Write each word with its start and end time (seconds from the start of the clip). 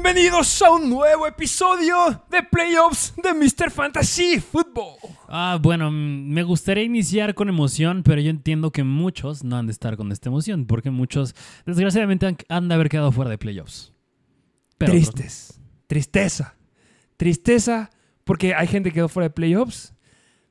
Bienvenidos 0.00 0.62
a 0.62 0.70
un 0.70 0.88
nuevo 0.88 1.26
episodio 1.26 2.22
de 2.30 2.40
Playoffs 2.44 3.12
de 3.20 3.34
Mr. 3.34 3.68
Fantasy 3.68 4.38
Football. 4.38 4.96
Ah, 5.26 5.58
bueno, 5.60 5.90
me 5.90 6.44
gustaría 6.44 6.84
iniciar 6.84 7.34
con 7.34 7.48
emoción, 7.48 8.04
pero 8.04 8.20
yo 8.20 8.30
entiendo 8.30 8.70
que 8.70 8.84
muchos 8.84 9.42
no 9.42 9.56
han 9.56 9.66
de 9.66 9.72
estar 9.72 9.96
con 9.96 10.12
esta 10.12 10.28
emoción, 10.28 10.66
porque 10.66 10.92
muchos, 10.92 11.34
desgraciadamente, 11.66 12.26
han, 12.26 12.36
han 12.48 12.68
de 12.68 12.74
haber 12.76 12.88
quedado 12.88 13.10
fuera 13.10 13.28
de 13.28 13.38
playoffs. 13.38 13.92
Pero 14.78 14.92
otros. 14.92 15.10
Tristes, 15.14 15.60
tristeza, 15.88 16.54
tristeza 17.16 17.90
porque 18.22 18.54
hay 18.54 18.68
gente 18.68 18.90
que 18.90 18.94
quedó 18.94 19.08
fuera 19.08 19.30
de 19.30 19.34
playoffs, 19.34 19.94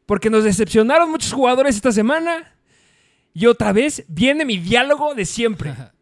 porque 0.06 0.30
nos 0.30 0.44
decepcionaron 0.44 1.10
muchos 1.10 1.32
jugadores 1.32 1.78
esta 1.78 1.94
semana 1.94 2.54
y 3.34 3.46
otra 3.46 3.72
vez 3.72 4.04
viene 4.10 4.44
mi 4.44 4.58
diálogo 4.58 5.16
de 5.16 5.24
siempre. 5.24 5.74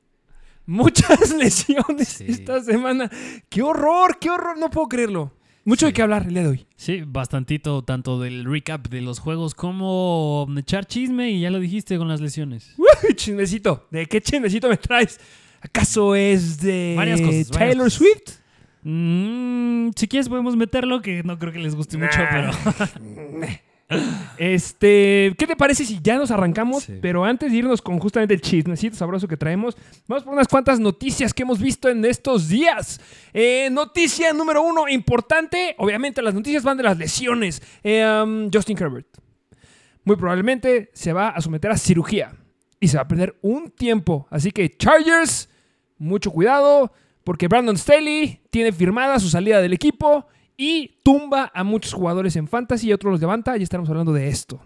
Muchas 0.66 1.32
lesiones 1.38 2.08
Sí. 2.08 2.26
esta 2.28 2.62
semana. 2.64 3.10
¡Qué 3.50 3.62
horror! 3.62 4.18
¡Qué 4.20 4.30
horror! 4.30 4.58
No 4.58 4.70
puedo 4.70 4.88
creerlo. 4.88 5.32
Mucho 5.64 5.88
de 5.88 5.94
qué 5.94 6.04
hablar 6.04 6.26
de 6.32 6.46
hoy. 6.48 6.68
Sí, 6.76 7.02
bastantito, 7.06 7.84
tanto 7.84 8.20
del 8.20 8.46
recap 8.46 8.88
de 8.88 9.02
los 9.02 9.18
juegos 9.20 9.56
como 9.56 10.48
echar 10.58 10.86
chisme, 10.86 11.32
y 11.32 11.42
ya 11.42 11.50
lo 11.50 11.60
dijiste 11.60 11.98
con 11.98 12.08
las 12.08 12.22
lesiones. 12.22 12.74
Uy, 12.78 13.16
chismecito. 13.16 13.88
¿De 13.90 14.06
qué 14.06 14.22
chismecito 14.22 14.70
me 14.70 14.78
traes? 14.78 15.20
¿Acaso 15.62 16.14
es 16.16 16.60
de 16.62 16.94
Varias 16.96 17.20
cosas, 17.20 17.34
varias 17.34 17.50
Taylor 17.50 17.86
cosas. 17.86 17.94
Swift? 17.94 18.40
Mm, 18.84 19.90
si 19.96 20.08
quieres 20.08 20.30
podemos 20.30 20.56
meterlo, 20.56 21.02
que 21.02 21.24
no 21.24 21.40
creo 21.40 21.52
que 21.52 21.58
les 21.58 21.74
guste 21.76 21.98
mucho, 21.98 22.20
pero... 22.30 22.52
Este, 24.38 25.34
¿qué 25.38 25.48
te 25.48 25.56
parece 25.56 25.86
si 25.86 26.00
ya 26.02 26.18
nos 26.18 26.32
arrancamos? 26.32 26.84
Sí. 26.84 27.00
Pero 27.02 27.24
antes 27.24 27.52
de 27.52 27.58
irnos 27.58 27.82
con 27.82 28.00
justamente 28.00 28.34
el 28.34 28.42
chismecito 28.42 28.96
sabroso 28.96 29.28
que 29.28 29.38
traemos, 29.38 29.78
vamos 30.08 30.24
por 30.24 30.34
unas 30.34 30.48
cuantas 30.48 30.80
noticias 30.80 31.34
que 31.34 31.44
hemos 31.44 31.60
visto 31.60 31.90
en 31.90 32.04
estos 32.04 32.50
días. 32.50 33.00
Eh, 33.34 33.70
noticia 33.72 34.34
número 34.34 34.62
uno, 34.62 34.88
importante. 34.90 35.76
Obviamente 35.78 36.22
las 36.22 36.34
noticias 36.34 36.64
van 36.64 36.78
de 36.78 36.84
las 36.84 36.98
lesiones. 36.98 37.62
Eh, 37.84 38.06
um, 38.06 38.50
Justin 38.54 38.78
Herbert. 38.78 39.08
Muy 40.04 40.16
probablemente 40.18 40.92
se 40.94 41.14
va 41.14 41.30
a 41.30 41.42
someter 41.42 41.72
a 41.72 41.78
cirugía 41.78 42.34
y 42.80 42.88
se 42.88 42.98
va 42.98 43.04
a 43.04 43.08
perder 43.08 43.38
un 43.42 43.72
tiempo. 43.72 44.28
Así 44.30 44.52
que 44.52 44.70
Chargers, 44.70 45.50
mucho 45.98 46.30
cuidado, 46.32 46.92
porque 47.24 47.48
Brandon 47.48 47.78
Staley 47.78 48.42
tiene 48.52 48.72
firmada 48.72 49.20
su 49.20 49.30
salida 49.30 49.62
del 49.62 49.74
equipo 49.74 50.28
y 50.58 50.98
tumba 51.04 51.52
a 51.54 51.64
muchos 51.64 51.94
jugadores 51.94 52.36
en 52.36 52.48
fantasy 52.48 52.88
y 52.90 52.94
otros 52.94 53.12
los 53.12 53.22
levanta. 53.22 53.56
Ya 53.58 53.64
estaremos 53.64 53.90
hablando 53.90 54.14
de 54.14 54.28
esto. 54.30 54.62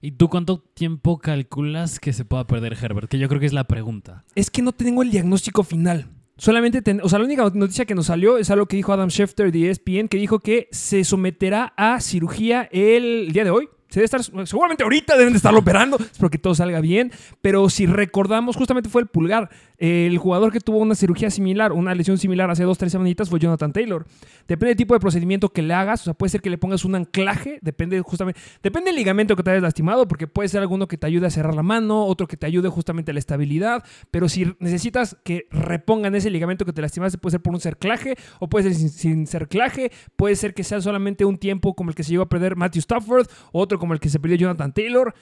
¿Y 0.00 0.12
tú 0.12 0.28
cuánto 0.28 0.58
tiempo 0.58 1.18
calculas 1.18 1.98
que 1.98 2.12
se 2.12 2.24
pueda 2.26 2.46
perder 2.46 2.76
Herbert? 2.80 3.08
Que 3.08 3.18
yo 3.18 3.28
creo 3.28 3.40
que 3.40 3.46
es 3.46 3.52
la 3.54 3.64
pregunta. 3.64 4.24
Es 4.34 4.50
que 4.50 4.60
no 4.60 4.72
tengo 4.72 5.02
el 5.02 5.10
diagnóstico 5.10 5.62
final. 5.62 6.08
Solamente, 6.36 6.82
ten- 6.82 7.00
o 7.02 7.08
sea, 7.08 7.18
la 7.20 7.24
única 7.24 7.48
noticia 7.54 7.84
que 7.86 7.94
nos 7.94 8.06
salió 8.06 8.36
es 8.38 8.50
algo 8.50 8.66
que 8.66 8.76
dijo 8.76 8.92
Adam 8.92 9.08
Schefter 9.08 9.50
de 9.52 9.70
ESPN, 9.70 10.08
que 10.08 10.16
dijo 10.18 10.40
que 10.40 10.68
se 10.72 11.04
someterá 11.04 11.72
a 11.76 12.00
cirugía 12.00 12.68
el 12.72 13.30
día 13.32 13.44
de 13.44 13.50
hoy. 13.50 13.68
Se 13.94 14.00
debe 14.00 14.06
estar, 14.06 14.24
seguramente 14.44 14.82
ahorita 14.82 15.16
deben 15.16 15.34
de 15.34 15.36
estarlo 15.36 15.60
operando, 15.60 15.96
espero 16.00 16.28
que 16.28 16.38
todo 16.38 16.52
salga 16.52 16.80
bien, 16.80 17.12
pero 17.40 17.70
si 17.70 17.86
recordamos, 17.86 18.56
justamente 18.56 18.90
fue 18.90 19.02
el 19.02 19.06
pulgar. 19.06 19.50
El 19.78 20.18
jugador 20.18 20.50
que 20.50 20.58
tuvo 20.58 20.78
una 20.78 20.96
cirugía 20.96 21.30
similar, 21.30 21.72
una 21.72 21.94
lesión 21.94 22.18
similar 22.18 22.50
hace 22.50 22.64
dos, 22.64 22.76
tres 22.76 22.90
semanitas 22.90 23.30
fue 23.30 23.38
Jonathan 23.38 23.72
Taylor. 23.72 24.04
Depende 24.48 24.70
del 24.70 24.76
tipo 24.76 24.94
de 24.94 25.00
procedimiento 25.00 25.50
que 25.50 25.62
le 25.62 25.74
hagas, 25.74 26.00
o 26.00 26.04
sea, 26.04 26.14
puede 26.14 26.30
ser 26.30 26.42
que 26.42 26.50
le 26.50 26.58
pongas 26.58 26.84
un 26.84 26.96
anclaje, 26.96 27.60
depende 27.62 28.00
justamente, 28.00 28.40
depende 28.64 28.90
del 28.90 28.96
ligamento 28.96 29.36
que 29.36 29.44
te 29.44 29.50
hayas 29.52 29.62
lastimado, 29.62 30.08
porque 30.08 30.26
puede 30.26 30.48
ser 30.48 30.60
alguno 30.60 30.88
que 30.88 30.96
te 30.96 31.06
ayude 31.06 31.28
a 31.28 31.30
cerrar 31.30 31.54
la 31.54 31.62
mano, 31.62 32.04
otro 32.04 32.26
que 32.26 32.36
te 32.36 32.46
ayude 32.46 32.68
justamente 32.70 33.12
a 33.12 33.14
la 33.14 33.20
estabilidad, 33.20 33.84
pero 34.10 34.28
si 34.28 34.56
necesitas 34.58 35.16
que 35.22 35.46
repongan 35.52 36.16
ese 36.16 36.30
ligamento 36.30 36.64
que 36.64 36.72
te 36.72 36.82
lastimaste, 36.82 37.18
puede 37.18 37.32
ser 37.32 37.42
por 37.42 37.54
un 37.54 37.60
cerclaje 37.60 38.16
o 38.40 38.48
puede 38.48 38.64
ser 38.64 38.74
sin, 38.74 38.90
sin 38.90 39.26
cerclaje, 39.28 39.92
puede 40.16 40.34
ser 40.34 40.52
que 40.52 40.64
sea 40.64 40.80
solamente 40.80 41.24
un 41.24 41.38
tiempo 41.38 41.74
como 41.74 41.90
el 41.90 41.96
que 41.96 42.02
se 42.02 42.10
llegó 42.10 42.24
a 42.24 42.28
perder 42.28 42.56
Matthew 42.56 42.80
Stafford, 42.80 43.28
otro 43.52 43.78
como 43.84 43.92
el 43.92 44.00
que 44.00 44.08
se 44.08 44.18
perdió 44.18 44.38
Jonathan 44.38 44.72
Taylor. 44.72 45.14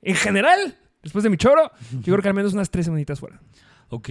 En 0.00 0.14
general, 0.14 0.76
después 1.02 1.22
de 1.22 1.30
mi 1.30 1.36
choro, 1.36 1.70
yo 1.92 2.14
creo 2.14 2.22
que 2.22 2.28
al 2.28 2.34
menos 2.34 2.54
unas 2.54 2.70
tres 2.70 2.86
semanitas 2.86 3.20
fuera. 3.20 3.38
Ok, 3.90 4.08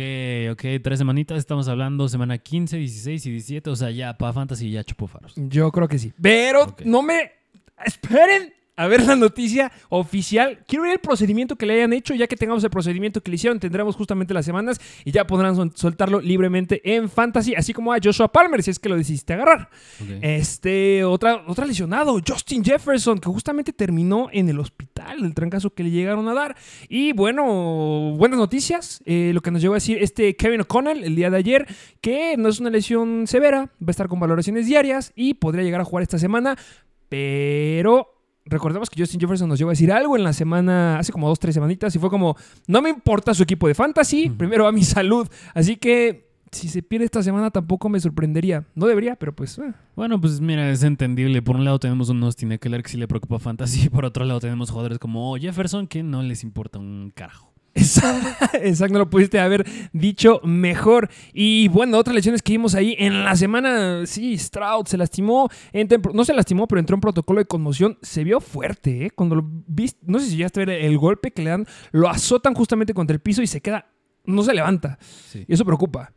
ok, 0.52 0.64
tres 0.84 1.00
semanitas, 1.00 1.40
estamos 1.40 1.68
hablando 1.68 2.08
semana 2.08 2.38
15, 2.38 2.78
16 2.78 3.26
y 3.26 3.32
17, 3.32 3.70
o 3.72 3.76
sea, 3.76 3.90
ya 3.90 4.16
para 4.18 4.34
Fantasy 4.34 4.72
ya 4.72 4.84
chupó 4.84 5.08
faros. 5.08 5.34
Yo 5.36 5.72
creo 5.72 5.88
que 5.88 5.98
sí. 5.98 6.14
Pero 6.22 6.76
no 6.86 7.02
me... 7.02 7.32
Esperen 7.84 8.54
a 8.78 8.88
ver 8.88 9.04
la 9.06 9.16
noticia 9.16 9.72
oficial. 9.90 10.60
Quiero 10.68 10.84
ver 10.84 10.94
el 10.94 11.00
procedimiento 11.00 11.56
que 11.58 11.66
le 11.66 11.74
hayan 11.74 11.92
hecho. 11.92 12.14
Ya 12.14 12.28
que 12.28 12.38
tengamos 12.38 12.64
el 12.64 12.70
procedimiento 12.70 13.22
que 13.22 13.30
le 13.32 13.36
hicieron, 13.36 13.60
tendremos 13.60 13.96
justamente 13.96 14.34
las 14.34 14.46
semanas 14.46 14.80
y 15.04 15.12
ya 15.12 15.28
podrán 15.28 15.56
sol- 15.56 15.72
soltarlo 15.76 16.22
libremente 16.22 16.80
en 16.96 17.10
Fantasy, 17.10 17.56
así 17.56 17.74
como 17.74 17.92
a 17.92 17.98
Joshua 18.02 18.32
Palmer, 18.32 18.64
si 18.64 18.72
es 18.72 18.80
que 18.80 18.88
lo 18.88 18.96
decidiste 18.96 19.34
agarrar. 19.34 19.70
Ok. 20.02 20.10
Este, 20.22 21.04
otra, 21.04 21.44
otra 21.48 21.66
lesionado, 21.66 22.20
Justin 22.26 22.64
Jefferson, 22.64 23.18
que 23.20 23.28
justamente 23.30 23.74
terminó 23.74 24.30
en 24.32 24.48
el 24.48 24.60
hospital, 24.60 25.24
el 25.24 25.34
trancazo 25.34 25.72
que 25.72 25.84
le 25.84 25.90
llegaron 25.92 26.28
a 26.28 26.34
dar. 26.34 26.56
Y 26.88 27.14
bueno, 27.14 28.14
buenas 28.16 28.38
noticias. 28.40 29.02
eh, 29.06 29.32
lo 29.34 29.42
que 29.42 29.52
nos 29.52 29.62
llegó 29.62 29.74
a 29.74 29.78
decir 29.78 29.98
este 30.02 30.36
Kevin 30.36 30.62
O'Connell 30.62 31.04
el 31.04 31.16
día 31.16 31.30
de 31.30 31.38
ayer, 31.38 31.66
que 32.00 32.36
no 32.38 32.48
es 32.50 32.60
una 32.60 32.70
lesión 32.70 33.26
severa, 33.26 33.72
va 33.82 33.88
a 33.88 33.92
estar 33.92 34.08
con 34.08 34.20
valoraciones 34.20 34.68
diarias 34.68 35.12
y 35.16 35.34
podría 35.34 35.64
llegar 35.64 35.82
a 35.82 35.86
jugar 35.86 36.04
esta 36.04 36.20
semana, 36.20 36.58
pero... 37.10 38.14
Recordemos 38.50 38.90
que 38.90 39.00
Justin 39.02 39.20
Jefferson 39.20 39.50
nos 39.50 39.60
llegó 39.60 39.70
a 39.70 39.74
decir 39.74 39.92
algo 39.92 40.16
en 40.16 40.24
la 40.24 40.34
semana, 40.34 41.00
hace 41.00 41.12
como 41.12 41.28
dos, 41.28 41.40
tres 41.40 41.54
semanitas, 41.54 41.96
y 41.96 42.00
fue 42.00 42.10
como, 42.10 42.36
no 42.68 42.82
me 42.82 42.90
importa 42.90 43.34
su 43.34 43.44
equipo 43.44 43.68
de 43.68 43.76
fantasy, 43.76 44.30
primero 44.30 44.64
va 44.66 44.72
mi 44.72 44.84
salud. 44.84 45.28
Así 45.54 45.76
que 45.76 46.28
si 46.52 46.70
se 46.70 46.82
pierde 46.82 47.06
esta 47.06 47.22
semana 47.24 47.52
tampoco 47.52 47.90
me 47.90 48.00
sorprendería. 48.00 48.66
No 48.76 48.88
debería, 48.88 49.16
pero 49.16 49.36
pues... 49.36 49.58
eh. 49.58 49.74
Bueno, 49.96 50.20
pues 50.20 50.40
mira, 50.40 50.70
es 50.70 50.84
entendible. 50.84 51.42
Por 51.42 51.56
un 51.56 51.66
lado 51.66 51.80
tenemos 51.80 52.10
un 52.10 52.24
Austin 52.24 52.52
Eckler 52.52 52.84
que 52.84 52.90
sí 52.90 52.98
le 52.98 53.08
preocupa 53.08 53.40
Fantasy, 53.40 53.90
por 53.92 54.06
otro 54.06 54.26
lado 54.26 54.40
tenemos 54.40 54.70
jugadores 54.70 55.00
como 55.00 55.36
Jefferson 55.38 55.88
que 55.88 56.04
no 56.04 56.24
les 56.24 56.44
importa 56.44 56.80
un 56.80 57.12
carajo. 57.14 57.54
Exacto, 57.78 58.94
no 58.94 59.00
lo 59.00 59.10
pudiste 59.10 59.40
haber 59.40 59.66
dicho 59.94 60.42
mejor. 60.44 61.10
Y 61.34 61.68
bueno, 61.70 61.98
otras 61.98 62.16
lesiones 62.16 62.42
que 62.42 62.54
vimos 62.54 62.76
ahí 62.76 62.96
en 62.98 63.24
la 63.24 63.36
semana, 63.36 64.06
sí, 64.06 64.38
Stroud 64.38 64.88
se 64.88 64.98
lastimó, 64.98 65.50
no 66.14 66.26
se 66.26 66.34
lastimó, 66.34 66.68
pero 66.68 66.80
entró 66.80 66.96
en 66.96 67.02
protocolo 67.02 67.40
de 67.40 67.46
conmoción. 67.46 67.98
Se 68.02 68.24
vio 68.24 68.40
fuerte, 68.40 69.06
¿eh? 69.06 69.12
Cuando 69.12 69.36
lo 69.36 69.46
viste, 69.68 70.00
no 70.06 70.20
sé 70.20 70.30
si 70.30 70.38
ya 70.38 70.48
a 70.48 70.50
ver 70.56 70.70
el 70.70 70.98
golpe 70.98 71.32
que 71.32 71.44
le 71.44 71.52
dan, 71.52 71.66
lo 71.92 72.10
azotan 72.10 72.54
justamente 72.54 72.94
contra 72.94 73.14
el 73.14 73.20
piso 73.20 73.42
y 73.42 73.48
se 73.48 73.62
queda, 73.62 73.88
no 74.26 74.44
se 74.44 74.54
levanta. 74.54 74.98
Sí. 75.02 75.46
Y 75.48 75.54
eso 75.54 75.66
preocupa. 75.66 76.14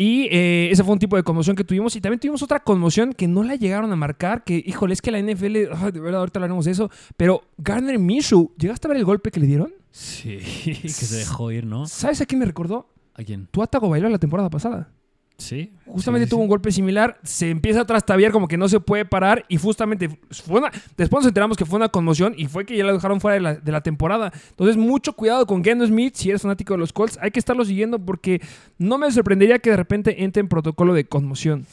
Y 0.00 0.28
eh, 0.30 0.68
ese 0.70 0.84
fue 0.84 0.92
un 0.92 1.00
tipo 1.00 1.16
de 1.16 1.24
conmoción 1.24 1.56
que 1.56 1.64
tuvimos. 1.64 1.96
Y 1.96 2.00
también 2.00 2.20
tuvimos 2.20 2.40
otra 2.40 2.60
conmoción 2.60 3.12
que 3.12 3.26
no 3.26 3.42
la 3.42 3.56
llegaron 3.56 3.90
a 3.90 3.96
marcar. 3.96 4.44
Que, 4.44 4.62
híjole, 4.64 4.94
es 4.94 5.02
que 5.02 5.10
la 5.10 5.20
NFL, 5.20 5.52
de 5.52 6.00
verdad, 6.00 6.20
ahorita 6.20 6.38
hablaremos 6.38 6.66
de 6.66 6.70
eso. 6.70 6.88
Pero 7.16 7.42
Garner 7.56 7.98
Minshew, 7.98 8.52
¿llegaste 8.56 8.86
a 8.86 8.90
ver 8.90 8.98
el 8.98 9.04
golpe 9.04 9.32
que 9.32 9.40
le 9.40 9.46
dieron? 9.46 9.74
Sí, 9.90 10.38
que 10.82 10.88
se 10.88 11.16
dejó 11.16 11.50
ir, 11.52 11.66
¿no? 11.66 11.86
¿Sabes 11.86 12.20
a 12.20 12.26
quién 12.26 12.38
me 12.38 12.46
recordó? 12.46 12.88
¿A 13.14 13.24
quién? 13.24 13.48
Tú 13.50 13.62
Atago 13.62 13.88
bailó 13.88 14.08
la 14.08 14.18
temporada 14.18 14.50
pasada. 14.50 14.90
Sí. 15.38 15.72
Justamente 15.86 16.26
sí, 16.26 16.30
tuvo 16.30 16.40
sí. 16.40 16.42
un 16.42 16.48
golpe 16.48 16.72
similar, 16.72 17.20
se 17.22 17.48
empieza 17.48 17.82
a 17.82 17.84
trastabiar 17.84 18.32
como 18.32 18.48
que 18.48 18.56
no 18.56 18.68
se 18.68 18.80
puede 18.80 19.04
parar 19.04 19.44
y 19.48 19.56
justamente 19.56 20.18
fue 20.30 20.58
una, 20.58 20.72
después 20.96 21.22
nos 21.22 21.28
enteramos 21.28 21.56
que 21.56 21.64
fue 21.64 21.76
una 21.76 21.88
conmoción 21.88 22.34
y 22.36 22.46
fue 22.46 22.66
que 22.66 22.76
ya 22.76 22.84
la 22.84 22.92
dejaron 22.92 23.20
fuera 23.20 23.34
de 23.34 23.40
la, 23.40 23.54
de 23.54 23.70
la 23.70 23.80
temporada. 23.80 24.32
Entonces 24.50 24.76
mucho 24.76 25.12
cuidado 25.12 25.46
con 25.46 25.62
Geno 25.62 25.86
Smith 25.86 26.14
si 26.16 26.30
eres 26.30 26.42
fanático 26.42 26.74
de 26.74 26.78
los 26.78 26.92
Colts, 26.92 27.18
hay 27.22 27.30
que 27.30 27.38
estarlo 27.38 27.64
siguiendo 27.64 28.00
porque 28.00 28.42
no 28.78 28.98
me 28.98 29.12
sorprendería 29.12 29.60
que 29.60 29.70
de 29.70 29.76
repente 29.76 30.24
entre 30.24 30.40
en 30.40 30.48
protocolo 30.48 30.92
de 30.92 31.04
conmoción. 31.04 31.66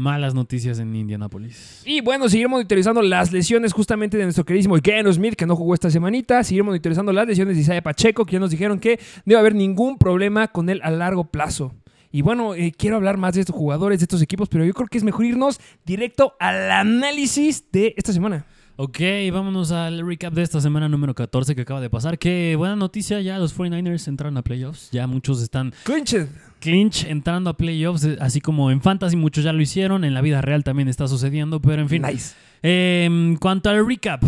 Malas 0.00 0.32
noticias 0.32 0.78
en 0.78 0.96
Indianapolis. 0.96 1.82
Y 1.84 2.00
bueno, 2.00 2.26
seguir 2.26 2.48
monitorizando 2.48 3.02
las 3.02 3.32
lesiones 3.32 3.74
justamente 3.74 4.16
de 4.16 4.22
nuestro 4.24 4.46
queridísimo 4.46 4.76
Geno 4.82 5.12
Smith, 5.12 5.34
que 5.34 5.44
no 5.44 5.54
jugó 5.54 5.74
esta 5.74 5.90
semanita. 5.90 6.42
Seguir 6.42 6.64
monitorizando 6.64 7.12
las 7.12 7.26
lesiones 7.26 7.54
de 7.54 7.60
Isaiah 7.60 7.82
Pacheco, 7.82 8.24
que 8.24 8.32
ya 8.32 8.40
nos 8.40 8.50
dijeron 8.50 8.78
que 8.78 8.98
no 9.26 9.32
iba 9.32 9.38
a 9.38 9.42
haber 9.42 9.54
ningún 9.54 9.98
problema 9.98 10.48
con 10.48 10.70
él 10.70 10.80
a 10.82 10.90
largo 10.90 11.24
plazo. 11.24 11.74
Y 12.10 12.22
bueno, 12.22 12.54
eh, 12.54 12.72
quiero 12.74 12.96
hablar 12.96 13.18
más 13.18 13.34
de 13.34 13.40
estos 13.40 13.54
jugadores, 13.54 13.98
de 13.98 14.04
estos 14.04 14.22
equipos, 14.22 14.48
pero 14.48 14.64
yo 14.64 14.72
creo 14.72 14.88
que 14.88 14.96
es 14.96 15.04
mejor 15.04 15.26
irnos 15.26 15.60
directo 15.84 16.32
al 16.40 16.70
análisis 16.70 17.70
de 17.70 17.92
esta 17.98 18.14
semana. 18.14 18.46
Ok, 18.76 19.00
vámonos 19.30 19.70
al 19.70 20.06
recap 20.06 20.32
de 20.32 20.40
esta 20.40 20.62
semana 20.62 20.88
número 20.88 21.14
14 21.14 21.54
que 21.54 21.60
acaba 21.60 21.82
de 21.82 21.90
pasar. 21.90 22.18
Qué 22.18 22.54
buena 22.56 22.74
noticia, 22.74 23.20
ya 23.20 23.38
los 23.38 23.54
49ers 23.54 24.08
entraron 24.08 24.38
a 24.38 24.42
playoffs. 24.42 24.90
Ya 24.92 25.06
muchos 25.06 25.42
están 25.42 25.74
Clinched. 25.84 26.28
Clinch 26.60 27.04
entrando 27.04 27.50
a 27.50 27.56
playoffs, 27.56 28.04
eh, 28.04 28.16
así 28.20 28.40
como 28.40 28.70
en 28.70 28.80
fantasy 28.80 29.16
muchos 29.16 29.42
ya 29.42 29.52
lo 29.52 29.60
hicieron, 29.60 30.04
en 30.04 30.14
la 30.14 30.20
vida 30.20 30.40
real 30.40 30.62
también 30.62 30.88
está 30.88 31.08
sucediendo, 31.08 31.60
pero 31.60 31.82
en 31.82 31.88
fin. 31.88 32.02
Nice. 32.02 32.34
Eh, 32.62 33.04
en 33.06 33.36
cuanto 33.36 33.70
al 33.70 33.84
recap, 33.84 34.22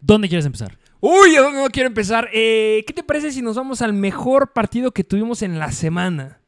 ¿dónde 0.00 0.28
quieres 0.28 0.46
empezar? 0.46 0.76
Uy, 1.00 1.36
¿a 1.36 1.42
dónde 1.42 1.60
no 1.60 1.68
quiero 1.68 1.88
empezar? 1.88 2.28
Eh, 2.32 2.84
¿Qué 2.86 2.92
te 2.92 3.02
parece 3.02 3.30
si 3.32 3.42
nos 3.42 3.56
vamos 3.56 3.82
al 3.82 3.92
mejor 3.92 4.52
partido 4.52 4.92
que 4.92 5.04
tuvimos 5.04 5.42
en 5.42 5.58
la 5.58 5.70
semana? 5.72 6.41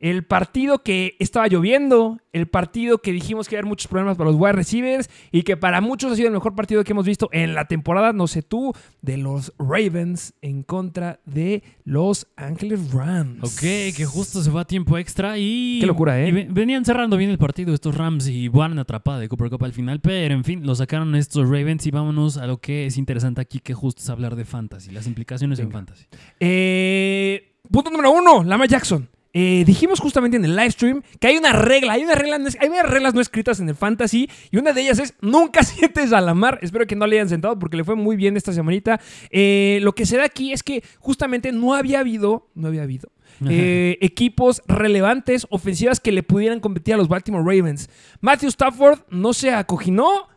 El 0.00 0.24
partido 0.24 0.82
que 0.82 1.14
estaba 1.18 1.46
lloviendo, 1.46 2.18
el 2.32 2.48
partido 2.48 2.98
que 2.98 3.12
dijimos 3.12 3.46
que 3.48 3.54
iba 3.54 3.58
a 3.58 3.60
haber 3.60 3.68
muchos 3.68 3.86
problemas 3.86 4.16
para 4.16 4.30
los 4.30 4.40
wide 4.40 4.52
receivers 4.54 5.10
y 5.30 5.42
que 5.42 5.58
para 5.58 5.82
muchos 5.82 6.10
ha 6.10 6.16
sido 6.16 6.28
el 6.28 6.32
mejor 6.34 6.54
partido 6.54 6.82
que 6.84 6.92
hemos 6.92 7.04
visto 7.04 7.28
en 7.32 7.54
la 7.54 7.66
temporada, 7.66 8.14
no 8.14 8.26
sé 8.26 8.40
tú, 8.42 8.72
de 9.02 9.18
los 9.18 9.52
Ravens 9.58 10.32
en 10.40 10.62
contra 10.62 11.20
de 11.26 11.62
los 11.84 12.26
Angeles 12.36 12.92
Rams. 12.94 13.42
Ok, 13.44 13.60
que 13.94 14.06
justo 14.06 14.42
se 14.42 14.50
va 14.50 14.62
a 14.62 14.66
tiempo 14.66 14.96
extra 14.96 15.36
y... 15.36 15.78
Qué 15.80 15.86
locura, 15.86 16.18
¿eh? 16.18 16.28
y 16.28 16.32
ve- 16.32 16.46
venían 16.50 16.84
cerrando 16.86 17.18
bien 17.18 17.28
el 17.28 17.36
partido 17.36 17.74
estos 17.74 17.94
Rams 17.94 18.26
y 18.26 18.48
van 18.48 18.78
atrapada 18.78 19.18
de 19.18 19.28
Cooper 19.28 19.50
Cup 19.50 19.64
al 19.64 19.74
final, 19.74 20.00
pero 20.00 20.32
en 20.34 20.44
fin, 20.44 20.66
lo 20.66 20.74
sacaron 20.74 21.14
estos 21.14 21.44
Ravens 21.44 21.86
y 21.86 21.90
vámonos 21.90 22.38
a 22.38 22.46
lo 22.46 22.56
que 22.58 22.86
es 22.86 22.96
interesante 22.96 23.42
aquí, 23.42 23.60
que 23.60 23.74
justo 23.74 24.00
es 24.00 24.08
hablar 24.08 24.34
de 24.34 24.46
fantasy, 24.46 24.90
las 24.92 25.06
implicaciones 25.06 25.58
en 25.58 25.70
fantasy. 25.70 26.06
Eh, 26.40 27.52
punto 27.70 27.90
número 27.90 28.12
uno, 28.12 28.42
Lama 28.44 28.64
Jackson. 28.64 29.06
Eh, 29.32 29.62
dijimos 29.64 30.00
justamente 30.00 30.36
en 30.36 30.44
el 30.44 30.56
live 30.56 30.72
stream 30.72 31.02
que 31.20 31.28
hay 31.28 31.36
una 31.36 31.52
regla, 31.52 31.92
hay 31.92 32.02
una 32.02 32.14
regla, 32.14 32.36
hay 32.36 32.68
unas 32.68 32.90
reglas 32.90 33.14
no 33.14 33.20
escritas 33.20 33.60
en 33.60 33.68
el 33.68 33.76
fantasy 33.76 34.28
y 34.50 34.56
una 34.56 34.72
de 34.72 34.80
ellas 34.80 34.98
es 34.98 35.14
nunca 35.20 35.62
sientes 35.64 36.12
a 36.12 36.20
Lamar. 36.20 36.58
Espero 36.62 36.86
que 36.86 36.96
no 36.96 37.06
le 37.06 37.16
hayan 37.16 37.28
sentado 37.28 37.58
porque 37.58 37.76
le 37.76 37.84
fue 37.84 37.94
muy 37.94 38.16
bien 38.16 38.36
esta 38.36 38.52
semanita. 38.52 39.00
Eh, 39.30 39.78
lo 39.82 39.94
que 39.94 40.06
se 40.06 40.16
da 40.16 40.24
aquí 40.24 40.52
es 40.52 40.62
que 40.62 40.82
justamente 40.98 41.52
no 41.52 41.74
había 41.74 42.00
habido, 42.00 42.48
no 42.54 42.68
había 42.68 42.82
habido 42.82 43.10
eh, 43.48 43.96
equipos 44.00 44.62
relevantes, 44.66 45.46
ofensivas 45.50 46.00
que 46.00 46.12
le 46.12 46.22
pudieran 46.22 46.60
competir 46.60 46.94
a 46.94 46.96
los 46.96 47.08
Baltimore 47.08 47.44
Ravens. 47.44 47.88
Matthew 48.20 48.48
Stafford 48.48 49.00
no 49.10 49.32
se 49.32 49.52
acoginó, 49.52 50.28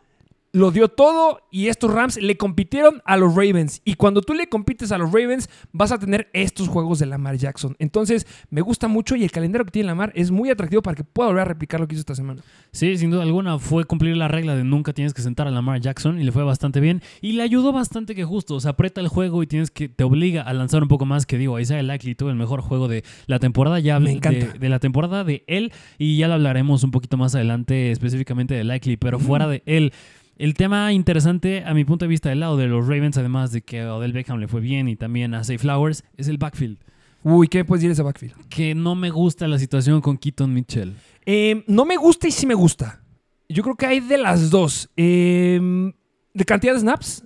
lo 0.54 0.70
dio 0.70 0.86
todo 0.88 1.40
y 1.50 1.66
estos 1.66 1.92
Rams 1.92 2.16
le 2.16 2.36
compitieron 2.36 3.02
a 3.04 3.16
los 3.16 3.34
Ravens. 3.34 3.82
Y 3.84 3.94
cuando 3.94 4.22
tú 4.22 4.34
le 4.34 4.48
compites 4.48 4.92
a 4.92 4.98
los 4.98 5.10
Ravens, 5.12 5.50
vas 5.72 5.90
a 5.90 5.98
tener 5.98 6.30
estos 6.32 6.68
juegos 6.68 7.00
de 7.00 7.06
Lamar 7.06 7.36
Jackson. 7.36 7.74
Entonces, 7.80 8.24
me 8.50 8.60
gusta 8.60 8.86
mucho 8.86 9.16
y 9.16 9.24
el 9.24 9.32
calendario 9.32 9.64
que 9.64 9.72
tiene 9.72 9.88
Lamar 9.88 10.12
es 10.14 10.30
muy 10.30 10.50
atractivo 10.50 10.80
para 10.80 10.94
que 10.94 11.02
pueda 11.02 11.28
volver 11.30 11.42
a 11.42 11.46
replicar 11.46 11.80
lo 11.80 11.88
que 11.88 11.96
hizo 11.96 12.00
esta 12.02 12.14
semana. 12.14 12.40
Sí, 12.70 12.96
sin 12.96 13.10
duda 13.10 13.24
alguna 13.24 13.58
fue 13.58 13.82
cumplir 13.84 14.16
la 14.16 14.28
regla 14.28 14.54
de 14.54 14.62
nunca 14.62 14.92
tienes 14.92 15.12
que 15.12 15.22
sentar 15.22 15.48
a 15.48 15.50
Lamar 15.50 15.80
Jackson 15.80 16.20
y 16.20 16.24
le 16.24 16.30
fue 16.30 16.44
bastante 16.44 16.78
bien 16.78 17.02
y 17.20 17.32
le 17.32 17.42
ayudó 17.42 17.72
bastante 17.72 18.14
que 18.14 18.22
justo, 18.24 18.54
o 18.54 18.60
sea, 18.60 18.70
aprieta 18.70 19.00
el 19.00 19.08
juego 19.08 19.42
y 19.42 19.48
tienes 19.48 19.72
que 19.72 19.88
te 19.88 20.04
obliga 20.04 20.42
a 20.42 20.52
lanzar 20.52 20.82
un 20.82 20.88
poco 20.88 21.04
más 21.04 21.26
que 21.26 21.36
digo, 21.36 21.58
Isaiah 21.58 21.82
Likely 21.82 22.14
tuvo 22.14 22.30
el 22.30 22.36
mejor 22.36 22.60
juego 22.60 22.86
de 22.86 23.02
la 23.26 23.40
temporada, 23.40 23.80
ya 23.80 23.94
Me 23.94 23.96
hablé 23.96 24.12
encanta. 24.12 24.46
de, 24.52 24.58
de 24.60 24.68
la 24.68 24.78
temporada 24.78 25.24
de 25.24 25.42
él 25.48 25.72
y 25.98 26.16
ya 26.16 26.28
lo 26.28 26.34
hablaremos 26.34 26.84
un 26.84 26.92
poquito 26.92 27.16
más 27.16 27.34
adelante 27.34 27.90
específicamente 27.90 28.54
de 28.54 28.62
Likely, 28.62 28.96
pero 28.96 29.18
fuera 29.18 29.48
de 29.48 29.64
él 29.66 29.92
el 30.36 30.54
tema 30.54 30.92
interesante, 30.92 31.64
a 31.64 31.74
mi 31.74 31.84
punto 31.84 32.04
de 32.04 32.08
vista, 32.08 32.28
del 32.28 32.40
lado 32.40 32.56
de 32.56 32.66
los 32.66 32.86
Ravens, 32.86 33.16
además 33.16 33.52
de 33.52 33.62
que 33.62 33.80
a 33.80 33.94
Odell 33.94 34.12
Beckham 34.12 34.38
le 34.38 34.48
fue 34.48 34.60
bien 34.60 34.88
y 34.88 34.96
también 34.96 35.34
a 35.34 35.44
Zay 35.44 35.58
Flowers, 35.58 36.04
es 36.16 36.28
el 36.28 36.38
backfield. 36.38 36.78
Uy, 37.22 37.48
¿qué 37.48 37.64
puedes 37.64 37.80
decir 37.80 37.90
de 37.90 37.94
ese 37.94 38.02
backfield? 38.02 38.34
Que 38.48 38.74
no 38.74 38.94
me 38.94 39.10
gusta 39.10 39.48
la 39.48 39.58
situación 39.58 40.00
con 40.00 40.18
Keaton 40.18 40.52
Mitchell. 40.52 40.94
Eh, 41.24 41.64
no 41.66 41.84
me 41.84 41.96
gusta 41.96 42.28
y 42.28 42.30
sí 42.30 42.46
me 42.46 42.54
gusta. 42.54 43.02
Yo 43.48 43.62
creo 43.62 43.76
que 43.76 43.86
hay 43.86 44.00
de 44.00 44.18
las 44.18 44.50
dos. 44.50 44.90
Eh, 44.96 45.92
de 46.34 46.44
cantidad 46.44 46.74
de 46.74 46.80
snaps, 46.80 47.24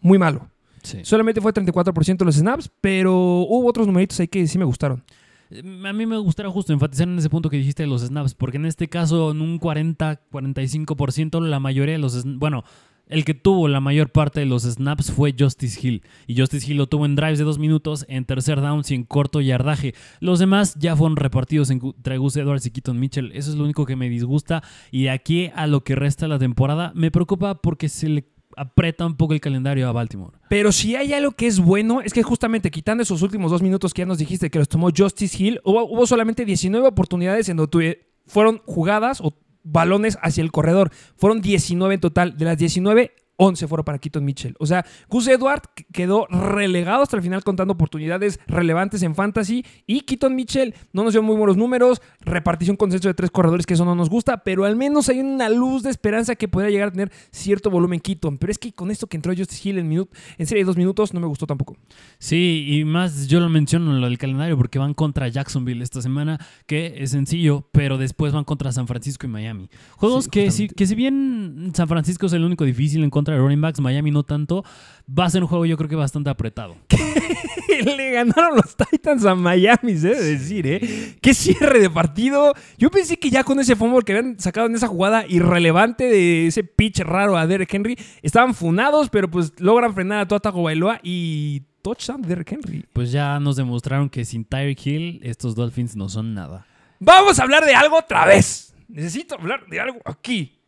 muy 0.00 0.18
malo. 0.18 0.48
Sí. 0.82 1.00
Solamente 1.02 1.40
fue 1.40 1.52
34% 1.52 2.18
de 2.18 2.24
los 2.24 2.36
snaps, 2.36 2.70
pero 2.80 3.14
hubo 3.14 3.66
otros 3.66 3.86
numeritos 3.86 4.20
ahí 4.20 4.28
que 4.28 4.46
sí 4.46 4.58
me 4.58 4.64
gustaron. 4.64 5.02
A 5.52 5.92
mí 5.92 6.06
me 6.06 6.16
gustaría 6.18 6.50
justo 6.52 6.72
enfatizar 6.72 7.08
en 7.08 7.18
ese 7.18 7.28
punto 7.28 7.50
que 7.50 7.56
dijiste 7.56 7.82
de 7.82 7.88
los 7.88 8.02
snaps, 8.02 8.34
porque 8.34 8.56
en 8.56 8.66
este 8.66 8.88
caso, 8.88 9.32
en 9.32 9.40
un 9.40 9.58
40-45%, 9.58 11.40
la 11.40 11.60
mayoría 11.60 11.94
de 11.94 11.98
los. 11.98 12.24
Bueno, 12.38 12.62
el 13.08 13.24
que 13.24 13.34
tuvo 13.34 13.66
la 13.66 13.80
mayor 13.80 14.10
parte 14.10 14.38
de 14.38 14.46
los 14.46 14.62
snaps 14.62 15.10
fue 15.10 15.34
Justice 15.36 15.84
Hill. 15.84 16.02
Y 16.28 16.38
Justice 16.38 16.70
Hill 16.70 16.76
lo 16.76 16.86
tuvo 16.86 17.04
en 17.06 17.16
drives 17.16 17.38
de 17.38 17.44
dos 17.44 17.58
minutos, 17.58 18.06
en 18.08 18.24
tercer 18.24 18.60
downs 18.60 18.92
y 18.92 18.94
en 18.94 19.02
corto 19.02 19.40
yardaje. 19.40 19.94
Los 20.20 20.38
demás 20.38 20.76
ya 20.78 20.94
fueron 20.94 21.16
repartidos 21.16 21.70
en- 21.70 21.80
entre 21.84 22.18
Gus 22.18 22.36
Edwards 22.36 22.66
y 22.66 22.70
Keaton 22.70 23.00
Mitchell. 23.00 23.32
Eso 23.34 23.50
es 23.50 23.56
lo 23.56 23.64
único 23.64 23.84
que 23.84 23.96
me 23.96 24.08
disgusta. 24.08 24.62
Y 24.92 25.04
de 25.04 25.10
aquí 25.10 25.50
a 25.56 25.66
lo 25.66 25.82
que 25.82 25.96
resta 25.96 26.28
la 26.28 26.38
temporada, 26.38 26.92
me 26.94 27.10
preocupa 27.10 27.56
porque 27.60 27.88
se 27.88 28.08
le 28.08 28.28
aprieta 28.56 29.06
un 29.06 29.16
poco 29.16 29.34
el 29.34 29.40
calendario 29.40 29.88
a 29.88 29.92
Baltimore. 29.92 30.36
Pero 30.48 30.72
si 30.72 30.96
hay 30.96 31.12
algo 31.12 31.32
que 31.32 31.46
es 31.46 31.60
bueno, 31.60 32.00
es 32.00 32.12
que 32.12 32.22
justamente 32.22 32.70
quitando 32.70 33.02
esos 33.02 33.22
últimos 33.22 33.50
dos 33.50 33.62
minutos 33.62 33.94
que 33.94 34.02
ya 34.02 34.06
nos 34.06 34.18
dijiste 34.18 34.50
que 34.50 34.58
los 34.58 34.68
tomó 34.68 34.90
Justice 34.96 35.36
Hill, 35.42 35.60
hubo, 35.64 35.84
hubo 35.84 36.06
solamente 36.06 36.44
19 36.44 36.86
oportunidades 36.86 37.48
en 37.48 37.56
donde 37.56 38.06
fueron 38.26 38.62
jugadas 38.66 39.20
o 39.20 39.34
balones 39.62 40.18
hacia 40.22 40.42
el 40.42 40.52
corredor. 40.52 40.90
Fueron 41.16 41.40
19 41.40 41.94
en 41.94 42.00
total. 42.00 42.36
De 42.36 42.44
las 42.44 42.58
19, 42.58 43.12
11 43.42 43.66
fueron 43.68 43.84
para 43.84 43.98
Keaton 43.98 44.22
Mitchell. 44.24 44.54
O 44.58 44.66
sea, 44.66 44.84
Gus 45.08 45.26
Edward 45.26 45.62
qu- 45.74 45.86
quedó 45.92 46.26
relegado 46.26 47.02
hasta 47.02 47.16
el 47.16 47.22
final 47.22 47.42
contando 47.42 47.72
oportunidades 47.72 48.38
relevantes 48.46 49.02
en 49.02 49.14
fantasy. 49.14 49.64
Y 49.86 50.02
Keaton 50.02 50.34
Mitchell 50.34 50.74
no 50.92 51.04
nos 51.04 51.14
dio 51.14 51.22
muy 51.22 51.36
buenos 51.36 51.56
números. 51.56 52.02
Repartición 52.20 52.76
consenso 52.76 53.08
de 53.08 53.14
tres 53.14 53.30
corredores, 53.30 53.64
que 53.64 53.74
eso 53.74 53.84
no 53.86 53.94
nos 53.94 54.10
gusta. 54.10 54.42
Pero 54.44 54.64
al 54.66 54.76
menos 54.76 55.08
hay 55.08 55.20
una 55.20 55.48
luz 55.48 55.82
de 55.82 55.90
esperanza 55.90 56.34
que 56.36 56.48
podría 56.48 56.70
llegar 56.70 56.88
a 56.88 56.92
tener 56.92 57.10
cierto 57.30 57.70
volumen 57.70 58.00
Keaton. 58.00 58.36
Pero 58.38 58.50
es 58.50 58.58
que 58.58 58.72
con 58.72 58.90
esto 58.90 59.06
que 59.06 59.16
entró 59.16 59.34
Justice 59.34 59.68
Hill 59.68 59.78
en, 59.78 59.88
minut- 59.90 60.10
en 60.36 60.46
serie 60.46 60.62
de 60.62 60.66
dos 60.66 60.76
minutos 60.76 61.14
no 61.14 61.20
me 61.20 61.26
gustó 61.26 61.46
tampoco. 61.46 61.76
Sí, 62.18 62.66
y 62.68 62.84
más 62.84 63.26
yo 63.26 63.40
lo 63.40 63.48
menciono 63.48 63.94
en 63.94 64.00
lo 64.00 64.06
del 64.08 64.18
calendario 64.18 64.56
porque 64.56 64.78
van 64.78 64.92
contra 64.94 65.28
Jacksonville 65.28 65.82
esta 65.82 66.02
semana, 66.02 66.38
que 66.66 66.96
es 66.98 67.10
sencillo, 67.12 67.66
pero 67.72 67.96
después 67.96 68.32
van 68.32 68.44
contra 68.44 68.72
San 68.72 68.86
Francisco 68.86 69.26
y 69.26 69.30
Miami. 69.30 69.70
Juegos 69.96 70.24
Sí, 70.24 70.30
que, 70.30 70.50
si, 70.50 70.68
que 70.68 70.86
si 70.86 70.94
bien 70.94 71.70
San 71.74 71.88
Francisco 71.88 72.26
es 72.26 72.32
el 72.34 72.44
único 72.44 72.64
difícil 72.64 73.02
en 73.04 73.10
contra 73.10 73.29
de 73.34 73.38
running 73.38 73.60
backs, 73.60 73.80
Miami 73.80 74.10
no 74.10 74.22
tanto, 74.22 74.64
va 75.06 75.24
a 75.24 75.30
ser 75.30 75.42
un 75.42 75.48
juego 75.48 75.66
yo 75.66 75.76
creo 75.76 75.88
que 75.88 75.96
bastante 75.96 76.30
apretado. 76.30 76.76
Le 77.84 78.10
ganaron 78.10 78.56
los 78.56 78.76
Titans 78.76 79.24
a 79.24 79.34
Miami, 79.34 79.96
se 79.96 80.08
debe 80.08 80.22
decir, 80.22 80.66
¿eh? 80.66 81.16
Qué 81.20 81.34
cierre 81.34 81.80
de 81.80 81.88
partido. 81.88 82.52
Yo 82.76 82.90
pensé 82.90 83.18
que 83.18 83.30
ya 83.30 83.44
con 83.44 83.58
ese 83.60 83.76
fumble 83.76 84.02
que 84.02 84.16
habían 84.16 84.38
sacado 84.38 84.66
en 84.66 84.74
esa 84.74 84.88
jugada 84.88 85.24
irrelevante 85.26 86.04
de 86.04 86.48
ese 86.48 86.64
pitch 86.64 87.00
raro 87.00 87.36
a 87.36 87.46
Derek 87.46 87.72
Henry, 87.72 87.96
estaban 88.22 88.54
funados, 88.54 89.08
pero 89.08 89.30
pues 89.30 89.52
logran 89.58 89.94
frenar 89.94 90.20
a 90.20 90.28
Tua 90.28 90.40
Bailoa 90.50 91.00
y 91.02 91.62
touchdown 91.82 92.22
de 92.22 92.28
Derek 92.28 92.52
Henry. 92.52 92.84
Pues 92.92 93.12
ya 93.12 93.38
nos 93.40 93.56
demostraron 93.56 94.08
que 94.08 94.24
sin 94.24 94.44
Tyreek 94.44 94.86
Hill 94.86 95.20
estos 95.22 95.54
Dolphins 95.54 95.96
no 95.96 96.08
son 96.08 96.34
nada. 96.34 96.66
Vamos 96.98 97.38
a 97.38 97.42
hablar 97.44 97.64
de 97.64 97.74
algo 97.74 97.98
otra 97.98 98.26
vez. 98.26 98.74
Necesito 98.88 99.36
hablar 99.36 99.66
de 99.66 99.80
algo 99.80 100.00
aquí. 100.04 100.58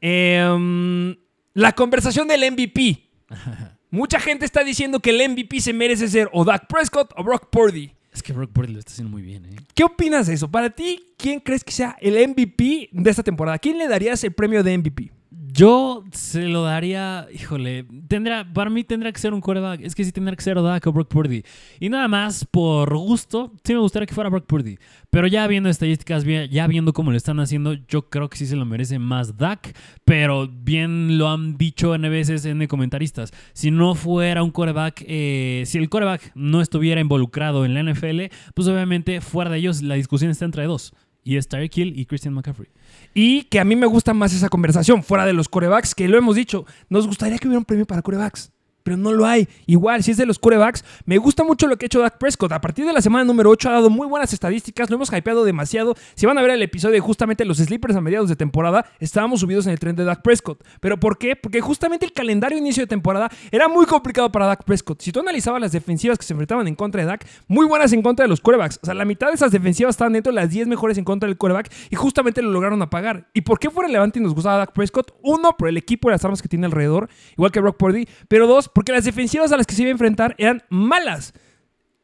Em, 0.00 1.16
la 1.58 1.72
conversación 1.72 2.28
del 2.28 2.52
MVP. 2.52 3.02
Mucha 3.90 4.20
gente 4.20 4.44
está 4.44 4.62
diciendo 4.62 5.00
que 5.00 5.10
el 5.10 5.28
MVP 5.28 5.60
se 5.60 5.72
merece 5.72 6.06
ser 6.06 6.28
o 6.32 6.44
Dak 6.44 6.68
Prescott 6.68 7.12
o 7.16 7.24
Brock 7.24 7.48
Purdy. 7.50 7.92
Es 8.12 8.22
que 8.22 8.32
Brock 8.32 8.52
Purdy 8.52 8.72
lo 8.72 8.78
está 8.78 8.92
haciendo 8.92 9.10
muy 9.10 9.22
bien, 9.22 9.44
¿eh? 9.46 9.56
¿Qué 9.74 9.82
opinas 9.82 10.28
de 10.28 10.34
eso? 10.34 10.48
Para 10.48 10.70
ti, 10.70 11.00
¿quién 11.16 11.40
crees 11.40 11.64
que 11.64 11.72
sea 11.72 11.96
el 12.00 12.14
MVP 12.28 12.90
de 12.92 13.10
esta 13.10 13.24
temporada? 13.24 13.58
¿Quién 13.58 13.76
le 13.76 13.88
darías 13.88 14.22
el 14.22 14.32
premio 14.32 14.62
de 14.62 14.78
MVP? 14.78 15.10
Yo 15.30 16.04
se 16.12 16.48
lo 16.48 16.62
daría, 16.62 17.26
híjole, 17.32 17.84
tendrá, 18.08 18.50
para 18.50 18.70
mí 18.70 18.82
tendrá 18.82 19.12
que 19.12 19.18
ser 19.18 19.34
un 19.34 19.42
quarterback. 19.42 19.80
Es 19.82 19.94
que 19.94 20.02
sí 20.02 20.10
tendrá 20.10 20.34
que 20.34 20.42
ser 20.42 20.60
Dak 20.62 20.86
o 20.86 20.92
Brock 20.92 21.08
Purdy. 21.08 21.44
Y 21.80 21.90
nada 21.90 22.08
más 22.08 22.46
por 22.46 22.96
gusto, 22.96 23.52
sí 23.62 23.74
me 23.74 23.80
gustaría 23.80 24.06
que 24.06 24.14
fuera 24.14 24.30
Brock 24.30 24.46
Purdy. 24.46 24.78
Pero 25.10 25.26
ya 25.26 25.46
viendo 25.46 25.68
estadísticas, 25.68 26.24
ya 26.24 26.66
viendo 26.66 26.94
cómo 26.94 27.10
lo 27.10 27.16
están 27.16 27.40
haciendo, 27.40 27.74
yo 27.74 28.08
creo 28.08 28.30
que 28.30 28.38
sí 28.38 28.46
se 28.46 28.56
lo 28.56 28.64
merece 28.64 28.98
más 28.98 29.36
Dak. 29.36 29.76
Pero 30.04 30.48
bien 30.48 31.18
lo 31.18 31.28
han 31.28 31.58
dicho 31.58 31.94
N 31.94 32.08
veces 32.08 32.46
en 32.46 32.66
comentaristas. 32.66 33.32
Si 33.52 33.70
no 33.70 33.94
fuera 33.94 34.42
un 34.42 34.50
quarterback, 34.50 35.04
eh, 35.06 35.64
si 35.66 35.76
el 35.76 35.90
quarterback 35.90 36.32
no 36.34 36.62
estuviera 36.62 37.00
involucrado 37.02 37.66
en 37.66 37.74
la 37.74 37.82
NFL, 37.82 38.30
pues 38.54 38.66
obviamente 38.66 39.20
fuera 39.20 39.50
de 39.50 39.58
ellos 39.58 39.82
la 39.82 39.96
discusión 39.96 40.30
está 40.30 40.46
entre 40.46 40.64
dos. 40.64 40.94
Y 41.24 41.36
es 41.36 41.48
Tyreek 41.48 41.76
Hill 41.76 41.98
y 41.98 42.06
Christian 42.06 42.34
McCaffrey. 42.34 42.68
Y 43.14 43.44
que 43.44 43.60
a 43.60 43.64
mí 43.64 43.76
me 43.76 43.86
gusta 43.86 44.14
más 44.14 44.32
esa 44.32 44.48
conversación, 44.48 45.02
fuera 45.02 45.26
de 45.26 45.32
los 45.32 45.48
corebacks, 45.48 45.94
que 45.94 46.08
lo 46.08 46.16
hemos 46.16 46.36
dicho. 46.36 46.64
Nos 46.88 47.06
gustaría 47.06 47.38
que 47.38 47.48
hubiera 47.48 47.58
un 47.58 47.64
premio 47.64 47.86
para 47.86 48.02
corebacks. 48.02 48.50
Pero 48.88 48.96
no 48.96 49.12
lo 49.12 49.26
hay. 49.26 49.46
Igual, 49.66 50.02
si 50.02 50.12
es 50.12 50.16
de 50.16 50.24
los 50.24 50.38
corebacks, 50.38 50.82
me 51.04 51.18
gusta 51.18 51.44
mucho 51.44 51.66
lo 51.66 51.76
que 51.76 51.84
ha 51.84 51.88
hecho 51.88 52.00
Dak 52.00 52.16
Prescott. 52.16 52.52
A 52.52 52.60
partir 52.62 52.86
de 52.86 52.94
la 52.94 53.02
semana 53.02 53.22
número 53.22 53.50
8 53.50 53.68
ha 53.68 53.72
dado 53.72 53.90
muy 53.90 54.06
buenas 54.06 54.32
estadísticas, 54.32 54.88
lo 54.88 54.96
hemos 54.96 55.12
hypeado 55.12 55.44
demasiado. 55.44 55.94
Si 56.14 56.24
van 56.24 56.38
a 56.38 56.40
ver 56.40 56.52
el 56.52 56.62
episodio 56.62 56.94
de 56.94 57.00
justamente 57.00 57.44
los 57.44 57.58
sleepers 57.58 57.96
a 57.96 58.00
mediados 58.00 58.30
de 58.30 58.36
temporada, 58.36 58.86
estábamos 58.98 59.40
subidos 59.40 59.66
en 59.66 59.72
el 59.72 59.78
tren 59.78 59.94
de 59.94 60.04
Dak 60.04 60.22
Prescott. 60.22 60.64
¿Pero 60.80 60.98
por 60.98 61.18
qué? 61.18 61.36
Porque 61.36 61.60
justamente 61.60 62.06
el 62.06 62.14
calendario 62.14 62.56
inicio 62.56 62.82
de 62.82 62.86
temporada 62.86 63.30
era 63.50 63.68
muy 63.68 63.84
complicado 63.84 64.32
para 64.32 64.46
Dak 64.46 64.64
Prescott. 64.64 65.02
Si 65.02 65.12
tú 65.12 65.20
analizabas 65.20 65.60
las 65.60 65.72
defensivas 65.72 66.16
que 66.16 66.24
se 66.24 66.32
enfrentaban 66.32 66.66
en 66.66 66.74
contra 66.74 67.02
de 67.02 67.08
Dak, 67.08 67.26
muy 67.46 67.66
buenas 67.66 67.92
en 67.92 68.00
contra 68.00 68.24
de 68.24 68.30
los 68.30 68.40
corebacks. 68.40 68.80
O 68.82 68.86
sea, 68.86 68.94
la 68.94 69.04
mitad 69.04 69.26
de 69.26 69.34
esas 69.34 69.52
defensivas 69.52 69.96
estaban 69.96 70.14
dentro 70.14 70.32
de 70.32 70.36
las 70.36 70.48
10 70.48 70.66
mejores 70.66 70.96
en 70.96 71.04
contra 71.04 71.26
del 71.26 71.36
coreback 71.36 71.70
y 71.90 71.96
justamente 71.96 72.40
lo 72.40 72.52
lograron 72.52 72.80
apagar. 72.80 73.28
¿Y 73.34 73.42
por 73.42 73.58
qué 73.58 73.68
fue 73.68 73.84
relevante 73.84 74.18
y 74.18 74.22
nos 74.22 74.32
gustaba 74.32 74.56
Dak 74.56 74.72
Prescott? 74.72 75.12
Uno, 75.22 75.58
por 75.58 75.68
el 75.68 75.76
equipo 75.76 76.08
y 76.08 76.12
las 76.12 76.24
armas 76.24 76.40
que 76.40 76.48
tiene 76.48 76.64
alrededor, 76.64 77.10
igual 77.32 77.52
que 77.52 77.60
Brock 77.60 77.76
Purdy. 77.76 78.08
Pero 78.28 78.46
dos, 78.46 78.70
porque 78.78 78.92
las 78.92 79.04
defensivas 79.04 79.50
a 79.50 79.56
las 79.56 79.66
que 79.66 79.74
se 79.74 79.82
iba 79.82 79.88
a 79.88 79.90
enfrentar 79.90 80.36
eran 80.38 80.62
malas. 80.68 81.34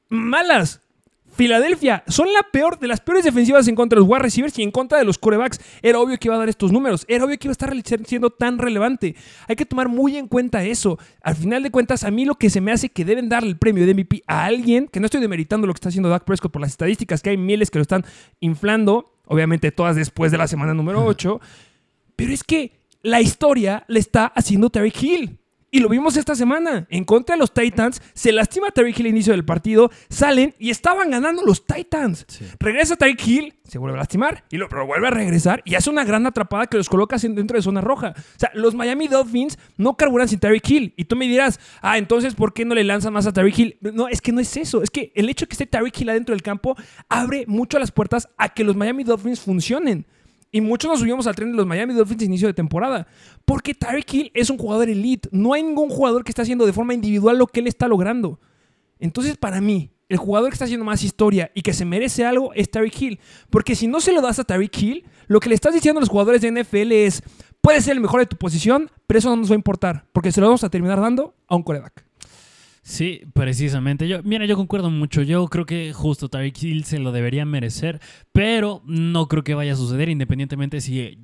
Malas. 0.08 0.80
Filadelfia 1.32 2.02
son 2.08 2.32
la 2.32 2.42
peor 2.42 2.80
de 2.80 2.88
las 2.88 3.00
peores 3.00 3.22
defensivas 3.22 3.68
en 3.68 3.76
contra 3.76 3.94
de 3.94 4.00
los 4.00 4.10
wide 4.10 4.22
receivers 4.22 4.58
y 4.58 4.64
en 4.64 4.72
contra 4.72 4.98
de 4.98 5.04
los 5.04 5.16
corebacks. 5.16 5.60
Era 5.82 6.00
obvio 6.00 6.18
que 6.18 6.26
iba 6.26 6.34
a 6.34 6.38
dar 6.38 6.48
estos 6.48 6.72
números. 6.72 7.04
Era 7.06 7.26
obvio 7.26 7.38
que 7.38 7.46
iba 7.46 7.52
a 7.52 7.52
estar 7.52 7.72
siendo 8.04 8.30
tan 8.30 8.58
relevante. 8.58 9.14
Hay 9.46 9.54
que 9.54 9.64
tomar 9.64 9.88
muy 9.88 10.16
en 10.16 10.26
cuenta 10.26 10.64
eso. 10.64 10.98
Al 11.22 11.36
final 11.36 11.62
de 11.62 11.70
cuentas, 11.70 12.02
a 12.02 12.10
mí 12.10 12.24
lo 12.24 12.34
que 12.34 12.50
se 12.50 12.60
me 12.60 12.72
hace 12.72 12.88
que 12.88 13.04
deben 13.04 13.28
darle 13.28 13.50
el 13.50 13.56
premio 13.56 13.86
de 13.86 13.94
MVP 13.94 14.24
a 14.26 14.44
alguien, 14.44 14.88
que 14.88 14.98
no 14.98 15.06
estoy 15.06 15.20
demeritando 15.20 15.68
lo 15.68 15.74
que 15.74 15.78
está 15.78 15.90
haciendo 15.90 16.08
Dak 16.08 16.24
Prescott 16.24 16.50
por 16.50 16.60
las 16.60 16.72
estadísticas, 16.72 17.22
que 17.22 17.30
hay 17.30 17.36
miles 17.36 17.70
que 17.70 17.78
lo 17.78 17.82
están 17.82 18.04
inflando, 18.40 19.14
obviamente 19.26 19.70
todas 19.70 19.94
después 19.94 20.32
de 20.32 20.38
la 20.38 20.48
semana 20.48 20.74
número 20.74 21.04
8, 21.04 21.40
pero 22.16 22.32
es 22.32 22.42
que 22.42 22.72
la 23.00 23.20
historia 23.20 23.84
le 23.86 24.00
está 24.00 24.26
haciendo 24.26 24.70
Terry 24.70 24.92
Hill. 25.00 25.38
Y 25.74 25.80
lo 25.80 25.88
vimos 25.88 26.16
esta 26.16 26.36
semana. 26.36 26.86
En 26.88 27.02
contra 27.02 27.34
de 27.34 27.40
los 27.40 27.52
Titans, 27.52 28.00
se 28.12 28.30
lastima 28.30 28.70
Tyreek 28.70 28.96
Hill 28.96 29.06
al 29.06 29.10
inicio 29.10 29.32
del 29.32 29.44
partido, 29.44 29.90
salen 30.08 30.54
y 30.56 30.70
estaban 30.70 31.10
ganando 31.10 31.42
los 31.42 31.66
Titans. 31.66 32.26
Regresa 32.60 32.94
Tyreek 32.94 33.26
Hill, 33.26 33.54
se 33.66 33.78
vuelve 33.78 33.96
a 33.96 33.98
lastimar, 33.98 34.44
y 34.52 34.56
lo, 34.56 34.68
pero 34.68 34.86
vuelve 34.86 35.08
a 35.08 35.10
regresar 35.10 35.62
y 35.64 35.74
hace 35.74 35.90
una 35.90 36.04
gran 36.04 36.28
atrapada 36.28 36.68
que 36.68 36.76
los 36.76 36.88
coloca 36.88 37.16
dentro 37.16 37.56
de 37.56 37.62
zona 37.62 37.80
roja. 37.80 38.14
O 38.16 38.38
sea, 38.38 38.52
los 38.54 38.76
Miami 38.76 39.08
Dolphins 39.08 39.58
no 39.76 39.96
carburan 39.96 40.28
sin 40.28 40.38
Tyreek 40.38 40.70
Hill. 40.70 40.94
Y 40.96 41.06
tú 41.06 41.16
me 41.16 41.26
dirás, 41.26 41.58
ah, 41.82 41.98
entonces, 41.98 42.36
¿por 42.36 42.52
qué 42.52 42.64
no 42.64 42.76
le 42.76 42.84
lanzan 42.84 43.12
más 43.12 43.26
a 43.26 43.32
Tyreek 43.32 43.58
Hill? 43.58 43.78
No, 43.80 44.06
es 44.06 44.20
que 44.20 44.30
no 44.30 44.38
es 44.38 44.56
eso. 44.56 44.80
Es 44.80 44.90
que 44.90 45.10
el 45.16 45.28
hecho 45.28 45.44
de 45.44 45.48
que 45.48 45.54
esté 45.54 45.66
Tyreek 45.66 46.00
Hill 46.00 46.10
adentro 46.10 46.36
del 46.36 46.42
campo 46.42 46.76
abre 47.08 47.46
mucho 47.48 47.80
las 47.80 47.90
puertas 47.90 48.28
a 48.38 48.48
que 48.48 48.62
los 48.62 48.76
Miami 48.76 49.02
Dolphins 49.02 49.40
funcionen. 49.40 50.06
Y 50.54 50.60
muchos 50.60 50.88
nos 50.88 51.00
subimos 51.00 51.26
al 51.26 51.34
tren 51.34 51.50
de 51.50 51.56
los 51.56 51.66
Miami 51.66 51.94
Dolphins 51.94 52.22
inicio 52.22 52.46
de 52.46 52.54
temporada. 52.54 53.08
Porque 53.44 53.74
Tyreek 53.74 54.14
Hill 54.14 54.30
es 54.34 54.50
un 54.50 54.56
jugador 54.56 54.88
elite. 54.88 55.28
No 55.32 55.52
hay 55.52 55.64
ningún 55.64 55.88
jugador 55.88 56.22
que 56.22 56.30
esté 56.30 56.42
haciendo 56.42 56.64
de 56.64 56.72
forma 56.72 56.94
individual 56.94 57.36
lo 57.38 57.48
que 57.48 57.58
él 57.58 57.66
está 57.66 57.88
logrando. 57.88 58.38
Entonces, 59.00 59.36
para 59.36 59.60
mí, 59.60 59.90
el 60.08 60.16
jugador 60.16 60.50
que 60.50 60.54
está 60.54 60.66
haciendo 60.66 60.84
más 60.84 61.02
historia 61.02 61.50
y 61.56 61.62
que 61.62 61.72
se 61.72 61.84
merece 61.84 62.24
algo 62.24 62.54
es 62.54 62.70
Tyreek 62.70 63.02
Hill. 63.02 63.20
Porque 63.50 63.74
si 63.74 63.88
no 63.88 64.00
se 64.00 64.12
lo 64.12 64.20
das 64.20 64.38
a 64.38 64.44
Tyreek 64.44 64.80
Hill, 64.80 65.04
lo 65.26 65.40
que 65.40 65.48
le 65.48 65.56
estás 65.56 65.74
diciendo 65.74 65.98
a 65.98 66.02
los 66.02 66.08
jugadores 66.08 66.40
de 66.40 66.52
NFL 66.52 66.92
es: 66.92 67.24
puedes 67.60 67.84
ser 67.84 67.94
el 67.94 68.00
mejor 68.00 68.20
de 68.20 68.26
tu 68.26 68.36
posición, 68.36 68.92
pero 69.08 69.18
eso 69.18 69.30
no 69.30 69.36
nos 69.36 69.50
va 69.50 69.54
a 69.54 69.56
importar. 69.56 70.06
Porque 70.12 70.30
se 70.30 70.40
lo 70.40 70.46
vamos 70.46 70.62
a 70.62 70.70
terminar 70.70 71.00
dando 71.00 71.34
a 71.48 71.56
un 71.56 71.64
coreback. 71.64 72.03
Sí, 72.84 73.22
precisamente. 73.32 74.06
Yo, 74.06 74.22
mira, 74.22 74.44
yo 74.44 74.56
concuerdo 74.56 74.90
mucho. 74.90 75.22
Yo 75.22 75.48
creo 75.48 75.64
que 75.64 75.94
justo 75.94 76.28
Tyreek 76.28 76.62
Hill 76.62 76.84
se 76.84 76.98
lo 76.98 77.12
debería 77.12 77.46
merecer, 77.46 77.98
pero 78.30 78.82
no 78.84 79.26
creo 79.26 79.42
que 79.42 79.54
vaya 79.54 79.72
a 79.72 79.76
suceder 79.76 80.10
independientemente 80.10 80.82
si 80.82 81.18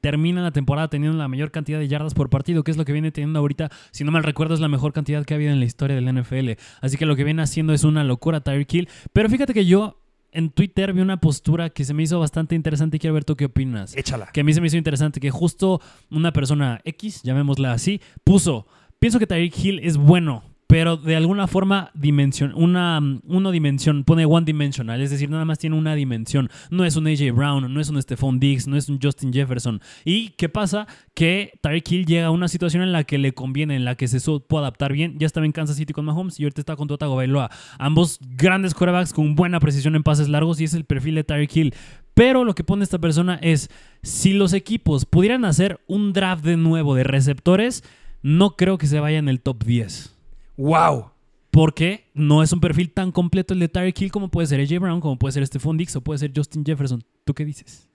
termina 0.00 0.42
la 0.42 0.50
temporada 0.50 0.88
teniendo 0.88 1.16
la 1.16 1.28
mayor 1.28 1.52
cantidad 1.52 1.78
de 1.78 1.86
yardas 1.86 2.14
por 2.14 2.30
partido, 2.30 2.64
que 2.64 2.72
es 2.72 2.76
lo 2.76 2.84
que 2.84 2.92
viene 2.92 3.12
teniendo 3.12 3.38
ahorita, 3.38 3.70
si 3.92 4.02
no 4.02 4.10
mal 4.10 4.24
recuerdo, 4.24 4.54
es 4.54 4.60
la 4.60 4.66
mejor 4.66 4.92
cantidad 4.92 5.24
que 5.24 5.34
ha 5.34 5.36
habido 5.36 5.52
en 5.52 5.60
la 5.60 5.66
historia 5.66 5.94
del 5.94 6.12
NFL. 6.12 6.60
Así 6.80 6.96
que 6.96 7.06
lo 7.06 7.14
que 7.14 7.22
viene 7.22 7.42
haciendo 7.42 7.72
es 7.72 7.84
una 7.84 8.02
locura 8.02 8.40
Tyreek 8.40 8.74
Hill. 8.74 8.88
Pero 9.12 9.28
fíjate 9.28 9.54
que 9.54 9.66
yo 9.66 10.00
en 10.32 10.50
Twitter 10.50 10.92
vi 10.92 11.00
una 11.00 11.20
postura 11.20 11.70
que 11.70 11.84
se 11.84 11.94
me 11.94 12.02
hizo 12.02 12.18
bastante 12.18 12.56
interesante 12.56 12.96
y 12.96 13.00
quiero 13.00 13.14
ver 13.14 13.24
tú 13.24 13.36
qué 13.36 13.44
opinas. 13.44 13.96
Échala. 13.96 14.30
Que 14.32 14.40
a 14.40 14.44
mí 14.44 14.52
se 14.52 14.60
me 14.60 14.66
hizo 14.66 14.76
interesante, 14.76 15.20
que 15.20 15.30
justo 15.30 15.80
una 16.10 16.32
persona 16.32 16.80
X, 16.84 17.22
llamémosla 17.22 17.70
así, 17.70 18.00
puso, 18.24 18.66
pienso 18.98 19.20
que 19.20 19.28
Tyreek 19.28 19.56
Hill 19.56 19.78
es 19.84 19.96
bueno, 19.96 20.42
pero 20.74 20.96
de 20.96 21.14
alguna 21.14 21.46
forma 21.46 21.92
dimensión, 21.94 22.52
una, 22.56 22.98
una 23.28 23.52
dimensión, 23.52 24.02
pone 24.02 24.26
one 24.26 24.44
dimensional, 24.44 25.00
es 25.00 25.12
decir, 25.12 25.30
nada 25.30 25.44
más 25.44 25.60
tiene 25.60 25.76
una 25.76 25.94
dimensión. 25.94 26.50
No 26.68 26.84
es 26.84 26.96
un 26.96 27.06
AJ 27.06 27.32
Brown, 27.32 27.72
no 27.72 27.80
es 27.80 27.90
un 27.90 28.02
Stephon 28.02 28.40
Diggs, 28.40 28.66
no 28.66 28.76
es 28.76 28.88
un 28.88 28.98
Justin 29.00 29.32
Jefferson. 29.32 29.80
¿Y 30.04 30.30
qué 30.30 30.48
pasa? 30.48 30.88
Que 31.14 31.60
Tyreek 31.60 31.92
Hill 31.92 32.06
llega 32.06 32.26
a 32.26 32.30
una 32.32 32.48
situación 32.48 32.82
en 32.82 32.90
la 32.90 33.04
que 33.04 33.18
le 33.18 33.34
conviene, 33.34 33.76
en 33.76 33.84
la 33.84 33.94
que 33.94 34.08
se 34.08 34.18
puede 34.40 34.62
adaptar 34.62 34.92
bien. 34.92 35.16
Ya 35.16 35.28
estaba 35.28 35.46
en 35.46 35.52
Kansas 35.52 35.76
City 35.76 35.92
con 35.92 36.06
Mahomes 36.06 36.40
y 36.40 36.42
ahorita 36.42 36.62
está 36.62 36.74
con 36.74 36.88
Tua 36.88 37.06
Bailoa. 37.06 37.52
Ambos 37.78 38.18
grandes 38.36 38.74
quarterbacks 38.74 39.12
con 39.12 39.36
buena 39.36 39.60
precisión 39.60 39.94
en 39.94 40.02
pases 40.02 40.28
largos 40.28 40.60
y 40.60 40.64
es 40.64 40.74
el 40.74 40.86
perfil 40.86 41.14
de 41.14 41.22
Tyreek 41.22 41.56
Hill. 41.56 41.74
Pero 42.14 42.42
lo 42.42 42.56
que 42.56 42.64
pone 42.64 42.82
esta 42.82 42.98
persona 42.98 43.38
es, 43.42 43.70
si 44.02 44.32
los 44.32 44.52
equipos 44.52 45.04
pudieran 45.04 45.44
hacer 45.44 45.78
un 45.86 46.12
draft 46.12 46.44
de 46.44 46.56
nuevo 46.56 46.96
de 46.96 47.04
receptores, 47.04 47.84
no 48.22 48.56
creo 48.56 48.76
que 48.76 48.88
se 48.88 48.98
vaya 48.98 49.18
en 49.18 49.28
el 49.28 49.40
top 49.40 49.62
10. 49.62 50.13
¡Wow! 50.56 51.10
Porque 51.50 52.10
no 52.14 52.42
es 52.42 52.52
un 52.52 52.60
perfil 52.60 52.90
tan 52.90 53.12
completo 53.12 53.54
el 53.54 53.60
de 53.60 53.68
Tyreek 53.68 54.00
Hill 54.00 54.12
como 54.12 54.28
puede 54.28 54.48
ser 54.48 54.60
AJ 54.60 54.80
Brown, 54.80 55.00
como 55.00 55.18
puede 55.18 55.32
ser 55.32 55.46
Stephon 55.46 55.76
Dix 55.76 55.94
o 55.96 56.00
puede 56.00 56.18
ser 56.18 56.32
Justin 56.34 56.64
Jefferson. 56.64 57.04
¿Tú 57.24 57.32
qué 57.32 57.44
dices? 57.44 57.88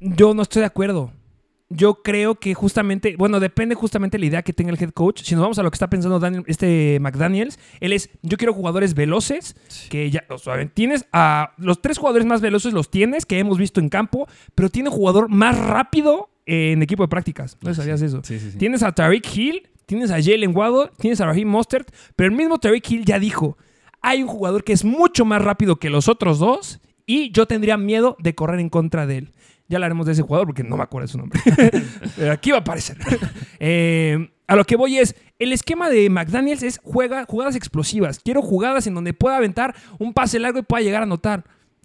Yo 0.00 0.32
no 0.34 0.42
estoy 0.42 0.60
de 0.60 0.66
acuerdo. 0.66 1.12
Yo 1.70 2.02
creo 2.02 2.36
que 2.36 2.54
justamente, 2.54 3.16
bueno, 3.16 3.40
depende 3.40 3.74
justamente 3.74 4.16
de 4.16 4.20
la 4.20 4.26
idea 4.26 4.42
que 4.42 4.52
tenga 4.52 4.70
el 4.70 4.80
head 4.80 4.90
coach. 4.90 5.22
Si 5.22 5.34
nos 5.34 5.42
vamos 5.42 5.58
a 5.58 5.62
lo 5.62 5.70
que 5.70 5.74
está 5.74 5.88
pensando 5.88 6.20
este 6.46 6.98
McDaniels, 7.00 7.58
él 7.80 7.92
es, 7.92 8.10
yo 8.22 8.36
quiero 8.36 8.52
jugadores 8.54 8.94
veloces, 8.94 9.56
que 9.90 10.10
ya, 10.10 10.24
o 10.28 10.38
sea, 10.38 10.66
tienes 10.68 11.06
a 11.12 11.52
los 11.56 11.80
tres 11.80 11.98
jugadores 11.98 12.26
más 12.26 12.40
veloces 12.40 12.72
los 12.74 12.90
tienes, 12.90 13.26
que 13.26 13.38
hemos 13.38 13.58
visto 13.58 13.80
en 13.80 13.88
campo, 13.88 14.28
pero 14.54 14.68
tiene 14.68 14.90
un 14.90 14.94
jugador 14.94 15.28
más 15.28 15.58
rápido 15.58 16.30
en 16.46 16.82
equipo 16.82 17.02
de 17.02 17.08
prácticas. 17.08 17.56
¿No 17.62 17.74
sabías 17.74 18.02
eso? 18.02 18.20
Sí, 18.22 18.38
sí, 18.38 18.52
sí. 18.52 18.58
Tienes 18.58 18.82
a 18.82 18.92
Tariq 18.92 19.26
Hill, 19.34 19.68
tienes 19.86 20.10
a 20.10 20.22
Jalen 20.22 20.56
Waddle, 20.56 20.90
tienes 20.98 21.20
a 21.20 21.26
Raheem 21.26 21.48
Mostert, 21.48 21.90
pero 22.16 22.30
el 22.30 22.36
mismo 22.36 22.58
Terry 22.58 22.82
Hill 22.86 23.04
ya 23.04 23.18
dijo, 23.18 23.56
hay 24.02 24.22
un 24.22 24.28
jugador 24.28 24.64
que 24.64 24.72
es 24.72 24.84
mucho 24.84 25.24
más 25.24 25.42
rápido 25.42 25.76
que 25.76 25.90
los 25.90 26.08
otros 26.08 26.38
dos 26.38 26.80
y 27.06 27.30
yo 27.32 27.46
tendría 27.46 27.76
miedo 27.76 28.16
de 28.18 28.34
correr 28.34 28.60
en 28.60 28.68
contra 28.68 29.06
de 29.06 29.18
él. 29.18 29.32
Ya 29.68 29.78
hablaremos 29.78 30.06
de 30.06 30.12
ese 30.12 30.22
jugador 30.22 30.46
porque 30.46 30.62
no 30.62 30.76
me 30.76 30.82
acuerdo 30.82 31.06
de 31.06 31.12
su 31.12 31.18
nombre. 31.18 31.40
pero 32.16 32.32
aquí 32.32 32.50
va 32.50 32.58
a 32.58 32.60
aparecer. 32.60 32.98
Eh, 33.58 34.30
a 34.46 34.56
lo 34.56 34.64
que 34.64 34.76
voy 34.76 34.98
es, 34.98 35.14
el 35.38 35.52
esquema 35.52 35.88
de 35.88 36.10
McDaniels 36.10 36.62
es 36.62 36.80
juega 36.82 37.24
jugadas 37.24 37.56
explosivas. 37.56 38.18
Quiero 38.18 38.42
jugadas 38.42 38.86
en 38.86 38.94
donde 38.94 39.14
pueda 39.14 39.36
aventar 39.36 39.74
un 39.98 40.12
pase 40.12 40.38
largo 40.38 40.58
y 40.58 40.62
pueda 40.62 40.82
llegar 40.82 41.00
a 41.00 41.04
anotar 41.04 41.44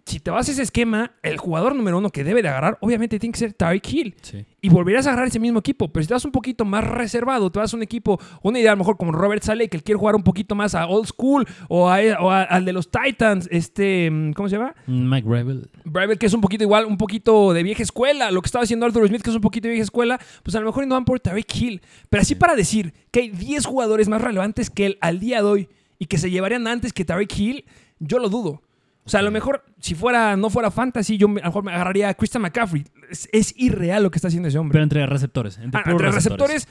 si 0.10 0.20
te 0.20 0.32
vas 0.32 0.48
a 0.50 0.52
ese 0.52 0.64
esquema, 0.64 1.12
el 1.22 1.38
jugador 1.38 1.76
número 1.76 1.98
uno 1.98 2.10
que 2.10 2.24
debe 2.24 2.42
de 2.42 2.50
agarrar, 2.50 2.78
obviamente 2.82 3.20
tiene 3.20 3.32
que 3.32 3.40
ser 3.40 3.54
Tyreek 3.54 3.94
Hill. 3.94 4.16
Y 4.62 4.70
volverías 4.70 5.06
a 5.06 5.12
agarrar 5.12 5.28
ese 5.28 5.40
mismo 5.40 5.60
equipo. 5.60 5.92
Pero 5.92 6.04
si 6.04 6.08
te 6.08 6.14
vas 6.14 6.26
un 6.26 6.32
poquito 6.32 6.66
más 6.66 6.84
reservado, 6.84 7.52
te 7.52 7.60
vas 7.60 7.74
a 7.74 7.78
un 7.78 7.84
equipo, 7.84 8.20
una 8.42 8.60
idea 8.60 8.72
a 8.72 8.76
lo 8.76 8.80
mejor 8.80 8.98
como 8.98 9.12
Robert 9.12 9.44
Saleh, 9.44 9.70
que 9.70 9.78
él 9.78 9.84
quiere 9.84 10.00
jugar 10.00 10.16
un 10.16 10.24
poquito 10.24 10.56
más 10.56 10.76
a 10.76 10.88
old 10.88 11.08
school, 11.08 11.48
o, 11.68 11.90
al 11.90 12.66
de 12.66 12.74
los 12.74 12.90
Titans, 12.90 13.48
este, 13.52 14.12
¿cómo 14.36 14.50
se 14.50 14.58
llama? 14.58 14.76
Mike 14.88 15.28
Bravel. 15.28 15.70
Bravel, 15.86 16.18
que 16.18 16.26
es 16.26 16.34
un 16.34 16.42
poquito 16.42 16.64
igual, 16.64 16.86
un 16.86 16.98
poquito 16.98 17.54
de 17.54 17.64
vieja 17.64 17.84
escuela. 17.84 18.32
Lo 18.32 18.42
que 18.42 18.48
estaba 18.48 18.64
haciendo 18.64 18.86
Arthur 18.86 19.08
Smith, 19.08 19.22
que 19.22 19.30
es 19.30 19.36
un 19.36 19.42
poquito 19.42 19.68
de 19.68 19.74
vieja 19.74 19.84
escuela, 19.84 20.20
pues 20.44 20.56
a 20.56 20.60
lo 20.60 20.66
mejor 20.66 20.88
no 20.88 20.96
van 20.96 21.06
por 21.06 21.20
Tyreek 21.20 21.56
Hill. 21.56 21.82
Pero 22.10 22.22
así 22.22 22.36
para 22.36 22.56
decir 22.56 22.94
que 23.12 23.22
hay 23.22 23.30
10 23.30 23.66
jugadores 23.66 24.10
más 24.10 24.22
relevantes 24.22 24.70
que 24.70 24.88
él 24.88 24.98
al 25.02 25.20
día 25.20 25.38
de 25.38 25.48
hoy 25.48 25.70
y 26.00 26.06
que 26.08 26.18
se 26.18 26.32
llevarían 26.32 26.68
antes 26.68 26.94
que 26.94 27.06
Tyreek 27.06 27.38
Hill, 27.38 27.66
yo 28.00 28.20
lo 28.20 28.30
dudo. 28.30 28.62
O 29.10 29.12
sea, 29.12 29.22
a 29.22 29.24
lo 29.24 29.32
mejor, 29.32 29.66
si 29.80 29.96
fuera, 29.96 30.38
no 30.38 30.52
fuera 30.52 30.70
fantasy, 30.70 31.18
yo 31.18 31.26
a 31.26 31.30
lo 31.32 31.34
mejor 31.34 31.64
me 31.64 31.72
agarraría 31.72 32.10
a 32.10 32.14
Christian 32.14 32.44
McCaffrey. 32.44 32.86
Es, 33.32 33.56
irreal 33.58 34.04
lo 34.04 34.12
que 34.12 34.20
está 34.20 34.28
haciendo 34.28 34.48
ese 34.50 34.60
hombre. 34.60 34.74
Pero 34.74 34.84
entre 34.84 35.04
receptores. 35.08 35.58
Entre, 35.58 35.82
ah, 35.82 35.98
receptores. 35.98 36.68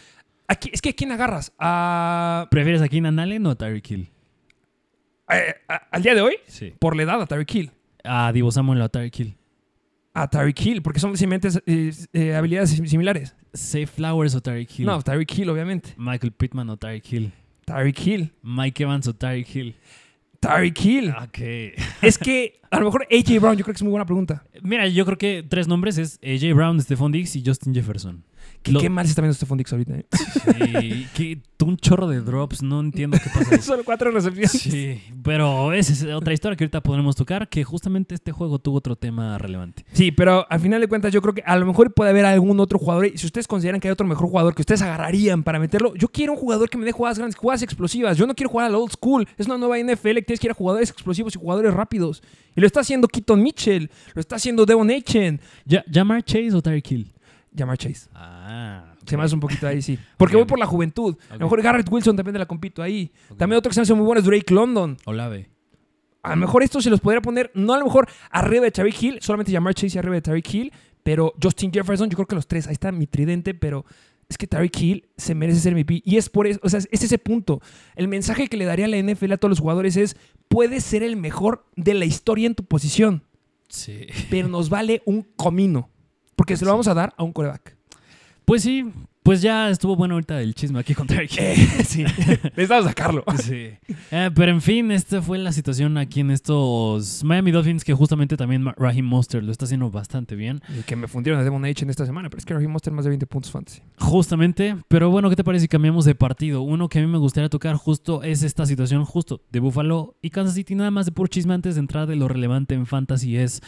aquí, 0.47 0.71
es 0.73 0.81
que 0.81 0.91
¿a 0.91 0.93
quién 0.93 1.11
agarras? 1.11 1.53
A... 1.59 2.47
¿Prefieres 2.49 2.81
a 2.81 2.89
Keenan 2.89 3.19
Allen 3.19 3.45
o 3.45 3.51
a 3.51 3.55
Tyreek 3.57 3.91
Hill? 3.91 4.11
¿Al 5.27 6.01
día 6.01 6.15
de 6.15 6.21
hoy? 6.21 6.37
Sí. 6.47 6.75
Por 6.79 6.95
la 6.95 7.03
edad, 7.03 7.21
a 7.21 7.27
Tyreek 7.27 7.53
Hill. 7.53 7.73
A 8.05 8.31
Divo 8.31 8.53
Samuel 8.53 8.83
o 8.83 8.85
a 8.85 8.89
Tyreek 8.89 9.19
Hill. 9.19 9.37
A 10.15 10.31
Tyreek 10.31 10.65
Hill, 10.65 10.83
porque 10.83 11.01
son 11.01 11.17
simplemente 11.17 11.49
eh, 11.67 11.93
eh, 12.13 12.37
habilidades 12.37 12.71
similares. 12.71 13.35
Safe 13.53 13.89
Flowers 13.89 14.37
o 14.37 14.41
Tyreek 14.41 14.79
Hill. 14.79 14.87
No, 14.87 15.03
Tyreek 15.03 15.37
Hill, 15.37 15.51
obviamente. 15.51 15.93
Michael 15.97 16.31
Pittman 16.31 16.71
o 16.71 16.77
Tyreek 16.77 17.13
Hill. 17.13 17.33
Tyreek 17.65 18.07
Hill. 18.07 18.33
Mike 18.43 18.81
Evans 18.81 19.09
o 19.09 19.13
Tyreek 19.13 19.57
Hill. 19.57 19.75
Tyreek 20.41 20.85
Hill. 20.85 21.11
Ok. 21.11 21.39
Es 22.03 22.19
que 22.19 22.61
a 22.71 22.79
lo 22.79 22.87
mejor 22.87 23.07
AJ 23.11 23.41
Brown, 23.41 23.57
yo 23.57 23.65
creo 23.65 23.75
que 23.75 23.79
es 23.79 23.83
muy 23.83 23.91
buena 23.91 24.07
pregunta. 24.07 24.45
Mira, 24.63 24.87
yo 24.87 25.05
creo 25.05 25.19
que 25.19 25.45
tres 25.49 25.67
nombres 25.67 25.99
es 25.99 26.19
AJ 26.23 26.55
Brown, 26.55 26.81
Stephon 26.81 27.13
Diggs 27.13 27.35
y 27.37 27.43
Justin 27.45 27.75
Jefferson. 27.75 28.25
Qué, 28.69 28.73
Lo- 28.75 28.81
qué 28.81 28.89
mal 28.91 29.05
se 29.07 29.11
está 29.11 29.23
viendo 29.23 29.35
Stephon 29.35 29.59
Dix 29.59 29.73
ahorita. 29.73 29.95
¿eh? 29.97 30.07
Sí, 30.13 31.07
que 31.15 31.43
un 31.65 31.77
chorro 31.77 32.07
de 32.07 32.21
drops, 32.21 32.63
no 32.63 32.81
entiendo 32.81 33.19
qué 33.23 33.29
pasa. 33.35 33.55
ahí. 33.57 33.61
Solo 33.63 33.83
cuatro 33.85 34.11
recepciones. 34.11 34.53
Sí, 34.53 35.01
pero 35.23 35.73
esa 35.73 35.93
es 35.93 36.05
otra 36.15 36.33
historia 36.33 36.57
que 36.57 36.65
ahorita 36.65 36.81
podremos 36.83 37.17
tocar, 37.17 37.49
que 37.49 37.65
justamente 37.65 38.15
este 38.15 38.33
juego 38.33 38.59
tuvo 38.59 38.77
otro 38.79 38.97
tema 38.97 39.37
relevante. 39.39 39.85
Sí, 39.93 40.13
pero 40.13 40.47
al 40.49 40.61
final 40.61 40.81
de 40.81 40.89
cuentas 40.89 41.13
yo 41.13 41.21
creo 41.21 41.35
que 41.35 41.43
a 41.45 41.57
lo 41.57 41.67
mejor 41.67 41.93
puede 41.93 42.11
haber 42.11 42.25
algún 42.25 42.59
otro 42.61 42.79
jugador. 42.79 43.07
Y 43.07 43.19
si 43.19 43.27
ustedes 43.27 43.47
consideran 43.47 43.81
que 43.81 43.89
hay 43.89 43.93
otro 43.93 44.07
mejor 44.07 44.29
jugador 44.29 44.55
que 44.55 44.63
ustedes 44.63 44.83
agarrarían 44.83 45.43
para 45.43 45.59
meterlo, 45.59 45.95
yo 45.97 46.09
quiero 46.09 46.33
un 46.35 46.39
jugador 46.39 46.71
que 46.71 46.79
me 46.79 46.85
dé 46.85 46.93
jugadas 46.93 47.19
grandes, 47.19 47.37
jugadas 47.37 47.63
explosivas. 47.63 48.17
Yo 48.17 48.27
no 48.27 48.35
quiero 48.35 48.51
jugar 48.51 48.67
al 48.67 48.75
old 48.77 48.93
school. 48.93 49.27
Es 49.37 49.47
una 49.47 49.59
nueva 49.59 49.79
NFL 49.79 50.15
que 50.15 50.23
tienes 50.23 50.41
que 50.41 50.47
ir 50.47 50.51
a 50.53 50.55
jugadores 50.55 50.91
explosivos 50.91 51.35
y 51.35 51.39
jugadores 51.39 51.75
rápidos. 51.75 52.23
Y 52.57 52.61
lo 52.61 52.67
está 52.67 52.81
haciendo 52.81 53.07
Keaton 53.09 53.43
Mitchell, 53.43 53.91
lo 54.15 54.21
está 54.21 54.37
haciendo 54.37 54.65
Devon 54.67 54.91
Achen. 54.91 55.41
¿Ya, 55.65 55.85
¿Jamar 55.93 56.23
Chase 56.25 56.53
o 56.55 56.63
Tyreek 56.63 56.91
Hill? 56.91 57.13
Llamar 57.59 57.77
Chase. 57.77 58.09
Ah, 58.15 58.95
Se 59.07 59.17
me 59.17 59.23
hace 59.25 59.35
un 59.35 59.41
poquito 59.41 59.67
ahí, 59.67 59.83
sí. 59.83 59.99
Porque 60.17 60.37
voy 60.37 60.45
por 60.47 60.59
la 60.59 60.67
juventud. 60.67 61.17
A 61.29 61.35
lo 61.35 61.41
mejor 61.41 61.61
Garrett 61.63 61.89
Wilson 61.91 62.17
también 62.17 62.33
te 62.35 62.39
la 62.39 62.47
compito 62.47 62.83
ahí. 62.83 63.11
También 63.37 63.59
otro 63.59 63.69
que 63.71 63.75
se 63.75 63.81
me 63.81 63.83
hace 63.83 63.95
muy 63.95 64.05
bueno 64.07 64.21
es 64.21 64.27
Drake 64.27 64.53
London. 64.55 64.97
Olave. 65.05 65.51
A 66.23 66.31
lo 66.31 66.37
mejor 66.37 66.63
esto 66.63 66.81
se 66.81 66.91
los 66.91 67.01
podría 67.01 67.21
poner, 67.21 67.51
no 67.55 67.75
a 67.75 67.79
lo 67.79 67.85
mejor 67.85 68.09
arriba 68.31 68.65
de 68.65 68.71
Tyreek 68.71 69.03
Hill, 69.03 69.19
solamente 69.21 69.53
llamar 69.53 69.75
Chase 69.75 69.97
y 69.97 69.99
arriba 69.99 70.15
de 70.17 70.23
Tyreek 70.23 70.53
Hill, 70.55 70.73
pero 71.03 71.33
Justin 71.43 71.73
Jefferson, 71.73 72.11
yo 72.11 72.17
creo 72.17 72.27
que 72.27 72.35
los 72.35 72.47
tres, 72.49 72.67
ahí 72.67 72.73
está 72.73 72.91
mi 72.93 73.07
tridente, 73.07 73.55
pero 73.55 73.85
es 74.29 74.37
que 74.37 74.47
Tyreek 74.47 74.79
Hill 74.81 75.09
se 75.17 75.35
merece 75.35 75.61
ser 75.61 75.75
MVP. 75.75 76.03
Y 76.05 76.17
es 76.17 76.29
por 76.29 76.47
eso, 76.49 76.59
o 76.63 76.69
sea, 76.69 76.81
es 76.81 77.03
ese 77.03 77.19
punto. 77.19 77.63
El 77.95 78.09
mensaje 78.09 78.49
que 78.49 78.57
le 78.57 78.65
daría 78.67 78.89
la 78.89 78.99
NFL 78.99 79.33
a 79.33 79.37
todos 79.39 79.51
los 79.51 79.61
jugadores 79.61 79.97
es, 79.97 80.17
puedes 80.49 80.83
ser 80.85 81.03
el 81.03 81.17
mejor 81.17 81.65
de 81.77 81.95
la 81.95 82.05
historia 82.05 82.47
en 82.47 82.55
tu 82.57 82.65
posición, 82.65 83.23
Sí. 83.69 84.07
pero 84.29 84.49
nos 84.49 84.69
vale 84.71 85.03
un 85.07 85.23
comino, 85.37 85.89
porque 86.39 86.57
se 86.57 86.65
lo 86.65 86.71
vamos 86.71 86.87
a 86.87 86.95
dar 86.95 87.13
a 87.17 87.25
un 87.25 87.33
coreback. 87.33 87.77
Pues 88.45 88.63
sí, 88.63 88.85
pues 89.25 89.43
ya 89.43 89.69
estuvo 89.71 89.97
bueno 89.97 90.15
ahorita 90.15 90.41
el 90.41 90.55
chisme 90.55 90.79
aquí 90.79 90.95
con 90.95 91.09
Tyreek 91.09 91.33
Hill. 91.33 91.41
Eh, 91.41 91.57
sí, 91.85 92.03
necesitamos 92.45 92.85
sacarlo. 92.85 93.25
Sí. 93.43 93.71
Eh, 94.13 94.31
pero 94.33 94.53
en 94.53 94.63
fin, 94.63 94.93
esta 94.93 95.21
fue 95.21 95.37
la 95.39 95.51
situación 95.51 95.99
aquí 95.99 96.21
en 96.21 96.31
estos 96.31 97.25
Miami 97.25 97.51
Dolphins 97.51 97.83
que 97.83 97.93
justamente 97.93 98.37
también 98.37 98.67
Raheem 98.77 99.05
Monster 99.05 99.43
lo 99.43 99.51
está 99.51 99.65
haciendo 99.65 99.91
bastante 99.91 100.37
bien. 100.37 100.63
Y 100.79 100.83
que 100.85 100.95
me 100.95 101.09
fundieron 101.09 101.41
a 101.41 101.45
Devon 101.45 101.65
H 101.65 101.83
en 101.83 101.91
esta 101.91 102.07
semana, 102.07 102.31
pero 102.31 102.39
es 102.39 102.45
que 102.45 102.55
Raheem 102.55 102.71
Mostert 102.71 102.95
más 102.95 103.05
de 103.05 103.09
20 103.09 103.27
puntos 103.27 103.51
fantasy. 103.51 103.83
Justamente, 103.99 104.77
pero 104.87 105.11
bueno, 105.11 105.29
¿qué 105.29 105.35
te 105.35 105.43
parece 105.43 105.63
si 105.63 105.69
cambiamos 105.69 106.05
de 106.05 106.15
partido? 106.15 106.63
Uno 106.63 106.89
que 106.89 107.01
a 107.01 107.03
mí 107.03 107.09
me 107.09 107.19
gustaría 107.19 107.49
tocar 107.49 107.75
justo 107.75 108.23
es 108.23 108.45
esta 108.45 108.65
situación 108.65 109.05
justo 109.05 109.43
de 109.51 109.59
Buffalo 109.59 110.17
y 110.23 110.31
Kansas 110.31 110.55
City, 110.55 110.77
nada 110.77 110.93
más 110.93 111.05
de 111.05 111.11
por 111.11 111.29
chisme 111.29 111.53
antes 111.53 111.75
de 111.75 111.81
entrar 111.81 112.07
de 112.07 112.15
lo 112.15 112.29
relevante 112.29 112.77
en 112.77 112.87
fantasy 112.87 113.37
es 113.37 113.61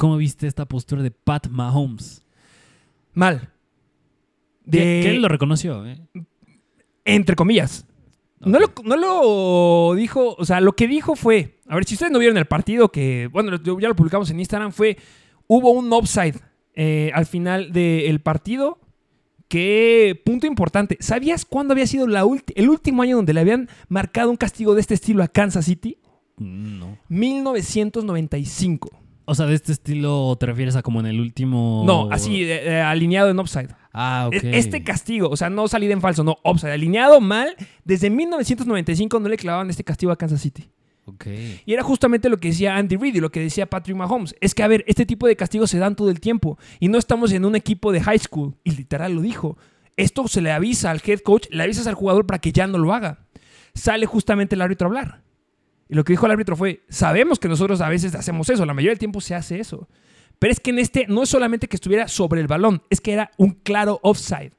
cómo 0.00 0.16
viste 0.16 0.46
esta 0.46 0.64
postura 0.66 1.02
de 1.02 1.10
Pat 1.10 1.48
Mahomes. 1.48 2.22
Mal. 3.12 3.50
De- 4.64 4.78
que 4.78 5.10
él 5.10 5.20
lo 5.20 5.28
reconoció, 5.28 5.86
¿eh? 5.86 6.00
entre 7.04 7.36
comillas. 7.36 7.84
No, 8.40 8.58
lo, 8.58 8.72
no 8.84 8.96
lo 8.96 9.94
dijo, 9.94 10.34
o 10.38 10.44
sea, 10.46 10.62
lo 10.62 10.72
que 10.72 10.88
dijo 10.88 11.16
fue, 11.16 11.58
a 11.68 11.74
ver, 11.74 11.84
si 11.84 11.94
ustedes 11.96 12.10
no 12.10 12.18
vieron 12.18 12.38
el 12.38 12.46
partido, 12.46 12.88
que, 12.90 13.28
bueno, 13.30 13.54
ya 13.78 13.88
lo 13.88 13.94
publicamos 13.94 14.30
en 14.30 14.40
Instagram, 14.40 14.72
fue, 14.72 14.96
hubo 15.46 15.70
un 15.72 15.92
offside 15.92 16.36
eh, 16.74 17.10
al 17.14 17.26
final 17.26 17.70
del 17.70 18.20
partido, 18.20 18.78
que, 19.48 20.18
punto 20.24 20.46
importante, 20.46 20.96
¿sabías 21.00 21.44
cuándo 21.44 21.72
había 21.72 21.86
sido 21.86 22.06
la 22.06 22.24
el 22.54 22.70
último 22.70 23.02
año 23.02 23.16
donde 23.16 23.34
le 23.34 23.40
habían 23.40 23.68
marcado 23.88 24.30
un 24.30 24.36
castigo 24.38 24.74
de 24.74 24.80
este 24.80 24.94
estilo 24.94 25.22
a 25.22 25.28
Kansas 25.28 25.66
City? 25.66 25.98
Mm, 26.38 26.78
No. 26.78 26.98
1995. 27.08 28.99
O 29.30 29.34
sea, 29.34 29.46
de 29.46 29.54
este 29.54 29.72
estilo 29.72 30.36
te 30.40 30.46
refieres 30.46 30.74
a 30.76 30.82
como 30.82 30.98
en 31.00 31.06
el 31.06 31.20
último... 31.20 31.84
No, 31.86 32.08
así, 32.10 32.42
eh, 32.42 32.68
eh, 32.78 32.80
alineado 32.80 33.30
en 33.30 33.38
offside. 33.38 33.68
Ah, 33.92 34.24
ok. 34.26 34.34
Es- 34.34 34.44
Este 34.66 34.82
castigo, 34.82 35.28
o 35.28 35.36
sea, 35.36 35.50
no 35.50 35.68
salida 35.68 35.92
en 35.92 36.00
falso, 36.00 36.24
no, 36.24 36.38
offside, 36.42 36.72
alineado 36.72 37.20
mal, 37.20 37.54
desde 37.84 38.10
1995 38.10 39.20
no 39.20 39.28
le 39.28 39.36
clavaban 39.36 39.70
este 39.70 39.84
castigo 39.84 40.10
a 40.12 40.16
Kansas 40.16 40.40
City. 40.40 40.70
Ok. 41.06 41.26
Y 41.66 41.72
era 41.72 41.82
justamente 41.82 42.28
lo 42.28 42.36
que 42.38 42.48
decía 42.48 42.76
Andy 42.76 42.96
Reid 42.96 43.16
y 43.16 43.20
lo 43.20 43.30
que 43.30 43.40
decía 43.40 43.66
Patrick 43.66 43.96
Mahomes. 43.96 44.34
Es 44.40 44.54
que, 44.54 44.62
a 44.62 44.68
ver, 44.68 44.84
este 44.86 45.06
tipo 45.06 45.26
de 45.26 45.34
castigos 45.36 45.70
se 45.70 45.78
dan 45.78 45.96
todo 45.96 46.10
el 46.10 46.20
tiempo. 46.20 46.58
Y 46.78 46.88
no 46.88 46.98
estamos 46.98 47.32
en 47.32 47.44
un 47.44 47.56
equipo 47.56 47.90
de 47.92 48.00
high 48.00 48.18
school. 48.18 48.54
Y 48.64 48.72
literal 48.72 49.14
lo 49.14 49.20
dijo. 49.22 49.56
Esto 49.96 50.28
se 50.28 50.40
le 50.40 50.52
avisa 50.52 50.90
al 50.90 51.00
head 51.04 51.20
coach, 51.20 51.46
le 51.50 51.62
avisas 51.64 51.86
al 51.86 51.94
jugador 51.94 52.26
para 52.26 52.38
que 52.40 52.52
ya 52.52 52.66
no 52.66 52.78
lo 52.78 52.92
haga. 52.94 53.26
Sale 53.74 54.06
justamente 54.06 54.54
el 54.54 54.62
árbitro 54.62 54.86
a 54.86 54.88
hablar. 54.88 55.22
Y 55.90 55.96
lo 55.96 56.04
que 56.04 56.12
dijo 56.12 56.24
el 56.26 56.32
árbitro 56.32 56.54
fue, 56.54 56.84
sabemos 56.88 57.40
que 57.40 57.48
nosotros 57.48 57.80
a 57.80 57.88
veces 57.88 58.14
hacemos 58.14 58.48
eso, 58.48 58.64
la 58.64 58.74
mayoría 58.74 58.92
del 58.92 59.00
tiempo 59.00 59.20
se 59.20 59.34
hace 59.34 59.58
eso. 59.58 59.88
Pero 60.38 60.52
es 60.52 60.60
que 60.60 60.70
en 60.70 60.78
este 60.78 61.06
no 61.08 61.24
es 61.24 61.28
solamente 61.28 61.66
que 61.66 61.74
estuviera 61.74 62.06
sobre 62.06 62.40
el 62.40 62.46
balón, 62.46 62.82
es 62.90 63.00
que 63.00 63.12
era 63.12 63.32
un 63.36 63.54
claro 63.54 63.98
offside. 64.04 64.52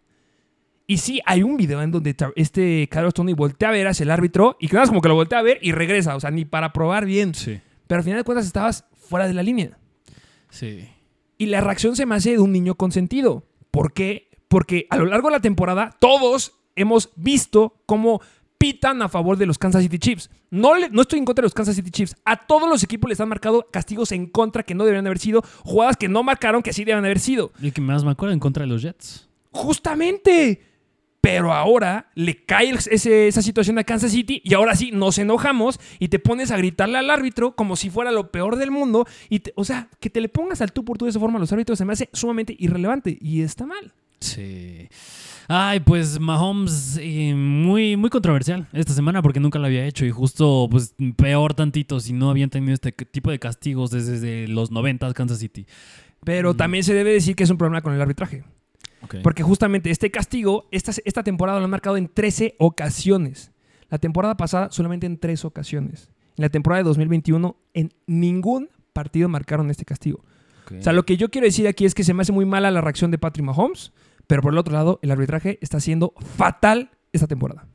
Y 0.88 0.98
sí, 0.98 1.22
hay 1.26 1.42
un 1.42 1.56
video 1.56 1.82
en 1.82 1.90
donde 1.90 2.14
este 2.36 2.86
Carlos 2.92 3.14
Tony 3.14 3.32
voltea 3.32 3.70
a 3.70 3.72
ver 3.72 3.88
hacia 3.88 4.04
el 4.04 4.12
árbitro 4.12 4.58
y 4.60 4.68
que 4.68 4.74
nada 4.74 4.84
más 4.84 4.90
como 4.90 5.00
que 5.00 5.08
lo 5.08 5.16
voltea 5.16 5.40
a 5.40 5.42
ver 5.42 5.58
y 5.62 5.72
regresa, 5.72 6.18
o 6.18 6.20
sea, 6.20 6.32
ni 6.32 6.44
para 6.44 6.74
probar 6.74 7.06
bien. 7.06 7.34
Sí. 7.34 7.62
Pero 7.88 8.00
al 8.00 8.04
final 8.04 8.20
de 8.20 8.24
cuentas 8.26 8.46
estabas 8.46 8.84
fuera 8.92 9.26
de 9.26 9.34
la 9.34 9.42
línea. 9.42 9.78
Sí. 10.50 10.86
Y 11.38 11.46
la 11.46 11.62
reacción 11.62 11.96
se 11.96 12.06
me 12.06 12.16
hace 12.16 12.32
de 12.32 12.40
un 12.40 12.52
niño 12.52 12.76
consentido. 12.76 13.46
¿Por 13.72 13.94
qué? 13.94 14.28
Porque 14.50 14.86
a 14.90 14.98
lo 14.98 15.06
largo 15.06 15.30
de 15.30 15.36
la 15.38 15.42
temporada 15.42 15.96
todos 15.98 16.60
hemos 16.76 17.12
visto 17.16 17.82
cómo 17.86 18.22
pitan 18.62 19.02
a 19.02 19.10
favor 19.10 19.38
de 19.38 19.46
los 19.48 19.58
Kansas 19.58 19.82
City 19.84 19.98
Chiefs. 19.98 20.30
No, 20.52 20.76
le- 20.76 20.90
no 20.90 21.02
estoy 21.02 21.18
en 21.20 21.26
contra 21.26 21.42
de 21.42 21.48
los 21.48 21.54
Kansas 21.54 21.76
City 21.76 21.90
Chiefs. 21.90 22.16
A 22.26 22.46
todos 22.46 22.70
los 22.70 22.84
equipos 22.84 23.10
les 23.10 23.20
han 23.20 23.28
marcado 23.30 23.68
castigos 23.72 24.12
en 24.12 24.28
contra 24.28 24.64
que 24.64 24.76
no 24.76 24.84
deberían 24.84 25.08
haber 25.08 25.18
sido, 25.20 25.44
jugadas 25.64 25.98
que 25.98 26.08
no 26.08 26.22
marcaron 26.24 26.62
que 26.62 26.72
sí 26.72 26.84
deben 26.86 27.04
haber 27.04 27.20
sido. 27.20 27.52
Y 27.62 27.72
que 27.72 27.82
más 27.82 28.04
me 28.04 28.12
acuerdo 28.12 28.34
en 28.34 28.40
contra 28.40 28.62
de 28.64 28.68
los 28.68 28.82
Jets. 28.84 29.28
Justamente. 29.52 30.62
Pero 31.22 31.54
ahora 31.54 32.10
le 32.16 32.44
cae 32.46 32.72
ese- 32.90 33.28
esa 33.28 33.44
situación 33.44 33.78
a 33.78 33.84
Kansas 33.84 34.12
City 34.12 34.42
y 34.44 34.56
ahora 34.56 34.76
sí 34.76 34.90
nos 34.92 35.20
enojamos 35.20 35.80
y 36.00 36.08
te 36.08 36.18
pones 36.18 36.50
a 36.50 36.58
gritarle 36.58 36.98
al 36.98 37.12
árbitro 37.12 37.56
como 37.56 37.76
si 37.76 37.92
fuera 37.92 38.12
lo 38.12 38.32
peor 38.32 38.56
del 38.56 38.72
mundo. 38.72 39.06
Y 39.30 39.40
te- 39.42 39.54
o 39.56 39.64
sea, 39.64 39.88
que 40.00 40.10
te 40.10 40.20
le 40.20 40.30
pongas 40.30 40.62
al 40.62 40.72
tú 40.74 40.84
por 40.84 40.98
tú 40.98 41.06
de 41.06 41.12
esa 41.12 41.20
forma 41.20 41.38
a 41.38 41.40
los 41.40 41.52
árbitros 41.54 41.78
se 41.78 41.86
me 41.86 41.94
hace 41.94 42.10
sumamente 42.12 42.56
irrelevante 42.58 43.18
y 43.22 43.44
está 43.44 43.68
mal. 43.68 43.94
Sí. 44.20 44.88
Ay, 45.48 45.80
pues 45.82 46.20
Mahomes 46.20 46.98
eh, 47.02 47.34
muy, 47.36 47.98
muy 47.98 48.10
controversial 48.10 48.68
esta 48.74 48.94
semana 48.94 49.22
porque 49.22 49.40
nunca 49.40 49.60
lo 49.60 49.66
había 49.66 49.86
hecho 49.86 50.06
y 50.06 50.12
justo 50.12 50.68
pues 50.70 50.96
peor 51.16 51.54
tantito 51.54 52.00
si 52.00 52.14
no 52.14 52.30
habían 52.30 52.50
tenido 52.50 52.74
este 52.74 52.92
tipo 52.92 53.32
de 53.32 53.40
castigos 53.40 53.92
desde, 53.92 54.14
desde 54.14 54.48
los 54.48 54.72
90 54.72 55.14
Kansas 55.14 55.40
City. 55.40 55.66
Pero 56.24 56.54
Mm. 56.54 56.58
también 56.58 56.84
se 56.84 56.94
debe 56.94 57.12
decir 57.12 57.36
que 57.36 57.44
es 57.44 57.50
un 57.50 57.58
problema 57.58 57.82
con 57.82 57.94
el 57.94 58.02
arbitraje. 58.02 58.44
Porque 59.24 59.42
justamente 59.42 59.90
este 59.90 60.12
castigo, 60.12 60.68
esta, 60.72 60.92
esta 61.06 61.24
temporada 61.24 61.58
lo 61.58 61.66
han 61.66 61.72
marcado 61.72 61.98
en 61.98 62.08
13 62.08 62.56
ocasiones. 62.60 63.52
La 63.90 63.98
temporada 63.98 64.38
pasada 64.38 64.70
solamente 64.72 65.08
en 65.08 65.18
3 65.18 65.44
ocasiones. 65.44 66.12
En 66.38 66.44
la 66.44 66.50
temporada 66.50 66.84
de 66.84 66.88
2021 66.88 67.58
en 67.74 67.92
ningún 68.06 68.70
partido 68.94 69.28
marcaron 69.28 69.70
este 69.72 69.86
castigo. 69.86 70.24
O 70.80 70.82
sea, 70.82 70.94
lo 70.94 71.04
que 71.04 71.18
yo 71.18 71.30
quiero 71.30 71.46
decir 71.46 71.68
aquí 71.68 71.84
es 71.84 71.94
que 71.94 72.04
se 72.06 72.14
me 72.14 72.22
hace 72.22 72.32
muy 72.32 72.46
mala 72.46 72.72
la 72.72 72.80
reacción 72.80 73.12
de 73.12 73.18
Patrick 73.18 73.46
Mahomes, 73.46 73.92
pero 74.32 74.42
por 74.42 74.54
el 74.54 74.60
otro 74.60 74.74
lado, 74.74 74.98
el 75.02 75.12
arbitraje 75.12 75.60
está 75.60 75.82
siendo 75.82 76.14
fatal 76.38 76.90
esta 77.12 77.28
temporada. 77.28 77.68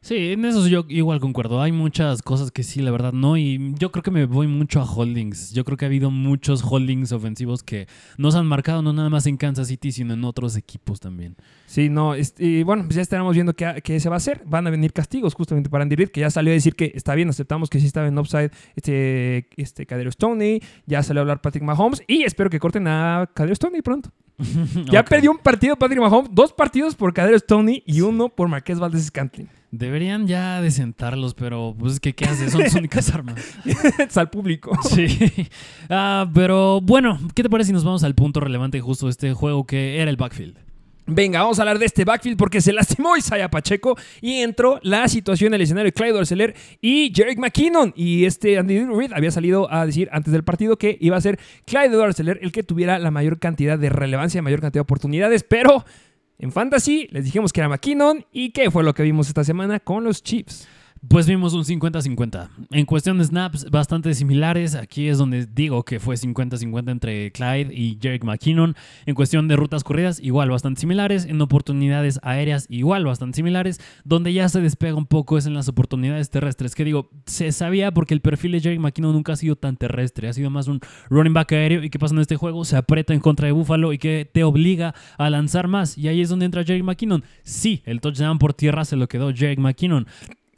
Sí, 0.00 0.30
en 0.30 0.44
eso 0.44 0.64
yo 0.68 0.84
igual 0.88 1.18
concuerdo. 1.18 1.60
Hay 1.60 1.72
muchas 1.72 2.22
cosas 2.22 2.52
que 2.52 2.62
sí, 2.62 2.80
la 2.82 2.92
verdad, 2.92 3.12
no. 3.12 3.36
Y 3.36 3.74
yo 3.80 3.90
creo 3.90 4.04
que 4.04 4.12
me 4.12 4.24
voy 4.24 4.46
mucho 4.46 4.80
a 4.80 4.84
holdings. 4.84 5.52
Yo 5.52 5.64
creo 5.64 5.76
que 5.76 5.86
ha 5.86 5.88
habido 5.88 6.12
muchos 6.12 6.62
holdings 6.62 7.10
ofensivos 7.10 7.64
que 7.64 7.88
nos 8.16 8.36
han 8.36 8.46
marcado, 8.46 8.80
no 8.80 8.92
nada 8.92 9.10
más 9.10 9.26
en 9.26 9.36
Kansas 9.36 9.66
City, 9.66 9.90
sino 9.90 10.14
en 10.14 10.22
otros 10.22 10.56
equipos 10.56 11.00
también. 11.00 11.34
Sí, 11.66 11.88
no, 11.88 12.14
y 12.16 12.62
bueno, 12.62 12.84
pues 12.84 12.94
ya 12.94 13.02
estaremos 13.02 13.34
viendo 13.34 13.54
qué, 13.54 13.82
qué 13.82 13.98
se 13.98 14.08
va 14.08 14.14
a 14.14 14.18
hacer. 14.18 14.44
Van 14.46 14.68
a 14.68 14.70
venir 14.70 14.92
castigos 14.92 15.34
justamente 15.34 15.68
para 15.68 15.82
Andy 15.82 15.96
Reid, 15.96 16.10
que 16.10 16.20
ya 16.20 16.30
salió 16.30 16.52
a 16.52 16.54
decir 16.54 16.76
que 16.76 16.92
está 16.94 17.16
bien, 17.16 17.28
aceptamos 17.28 17.70
que 17.70 17.80
sí 17.80 17.86
estaba 17.86 18.06
en 18.06 18.16
offside 18.18 18.52
este, 18.76 19.48
este 19.56 19.84
Cadero 19.84 20.12
Stoney, 20.12 20.62
ya 20.86 21.02
salió 21.02 21.22
a 21.22 21.22
hablar 21.22 21.40
Patrick 21.40 21.64
Mahomes 21.64 22.04
y 22.06 22.22
espero 22.22 22.50
que 22.50 22.60
corten 22.60 22.86
a 22.86 23.28
Cadero 23.34 23.56
Stoney 23.56 23.82
pronto. 23.82 24.12
Ya 24.90 25.04
perdió 25.04 25.30
un 25.30 25.38
partido 25.38 25.76
Patrick 25.76 26.00
Mahomes, 26.00 26.30
dos 26.32 26.52
partidos 26.52 26.94
por 26.94 27.12
Cadero 27.12 27.38
Stoney 27.38 27.82
y 27.86 28.00
uno 28.00 28.28
por 28.28 28.48
Marqués 28.48 28.78
Valdez 28.78 29.06
Scantling. 29.06 29.48
Deberían 29.70 30.26
ya 30.26 30.62
de 30.62 30.70
sentarlos, 30.70 31.34
pero 31.34 31.74
pues 31.78 31.94
es 31.94 32.00
que 32.00 32.14
¿qué 32.14 32.24
haces? 32.24 32.52
Son 32.52 32.62
sus 32.62 32.74
únicas 32.78 33.12
armas. 33.12 33.36
al 34.14 34.30
público. 34.30 34.76
Sí. 34.88 35.08
Ah, 35.90 36.30
pero 36.32 36.80
bueno, 36.80 37.18
¿qué 37.34 37.42
te 37.42 37.50
parece 37.50 37.68
si 37.68 37.72
nos 37.72 37.84
vamos 37.84 38.02
al 38.04 38.14
punto 38.14 38.40
relevante 38.40 38.80
justo 38.80 39.06
de 39.06 39.10
este 39.10 39.34
juego 39.34 39.66
que 39.66 40.00
era 40.00 40.10
el 40.10 40.16
backfield? 40.16 40.56
Venga, 41.10 41.40
vamos 41.40 41.58
a 41.58 41.62
hablar 41.62 41.78
de 41.78 41.86
este 41.86 42.04
backfield 42.04 42.36
porque 42.36 42.60
se 42.60 42.70
lastimó 42.70 43.16
Isaiah 43.16 43.50
Pacheco 43.50 43.96
y 44.20 44.40
entró 44.40 44.78
la 44.82 45.08
situación 45.08 45.48
en 45.48 45.54
el 45.54 45.62
escenario 45.62 45.90
de 45.90 45.92
Clyde 45.92 46.54
y 46.82 47.10
Jerick 47.14 47.38
McKinnon. 47.38 47.94
Y 47.96 48.26
este 48.26 48.58
Andy 48.58 48.84
Reid 48.84 49.14
había 49.14 49.30
salido 49.30 49.72
a 49.72 49.86
decir 49.86 50.10
antes 50.12 50.34
del 50.34 50.44
partido 50.44 50.76
que 50.76 50.98
iba 51.00 51.16
a 51.16 51.20
ser 51.22 51.38
Clyde 51.64 52.02
Arcelor 52.02 52.38
el 52.42 52.52
que 52.52 52.62
tuviera 52.62 52.98
la 52.98 53.10
mayor 53.10 53.38
cantidad 53.38 53.78
de 53.78 53.88
relevancia, 53.88 54.42
mayor 54.42 54.60
cantidad 54.60 54.80
de 54.80 54.82
oportunidades, 54.82 55.44
pero 55.44 55.82
en 56.38 56.52
Fantasy 56.52 57.08
les 57.10 57.24
dijimos 57.24 57.54
que 57.54 57.60
era 57.60 57.70
McKinnon 57.70 58.26
y 58.30 58.50
qué 58.50 58.70
fue 58.70 58.84
lo 58.84 58.92
que 58.92 59.02
vimos 59.02 59.28
esta 59.28 59.44
semana 59.44 59.80
con 59.80 60.04
los 60.04 60.22
Chiefs. 60.22 60.68
Pues 61.06 61.28
vimos 61.28 61.54
un 61.54 61.64
50-50. 61.64 62.48
En 62.72 62.84
cuestión 62.84 63.18
de 63.18 63.24
snaps, 63.24 63.70
bastante 63.70 64.12
similares. 64.14 64.74
Aquí 64.74 65.08
es 65.08 65.18
donde 65.18 65.46
digo 65.46 65.84
que 65.84 66.00
fue 66.00 66.16
50-50 66.16 66.90
entre 66.90 67.30
Clyde 67.30 67.72
y 67.72 67.98
Jerick 68.00 68.24
McKinnon. 68.24 68.74
En 69.06 69.14
cuestión 69.14 69.46
de 69.46 69.54
rutas 69.54 69.84
corridas, 69.84 70.18
igual 70.20 70.50
bastante 70.50 70.80
similares. 70.80 71.24
En 71.24 71.40
oportunidades 71.40 72.18
aéreas, 72.22 72.66
igual 72.68 73.04
bastante 73.04 73.36
similares. 73.36 73.80
Donde 74.04 74.32
ya 74.32 74.48
se 74.48 74.60
despega 74.60 74.96
un 74.96 75.06
poco 75.06 75.38
es 75.38 75.46
en 75.46 75.54
las 75.54 75.68
oportunidades 75.68 76.30
terrestres. 76.30 76.74
Que 76.74 76.84
digo, 76.84 77.10
se 77.26 77.52
sabía 77.52 77.92
porque 77.92 78.14
el 78.14 78.20
perfil 78.20 78.52
de 78.52 78.60
Jerick 78.60 78.80
McKinnon 78.80 79.12
nunca 79.12 79.34
ha 79.34 79.36
sido 79.36 79.54
tan 79.54 79.76
terrestre. 79.76 80.28
Ha 80.28 80.32
sido 80.32 80.50
más 80.50 80.66
un 80.66 80.80
running 81.10 81.32
back 81.32 81.52
aéreo. 81.52 81.84
¿Y 81.84 81.90
qué 81.90 81.98
pasa 82.00 82.14
en 82.14 82.20
este 82.20 82.36
juego? 82.36 82.64
Se 82.64 82.76
aprieta 82.76 83.14
en 83.14 83.20
contra 83.20 83.46
de 83.46 83.52
Buffalo 83.52 83.92
y 83.92 83.98
que 83.98 84.28
te 84.32 84.42
obliga 84.42 84.94
a 85.16 85.30
lanzar 85.30 85.68
más. 85.68 85.96
Y 85.96 86.08
ahí 86.08 86.20
es 86.20 86.28
donde 86.28 86.46
entra 86.46 86.64
Jerick 86.64 86.84
McKinnon. 86.84 87.22
Sí, 87.44 87.82
el 87.84 88.00
touchdown 88.00 88.38
por 88.38 88.52
tierra 88.52 88.84
se 88.84 88.96
lo 88.96 89.06
quedó 89.06 89.32
Jerick 89.32 89.60
McKinnon 89.60 90.06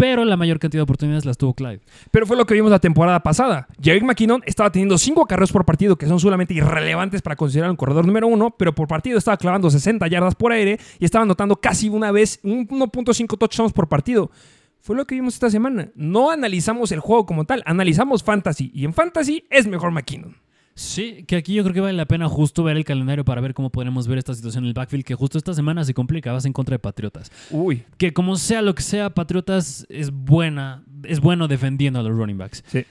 pero 0.01 0.25
la 0.25 0.39
mayor 0.39 0.59
cantidad 0.59 0.79
de 0.79 0.85
oportunidades 0.85 1.27
las 1.27 1.37
tuvo 1.37 1.53
Clyde. 1.53 1.83
Pero 2.11 2.27
fue 2.27 2.35
lo 2.35 2.47
que 2.47 2.55
vimos 2.55 2.71
la 2.71 2.79
temporada 2.79 3.21
pasada. 3.21 3.69
Jerick 3.83 4.03
McKinnon 4.03 4.43
estaba 4.47 4.73
teniendo 4.73 4.97
cinco 4.97 5.27
carreros 5.27 5.53
por 5.53 5.67
partido 5.67 5.97
que 5.97 6.07
son 6.07 6.19
solamente 6.19 6.55
irrelevantes 6.55 7.21
para 7.21 7.37
considerar 7.37 7.69
un 7.69 7.77
corredor 7.77 8.07
número 8.07 8.27
uno, 8.27 8.51
pero 8.51 8.75
por 8.75 8.89
partido 8.89 9.19
estaba 9.19 9.37
clavando 9.37 9.71
60 9.71 10.07
yardas 10.07 10.35
por 10.35 10.53
aire 10.53 10.81
y 10.99 11.05
estaba 11.05 11.25
anotando 11.25 11.57
casi 11.57 11.91
una 11.91 12.13
vez 12.13 12.43
1.5 12.45 13.37
touchdowns 13.37 13.75
por 13.75 13.89
partido. 13.89 14.31
Fue 14.81 14.97
lo 14.97 15.07
que 15.07 15.17
vimos 15.17 15.35
esta 15.35 15.51
semana. 15.51 15.91
No 15.95 16.31
analizamos 16.31 16.93
el 16.93 17.01
juego 17.01 17.27
como 17.27 17.45
tal, 17.45 17.63
analizamos 17.67 18.23
fantasy. 18.23 18.71
Y 18.73 18.87
en 18.87 18.95
fantasy 18.95 19.45
es 19.51 19.67
mejor 19.67 19.91
McKinnon. 19.91 20.35
Sí, 20.81 21.25
que 21.27 21.37
aquí 21.37 21.53
yo 21.53 21.62
creo 21.62 21.75
que 21.75 21.81
vale 21.81 21.93
la 21.93 22.07
pena 22.07 22.27
justo 22.27 22.64
ver 22.64 22.79
el 22.79 22.87
calendario 22.87 23.23
para 23.23 23.43
ver 23.43 23.53
cómo 23.53 23.69
podemos 23.69 24.09
ver 24.09 24.16
esta 24.16 24.33
situación 24.33 24.64
en 24.64 24.69
el 24.69 24.73
backfield, 24.73 25.05
que 25.05 25.14
justo 25.14 25.37
esta 25.37 25.53
semana 25.53 25.85
se 25.85 25.93
complica, 25.93 26.33
vas 26.33 26.47
en 26.47 26.55
contra 26.55 26.75
de 26.75 26.79
Patriotas. 26.79 27.31
Uy. 27.51 27.83
Que 27.99 28.14
como 28.14 28.37
sea 28.37 28.62
lo 28.62 28.75
que 28.75 28.83
sea, 28.83 29.11
Patriotas 29.11 29.85
es 29.90 30.11
buena, 30.11 30.83
es 31.05 31.21
bueno 31.21 31.49
defendiendo 31.49 32.01
a 32.01 32.03
los 32.03 32.16
running 32.16 32.38
backs. 32.38 32.64
Sí. 32.66 32.87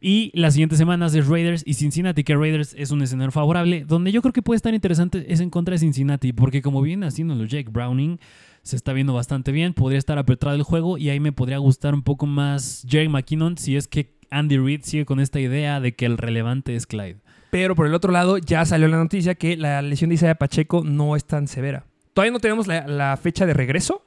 Y 0.00 0.30
las 0.32 0.54
siguientes 0.54 0.78
semanas 0.78 1.14
es 1.14 1.26
Raiders 1.26 1.62
y 1.66 1.74
Cincinnati, 1.74 2.24
que 2.24 2.34
Raiders 2.34 2.74
es 2.78 2.90
un 2.90 3.02
escenario 3.02 3.30
favorable. 3.30 3.84
Donde 3.84 4.10
yo 4.10 4.22
creo 4.22 4.32
que 4.32 4.40
puede 4.40 4.56
estar 4.56 4.72
interesante 4.72 5.26
es 5.28 5.40
en 5.40 5.50
contra 5.50 5.72
de 5.72 5.80
Cincinnati, 5.80 6.32
porque 6.32 6.62
como 6.62 6.80
viene 6.80 7.04
haciendo 7.04 7.34
los 7.34 7.50
Jake 7.50 7.68
Browning, 7.70 8.18
se 8.62 8.76
está 8.76 8.94
viendo 8.94 9.12
bastante 9.12 9.52
bien. 9.52 9.74
Podría 9.74 9.98
estar 9.98 10.16
apretado 10.16 10.56
el 10.56 10.62
juego 10.62 10.96
y 10.96 11.10
ahí 11.10 11.20
me 11.20 11.32
podría 11.32 11.58
gustar 11.58 11.92
un 11.92 12.02
poco 12.02 12.24
más 12.24 12.86
Jerry 12.88 13.10
McKinnon 13.10 13.58
si 13.58 13.76
es 13.76 13.86
que 13.86 14.14
Andy 14.30 14.56
Reid 14.56 14.80
sigue 14.82 15.04
con 15.04 15.20
esta 15.20 15.40
idea 15.40 15.80
de 15.80 15.94
que 15.94 16.06
el 16.06 16.16
relevante 16.16 16.74
es 16.74 16.86
Clyde. 16.86 17.23
Pero 17.54 17.76
por 17.76 17.86
el 17.86 17.94
otro 17.94 18.10
lado, 18.10 18.38
ya 18.38 18.64
salió 18.64 18.88
la 18.88 18.96
noticia 18.96 19.36
que 19.36 19.56
la 19.56 19.80
lesión 19.80 20.08
de 20.08 20.16
Isaiah 20.16 20.34
Pacheco 20.34 20.82
no 20.82 21.14
es 21.14 21.24
tan 21.24 21.46
severa. 21.46 21.86
Todavía 22.12 22.32
no 22.32 22.40
tenemos 22.40 22.66
la, 22.66 22.88
la 22.88 23.16
fecha 23.16 23.46
de 23.46 23.54
regreso. 23.54 24.02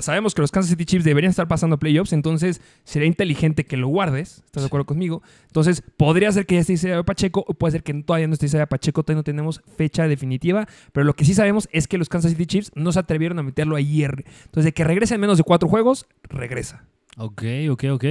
Sabemos 0.00 0.34
que 0.34 0.40
los 0.40 0.50
Kansas 0.50 0.70
City 0.70 0.84
Chiefs 0.86 1.04
deberían 1.04 1.30
estar 1.30 1.46
pasando 1.46 1.78
playoffs, 1.78 2.12
entonces 2.12 2.60
sería 2.82 3.06
inteligente 3.06 3.64
que 3.64 3.76
lo 3.76 3.86
guardes. 3.86 4.42
¿Estás 4.44 4.64
de 4.64 4.66
acuerdo 4.66 4.86
conmigo? 4.86 5.22
Entonces, 5.46 5.84
podría 5.96 6.32
ser 6.32 6.46
que 6.46 6.56
ya 6.56 6.62
esté 6.62 6.72
Isaiah 6.72 7.04
Pacheco, 7.04 7.44
o 7.46 7.54
puede 7.54 7.70
ser 7.70 7.84
que 7.84 7.94
todavía 7.94 8.26
no 8.26 8.34
esté 8.34 8.46
Isaiah 8.46 8.66
Pacheco, 8.66 9.04
todavía 9.04 9.20
no 9.20 9.24
tenemos 9.24 9.62
fecha 9.76 10.08
definitiva. 10.08 10.66
Pero 10.90 11.04
lo 11.04 11.14
que 11.14 11.24
sí 11.24 11.32
sabemos 11.34 11.68
es 11.70 11.86
que 11.86 11.96
los 11.96 12.08
Kansas 12.08 12.32
City 12.32 12.46
Chiefs 12.46 12.72
no 12.74 12.90
se 12.90 12.98
atrevieron 12.98 13.38
a 13.38 13.44
meterlo 13.44 13.76
ayer. 13.76 14.24
Entonces, 14.46 14.64
de 14.64 14.72
que 14.72 14.82
regrese 14.82 15.14
en 15.14 15.20
menos 15.20 15.38
de 15.38 15.44
cuatro 15.44 15.68
juegos, 15.68 16.08
regresa. 16.24 16.86
Ok, 17.16 17.42
ok, 17.70 17.84
ok. 17.92 18.04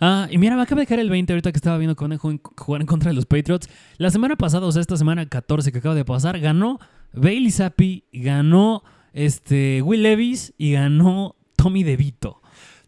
Ah, 0.00 0.28
y 0.30 0.38
mira, 0.38 0.56
me 0.56 0.62
acaba 0.62 0.80
de 0.80 0.86
caer 0.86 1.00
el 1.00 1.10
20 1.10 1.32
ahorita 1.32 1.52
que 1.52 1.58
estaba 1.58 1.78
viendo 1.78 1.94
con 1.94 2.16
jugar 2.56 2.80
en 2.80 2.86
contra 2.86 3.10
de 3.10 3.14
los 3.14 3.26
Patriots. 3.26 3.68
La 3.98 4.10
semana 4.10 4.36
pasada, 4.36 4.66
o 4.66 4.72
sea, 4.72 4.80
esta 4.80 4.96
semana 4.96 5.26
14 5.28 5.70
que 5.72 5.78
acaba 5.78 5.94
de 5.94 6.04
pasar, 6.04 6.38
ganó 6.40 6.80
Bailey 7.12 7.50
Zappi, 7.50 8.04
ganó 8.12 8.82
este, 9.12 9.82
Will 9.82 10.02
Levis 10.02 10.54
y 10.56 10.72
ganó 10.72 11.36
Tommy 11.56 11.84
DeVito. 11.84 12.40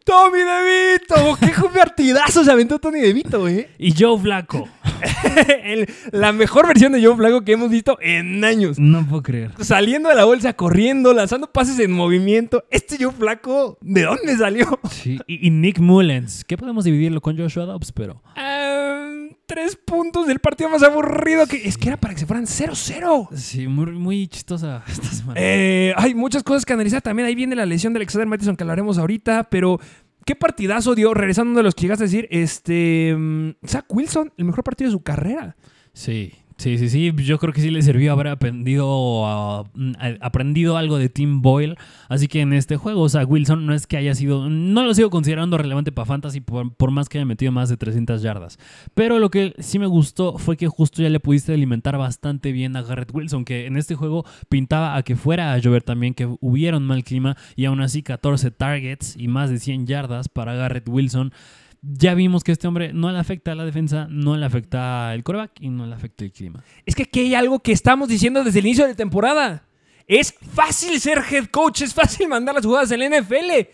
¡Tommy 0.05 0.41
DeVito! 0.41 1.37
¡Qué 1.39 1.53
partidazo 1.79 2.43
se 2.43 2.51
aventó 2.51 2.79
Tommy 2.79 3.01
DeVito, 3.01 3.47
eh! 3.47 3.71
Y 3.79 3.93
Joe 3.93 4.19
Flacco. 4.19 4.67
El- 5.65 5.89
la 6.13 6.33
mejor 6.33 6.67
versión 6.67 6.93
de 6.93 7.05
Joe 7.05 7.17
Flacco 7.17 7.43
que 7.43 7.53
hemos 7.53 7.71
visto 7.71 7.99
en 8.01 8.45
años. 8.45 8.79
No 8.79 9.07
puedo 9.07 9.23
creer. 9.23 9.51
Saliendo 9.61 10.09
de 10.09 10.15
la 10.15 10.25
bolsa, 10.25 10.53
corriendo, 10.55 11.13
lanzando 11.15 11.51
pases 11.53 11.79
en 11.79 11.93
movimiento. 11.93 12.65
Este 12.71 12.97
Joe 13.03 13.13
Flacco, 13.13 13.79
¿de 13.81 14.03
dónde 14.03 14.37
salió? 14.37 14.79
Sí. 14.91 15.19
Y, 15.27 15.47
y 15.47 15.51
Nick 15.51 15.79
Mullens, 15.81 16.45
que 16.45 16.57
podemos 16.57 16.85
dividirlo 16.85 17.21
con 17.21 17.37
Joshua 17.37 17.65
Dobbs, 17.65 17.93
pero... 17.93 18.23
Ah, 18.37 19.09
tres 19.47 19.77
puntos 19.77 20.27
del 20.27 20.41
partido 20.41 20.69
más 20.71 20.83
aburrido 20.83 21.47
que... 21.47 21.57
Es 21.69 21.79
que 21.79 21.89
era 21.89 21.97
para 21.97 22.15
que 22.15 22.21
se 22.21 22.27
fueran 22.27 22.45
0-0. 22.47 23.29
Sí, 23.35 23.67
muy, 23.67 23.87
muy 23.93 24.29
chistosa 24.29 24.83
esta 24.89 25.09
semana. 25.09 25.41
Eh, 25.41 25.93
hay 25.97 26.15
muchas 26.15 26.43
cosas 26.43 26.65
que 26.67 26.73
analizar. 26.75 27.01
También 27.03 27.27
ahí 27.27 27.35
viene 27.35 27.57
la 27.57 27.67
lesión 27.67 27.93
de 27.93 27.99
Alexander 27.99 28.27
Mattison 28.27 28.57
que 28.57 28.65
hablaremos 28.65 28.99
ahorita, 28.99 29.49
pero 29.51 29.81
qué 30.29 30.37
partidazo 30.37 30.95
dio, 30.95 31.15
regresando 31.15 31.57
de 31.57 31.63
los 31.63 31.75
que 31.75 31.83
llegaste 31.85 32.05
a 32.05 32.07
decir, 32.07 32.29
este, 32.31 33.17
mm, 33.17 33.53
Zach 33.67 33.87
Wilson, 33.89 34.31
el 34.37 34.45
mejor 34.45 34.63
partido 34.63 34.91
de 34.91 34.93
su 34.93 35.03
carrera. 35.03 35.57
Sí, 35.95 36.35
sí, 36.59 36.77
sí, 36.77 36.89
sí. 36.89 37.13
Yo 37.25 37.39
creo 37.39 37.53
que 37.53 37.61
sí 37.61 37.71
le 37.71 37.81
sirvió 37.83 38.13
haber 38.13 38.27
aprendido, 38.29 39.27
a- 39.27 39.61
a- 39.61 40.17
aprendido 40.21 40.77
algo 40.77 40.99
de 40.99 41.09
Tim 41.09 41.41
Boyle. 41.41 41.77
Así 42.09 42.29
que 42.29 42.41
en 42.41 42.53
este 42.53 42.77
juego, 42.77 43.03
o 43.03 43.09
sea, 43.09 43.25
Wilson 43.25 43.65
no 43.65 43.73
es 43.75 43.87
que 43.87 43.97
haya 43.97 44.15
sido, 44.15 44.51
no 44.51 44.83
lo 44.83 44.93
sigo 44.95 45.09
considerando 45.11 45.57
relevante 45.57 45.93
para 45.93 46.07
Fantasy 46.07 46.41
por, 46.41 46.75
por 46.75 46.91
más 46.91 47.09
que 47.09 47.19
haya 47.19 47.25
metido 47.25 47.53
más 47.53 47.69
de 47.69 47.77
300 47.77 48.21
yardas. 48.23 48.59
Pero 48.95 49.19
lo 49.19 49.31
que 49.31 49.55
sí 49.59 49.79
me 49.79 49.87
gustó 49.87 50.37
fue 50.39 50.57
que 50.57 50.67
justo 50.69 51.01
ya 51.03 51.09
le 51.09 51.21
pudiste 51.21 51.55
alimentar 51.55 51.97
bastante 51.97 52.53
bien 52.53 52.77
a 52.77 52.83
Garrett 52.83 53.15
Wilson, 53.15 53.45
que 53.45 53.67
en 53.67 53.77
este 53.77 53.95
juego 53.95 54.25
pintaba 54.49 54.97
a 54.97 55.03
que 55.03 55.17
fuera 55.17 55.53
a 55.53 55.59
llover 55.59 55.83
también, 55.83 56.15
que 56.15 56.29
hubiera 56.41 56.77
un 56.77 56.85
mal 56.87 57.05
clima 57.05 57.37
y 57.57 57.65
aún 57.67 57.81
así 57.81 58.03
14 58.03 58.51
targets 58.51 59.17
y 59.17 59.29
más 59.29 59.51
de 59.51 59.59
100 59.59 59.87
yardas 59.87 60.29
para 60.29 60.55
Garrett 60.55 60.89
Wilson. 60.89 61.33
Ya 61.83 62.15
vimos 62.15 62.43
que 62.43 62.53
este 62.53 62.67
hombre 62.67 62.93
no 62.93 63.11
le 63.13 63.19
afecta 63.19 63.53
a 63.53 63.55
la 63.55 63.65
defensa, 63.65 64.09
no 64.11 64.37
le 64.37 64.45
afecta 64.45 65.15
el 65.15 65.23
coreback 65.23 65.53
y 65.61 65.69
no 65.69 65.87
le 65.87 65.95
afecta 65.95 66.25
el 66.25 66.33
clima. 66.33 66.65
Es 66.85 66.95
que 66.95 67.05
aquí 67.05 67.21
hay 67.21 67.35
algo 67.35 67.61
que 67.61 67.73
estamos 67.73 68.09
diciendo 68.09 68.43
desde 68.43 68.59
el 68.59 68.67
inicio 68.67 68.85
de 68.85 68.91
la 68.91 68.97
temporada. 68.97 69.65
Es 70.07 70.35
fácil 70.55 71.01
ser 71.01 71.23
head 71.31 71.47
coach, 71.47 71.83
es 71.83 71.95
fácil 71.95 72.29
mandar 72.29 72.55
las 72.55 72.65
jugadas 72.65 72.91
la 72.91 73.09
NFL. 73.09 73.69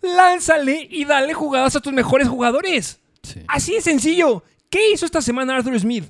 Lánzale 0.00 0.88
y 0.90 1.04
dale 1.04 1.34
jugadas 1.34 1.76
a 1.76 1.80
tus 1.80 1.92
mejores 1.92 2.28
jugadores. 2.28 3.00
Sí. 3.22 3.42
Así 3.48 3.74
de 3.74 3.80
sencillo. 3.82 4.42
¿Qué 4.70 4.92
hizo 4.92 5.04
esta 5.04 5.20
semana 5.20 5.56
Arthur 5.56 5.78
Smith? 5.78 6.04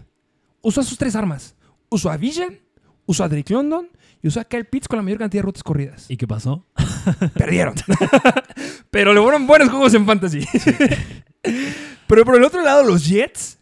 Usó 0.61 0.83
sus 0.83 0.99
tres 0.99 1.17
armas. 1.17 1.57
Usó 1.89 2.11
a 2.11 2.17
Vision, 2.17 2.59
usó 3.07 3.25
a 3.25 3.29
Drake 3.29 3.53
London 3.53 3.89
y 4.23 4.29
usó 4.29 4.41
a 4.41 4.45
Kyle 4.45 4.65
Pitts 4.65 4.89
con 4.89 4.97
la 4.99 5.03
mayor 5.03 5.19
cantidad 5.19 5.43
de 5.43 5.47
rutas 5.47 5.63
corridas. 5.63 6.07
¿Y 6.09 6.17
qué 6.17 6.27
pasó? 6.27 6.67
Perdieron. 7.35 7.75
Pero 8.91 9.13
le 9.13 9.21
fueron 9.21 9.47
buenos 9.47 9.69
juegos 9.69 9.95
en 9.95 10.07
fantasy. 10.07 10.41
Pero 12.07 12.25
por 12.25 12.37
el 12.37 12.45
otro 12.45 12.63
lado, 12.63 12.85
los 12.85 13.07
Jets, 13.07 13.59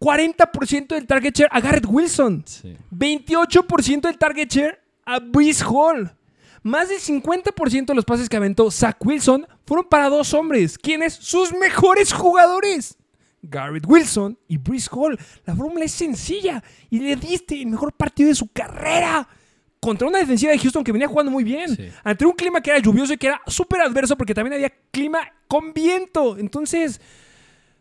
40% 0.00 0.88
del 0.88 1.06
target 1.06 1.34
share 1.34 1.50
a 1.52 1.60
Garrett 1.60 1.86
Wilson. 1.86 2.42
Sí. 2.46 2.76
28% 2.90 4.00
del 4.02 4.18
target 4.18 4.48
share 4.48 4.80
a 5.04 5.18
Brees 5.18 5.62
Hall. 5.62 6.12
Más 6.62 6.88
del 6.88 7.00
50% 7.00 7.86
de 7.86 7.94
los 7.94 8.04
pases 8.04 8.28
que 8.28 8.36
aventó 8.36 8.70
Zach 8.70 8.96
Wilson 9.00 9.46
fueron 9.66 9.86
para 9.88 10.08
dos 10.08 10.34
hombres. 10.34 10.76
¿Quiénes? 10.76 11.14
Sus 11.14 11.52
mejores 11.52 12.12
jugadores. 12.12 12.98
Garrett 13.42 13.86
Wilson 13.86 14.38
y 14.46 14.58
Brees 14.58 14.88
Hall. 14.92 15.18
La 15.46 15.54
fórmula 15.54 15.84
es 15.84 15.92
sencilla 15.92 16.62
y 16.90 16.98
le 17.00 17.16
diste 17.16 17.60
el 17.60 17.68
mejor 17.68 17.92
partido 17.94 18.28
de 18.28 18.34
su 18.34 18.48
carrera. 18.48 19.26
Contra 19.80 20.06
una 20.06 20.18
defensiva 20.18 20.52
de 20.52 20.58
Houston 20.58 20.84
que 20.84 20.92
venía 20.92 21.08
jugando 21.08 21.32
muy 21.32 21.42
bien. 21.42 21.74
Sí. 21.74 21.88
Ante 22.04 22.26
un 22.26 22.32
clima 22.32 22.60
que 22.60 22.70
era 22.70 22.78
lluvioso 22.80 23.14
y 23.14 23.16
que 23.16 23.28
era 23.28 23.40
súper 23.46 23.80
adverso 23.80 24.16
porque 24.16 24.34
también 24.34 24.54
había 24.54 24.72
clima 24.90 25.20
con 25.48 25.72
viento. 25.72 26.36
Entonces, 26.36 27.00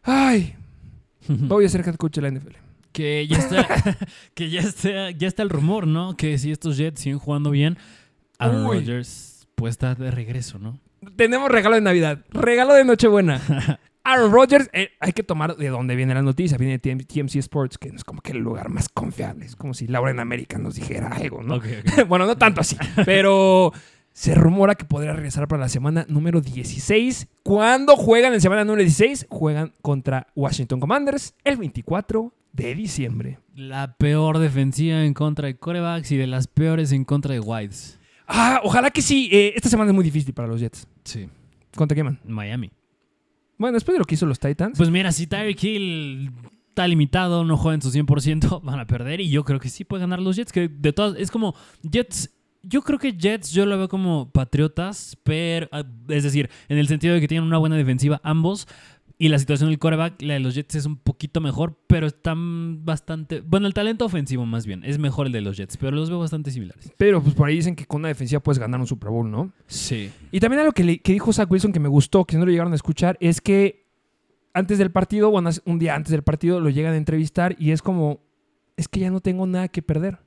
ay, 0.04 0.56
voy 1.28 1.66
a 1.66 1.70
ser 1.70 1.82
head 1.88 1.96
coach 1.96 2.16
de 2.16 2.22
la 2.22 2.32
NFL. 2.32 2.56
Que 2.92 3.28
ya 3.28 3.38
está, 3.38 3.68
que 4.34 4.50
ya 4.50 4.62
está, 4.62 5.12
ya 5.12 5.28
está 5.28 5.44
el 5.44 5.50
rumor, 5.50 5.88
¿no? 5.88 6.16
Que 6.16 6.38
si 6.38 6.52
estos 6.52 6.78
Jets 6.78 7.02
siguen 7.02 7.20
jugando 7.20 7.52
bien, 7.52 7.78
Aaron. 8.40 8.66
Rodgers 8.66 9.48
pues 9.56 9.72
está 9.72 9.94
de 9.94 10.10
regreso, 10.10 10.58
¿no? 10.58 10.80
Tenemos 11.18 11.52
regalo 11.52 11.76
de 11.76 11.82
Navidad, 11.82 12.20
regalo 12.30 12.74
de 12.74 12.86
Nochebuena. 12.86 13.80
Aaron 14.10 14.32
Rodgers, 14.32 14.70
eh, 14.74 14.90
hay 15.00 15.14
que 15.14 15.24
tomar 15.24 15.56
de 15.56 15.70
dónde 15.70 15.96
viene 15.96 16.14
la 16.14 16.22
noticia. 16.22 16.58
Viene 16.58 16.78
de 16.78 16.80
TM 16.80 17.04
TMC 17.04 17.36
Sports, 17.36 17.78
que 17.78 17.90
es 17.90 18.04
como 18.04 18.22
que 18.22 18.32
el 18.32 18.40
lugar 18.40 18.70
más 18.70 18.90
confiable. 18.90 19.46
Es 19.46 19.56
como 19.56 19.74
si 19.74 19.88
Laura 19.88 20.10
en 20.10 20.20
América 20.20 20.58
nos 20.58 20.76
dijera 20.76 21.10
algo, 21.10 21.44
¿no? 21.44 21.60
Bueno, 22.08 22.26
no 22.26 22.38
tanto 22.38 22.62
así, 22.62 22.76
pero 23.06 23.72
se 24.14 24.34
rumora 24.34 24.76
que 24.76 24.86
podría 24.86 25.14
regresar 25.14 25.48
para 25.48 25.62
la 25.62 25.70
semana 25.70 26.06
número 26.10 26.42
16. 26.42 27.28
¿Cuándo 27.44 27.96
juegan 27.96 28.34
en 28.34 28.42
semana 28.42 28.66
número 28.66 28.82
16? 28.82 29.28
Juegan 29.30 29.74
contra 29.82 30.28
Washington 30.36 30.80
Commanders 30.80 31.36
el 31.44 31.58
24 31.58 32.34
de 32.54 32.76
diciembre. 32.76 33.40
La 33.56 33.96
peor 33.96 34.40
defensiva 34.40 35.04
en 35.04 35.14
contra 35.14 35.48
de 35.48 35.58
corebacks 35.58 36.12
y 36.12 36.18
de 36.18 36.28
las 36.28 36.48
peores 36.48 36.92
en 36.92 37.06
contra 37.06 37.34
de 37.34 37.40
wides. 37.40 38.00
Ah, 38.28 38.62
ojalá 38.64 38.90
que 38.90 39.02
sí. 39.02 39.30
Eh, 39.32 39.54
esta 39.56 39.70
semana 39.70 39.92
es 39.92 39.96
muy 39.96 40.04
difícil 40.04 40.34
para 40.34 40.48
los 40.48 40.60
Jets. 40.60 40.88
Sí. 41.04 41.30
¿Contra 41.76 41.96
qué, 41.96 42.04
man? 42.04 42.20
Miami. 42.26 42.72
Bueno, 43.60 43.76
después 43.76 43.94
de 43.94 44.00
lo 44.00 44.06
que 44.06 44.16
hizo 44.16 44.26
los 44.26 44.40
Titans. 44.40 44.78
Pues 44.78 44.90
mira, 44.90 45.12
si 45.12 45.28
Tyreek 45.28 45.64
Hill 45.64 46.32
está 46.70 46.88
limitado, 46.88 47.44
no 47.44 47.58
juega 47.58 47.76
en 47.76 47.82
su 47.82 47.92
100%, 47.92 48.62
van 48.64 48.80
a 48.80 48.88
perder. 48.88 49.20
Y 49.20 49.30
yo 49.30 49.44
creo 49.44 49.60
que 49.60 49.70
sí 49.70 49.84
puede 49.84 50.02
ganar 50.02 50.22
los 50.22 50.38
Jets. 50.38 50.54
Que 50.54 50.70
de 50.70 50.94
todas, 50.94 51.20
es 51.20 51.30
como 51.30 51.54
Jets 51.84 52.34
Yo 52.64 52.82
creo 52.82 52.98
que 52.98 53.12
Jets 53.12 53.52
yo 53.52 53.66
lo 53.66 53.78
veo 53.78 53.90
como 53.90 54.32
patriotas, 54.32 55.18
pero 55.24 55.68
ah, 55.74 55.84
es 56.08 56.24
decir, 56.24 56.50
en 56.70 56.78
el 56.78 56.88
sentido 56.88 57.14
de 57.14 57.20
que 57.20 57.28
tienen 57.28 57.46
una 57.46 57.58
buena 57.58 57.76
defensiva 57.76 58.22
ambos. 58.24 58.66
Y 59.22 59.28
la 59.28 59.38
situación 59.38 59.70
del 59.70 59.80
coreback, 59.80 60.22
la 60.22 60.36
de 60.36 60.40
los 60.40 60.56
Jets 60.56 60.76
es 60.76 60.86
un 60.86 60.96
poquito 60.96 61.42
mejor, 61.42 61.78
pero 61.88 62.08
están 62.08 62.86
bastante. 62.86 63.42
Bueno, 63.42 63.68
el 63.68 63.74
talento 63.74 64.06
ofensivo 64.06 64.46
más 64.46 64.66
bien 64.66 64.82
es 64.86 64.98
mejor 64.98 65.26
el 65.28 65.34
de 65.34 65.42
los 65.42 65.58
Jets, 65.58 65.76
pero 65.76 65.92
los 65.92 66.10
veo 66.10 66.20
bastante 66.20 66.52
similares. 66.52 66.94
Pero 66.96 67.22
pues 67.22 67.36
por 67.36 67.50
ahí 67.50 67.56
dicen 67.58 67.76
que 67.76 67.86
con 67.86 68.00
una 68.00 68.08
defensiva 68.08 68.40
puedes 68.42 68.60
ganar 68.60 68.80
un 68.80 68.88
Super 68.88 69.10
Bowl, 69.10 69.30
¿no? 69.30 69.52
Sí. 69.68 70.10
Y 70.32 70.40
también 70.40 70.62
algo 70.62 70.72
que, 70.72 70.86
le- 70.86 71.00
que 71.00 71.12
dijo 71.12 71.34
Zach 71.34 71.52
Wilson 71.52 71.74
que 71.74 71.82
me 71.82 71.90
gustó, 71.90 72.24
que 72.24 72.38
no 72.38 72.46
lo 72.46 72.52
llegaron 72.52 72.72
a 72.72 72.78
escuchar, 72.78 73.18
es 73.20 73.42
que 73.42 73.86
antes 74.54 74.78
del 74.78 74.90
partido, 74.90 75.30
bueno, 75.32 75.50
un 75.66 75.80
día 75.80 75.96
antes 75.96 76.12
del 76.12 76.24
partido, 76.24 76.62
lo 76.62 76.70
llegan 76.70 76.94
a 76.94 76.98
entrevistar 76.98 77.58
y 77.60 77.72
es 77.72 77.82
como, 77.82 78.22
es 78.78 78.88
que 78.88 79.02
ya 79.02 79.12
no 79.12 79.20
tengo 79.20 79.46
nada 79.46 79.68
que 79.68 79.82
perder. 79.82 80.20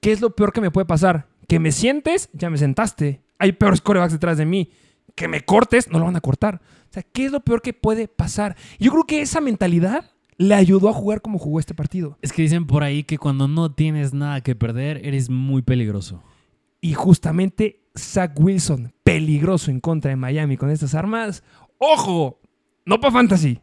¿Qué 0.00 0.12
es 0.12 0.20
lo 0.20 0.30
peor 0.36 0.52
que 0.52 0.60
me 0.60 0.70
puede 0.70 0.86
pasar? 0.86 1.26
Que 1.48 1.58
me 1.58 1.72
sientes, 1.72 2.30
ya 2.32 2.48
me 2.48 2.58
sentaste. 2.58 3.22
Hay 3.38 3.50
peores 3.52 3.80
corebacks 3.80 4.12
detrás 4.12 4.38
de 4.38 4.46
mí. 4.46 4.70
Que 5.14 5.28
me 5.28 5.42
cortes, 5.42 5.90
no 5.90 5.98
lo 5.98 6.06
van 6.06 6.16
a 6.16 6.20
cortar. 6.20 6.60
O 6.90 6.92
sea, 6.92 7.02
¿qué 7.02 7.26
es 7.26 7.32
lo 7.32 7.40
peor 7.40 7.62
que 7.62 7.72
puede 7.72 8.08
pasar? 8.08 8.56
Yo 8.78 8.90
creo 8.92 9.04
que 9.04 9.20
esa 9.20 9.40
mentalidad 9.40 10.10
le 10.38 10.54
ayudó 10.54 10.88
a 10.88 10.92
jugar 10.92 11.20
como 11.20 11.38
jugó 11.38 11.60
este 11.60 11.74
partido. 11.74 12.18
Es 12.22 12.32
que 12.32 12.42
dicen 12.42 12.66
por 12.66 12.82
ahí 12.82 13.04
que 13.04 13.18
cuando 13.18 13.48
no 13.48 13.72
tienes 13.72 14.12
nada 14.12 14.40
que 14.40 14.56
perder, 14.56 15.04
eres 15.06 15.30
muy 15.30 15.62
peligroso. 15.62 16.22
Y 16.80 16.94
justamente 16.94 17.80
Zach 17.96 18.32
Wilson, 18.38 18.92
peligroso 19.04 19.70
en 19.70 19.80
contra 19.80 20.10
de 20.10 20.16
Miami 20.16 20.56
con 20.56 20.70
estas 20.70 20.94
armas. 20.94 21.42
¡Ojo! 21.78 22.40
No 22.84 23.00
para 23.00 23.12
fantasy. 23.12 23.60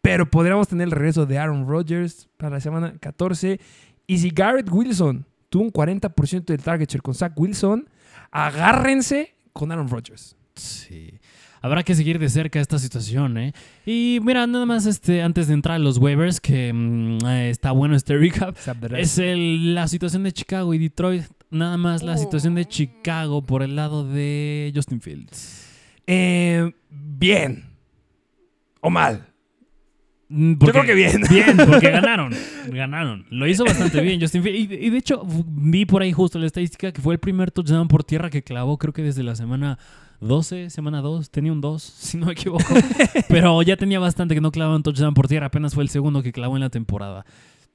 Pero 0.00 0.30
podríamos 0.30 0.68
tener 0.68 0.86
el 0.86 0.90
regreso 0.90 1.26
de 1.26 1.38
Aaron 1.38 1.66
Rodgers 1.68 2.28
para 2.36 2.56
la 2.56 2.60
semana 2.60 2.94
14. 2.98 3.60
Y 4.06 4.18
si 4.18 4.30
Garrett 4.30 4.70
Wilson 4.70 5.26
tuvo 5.48 5.64
un 5.64 5.72
40% 5.72 6.44
del 6.44 6.62
target 6.62 6.88
share 6.88 7.02
con 7.02 7.14
Zach 7.14 7.32
Wilson, 7.36 7.88
agárrense 8.30 9.34
con 9.52 9.72
Aaron 9.72 9.88
Rodgers. 9.88 10.36
Sí. 10.56 11.14
Habrá 11.60 11.82
que 11.82 11.94
seguir 11.94 12.18
de 12.18 12.28
cerca 12.28 12.60
esta 12.60 12.78
situación, 12.78 13.38
¿eh? 13.38 13.54
Y 13.86 14.18
mira, 14.22 14.46
nada 14.46 14.66
más 14.66 14.84
este, 14.84 15.22
antes 15.22 15.48
de 15.48 15.54
entrar 15.54 15.76
a 15.76 15.78
los 15.78 15.96
waivers, 15.96 16.38
que 16.40 16.70
mm, 16.72 17.24
eh, 17.26 17.50
está 17.50 17.70
bueno 17.72 17.96
este 17.96 18.16
recap, 18.18 18.54
es 18.98 19.16
el- 19.18 19.74
la 19.74 19.88
situación 19.88 20.24
de 20.24 20.32
Chicago 20.32 20.74
y 20.74 20.78
Detroit. 20.78 21.24
Nada 21.50 21.76
más 21.78 22.02
la 22.02 22.18
situación 22.18 22.54
de 22.56 22.66
Chicago 22.66 23.42
por 23.46 23.62
el 23.62 23.76
lado 23.76 24.06
de 24.06 24.72
Justin 24.74 25.00
Fields. 25.00 25.66
Eh, 26.06 26.70
bien. 26.90 27.64
O 28.80 28.90
mal. 28.90 29.28
Mm, 30.28 30.52
Yo 30.58 30.72
creo 30.72 30.84
que 30.84 30.94
bien. 30.94 31.22
Bien, 31.30 31.56
porque 31.56 31.90
ganaron. 31.92 32.34
Ganaron. 32.70 33.24
Lo 33.30 33.46
hizo 33.46 33.64
bastante 33.64 34.00
bien 34.02 34.20
Justin 34.20 34.42
Fields. 34.42 34.70
Y, 34.72 34.86
y 34.86 34.90
de 34.90 34.98
hecho, 34.98 35.22
vi 35.46 35.86
por 35.86 36.02
ahí 36.02 36.12
justo 36.12 36.38
la 36.38 36.46
estadística 36.46 36.92
que 36.92 37.00
fue 37.00 37.14
el 37.14 37.20
primer 37.20 37.50
touchdown 37.52 37.88
por 37.88 38.04
tierra 38.04 38.28
que 38.30 38.42
clavó, 38.42 38.76
creo 38.76 38.92
que 38.92 39.02
desde 39.02 39.22
la 39.22 39.36
semana 39.36 39.78
12, 40.26 40.70
semana 40.70 41.00
2. 41.00 41.30
Tenía 41.30 41.52
un 41.52 41.60
2, 41.60 41.82
si 41.98 42.16
no 42.16 42.26
me 42.26 42.32
equivoco. 42.32 42.64
Pero 43.28 43.62
ya 43.62 43.76
tenía 43.76 43.98
bastante 43.98 44.34
que 44.34 44.40
no 44.40 44.50
clavaba 44.50 44.76
un 44.76 44.82
touchdown 44.82 45.14
por 45.14 45.28
tierra. 45.28 45.46
Apenas 45.46 45.74
fue 45.74 45.82
el 45.82 45.88
segundo 45.88 46.22
que 46.22 46.32
clavó 46.32 46.56
en 46.56 46.62
la 46.62 46.70
temporada. 46.70 47.24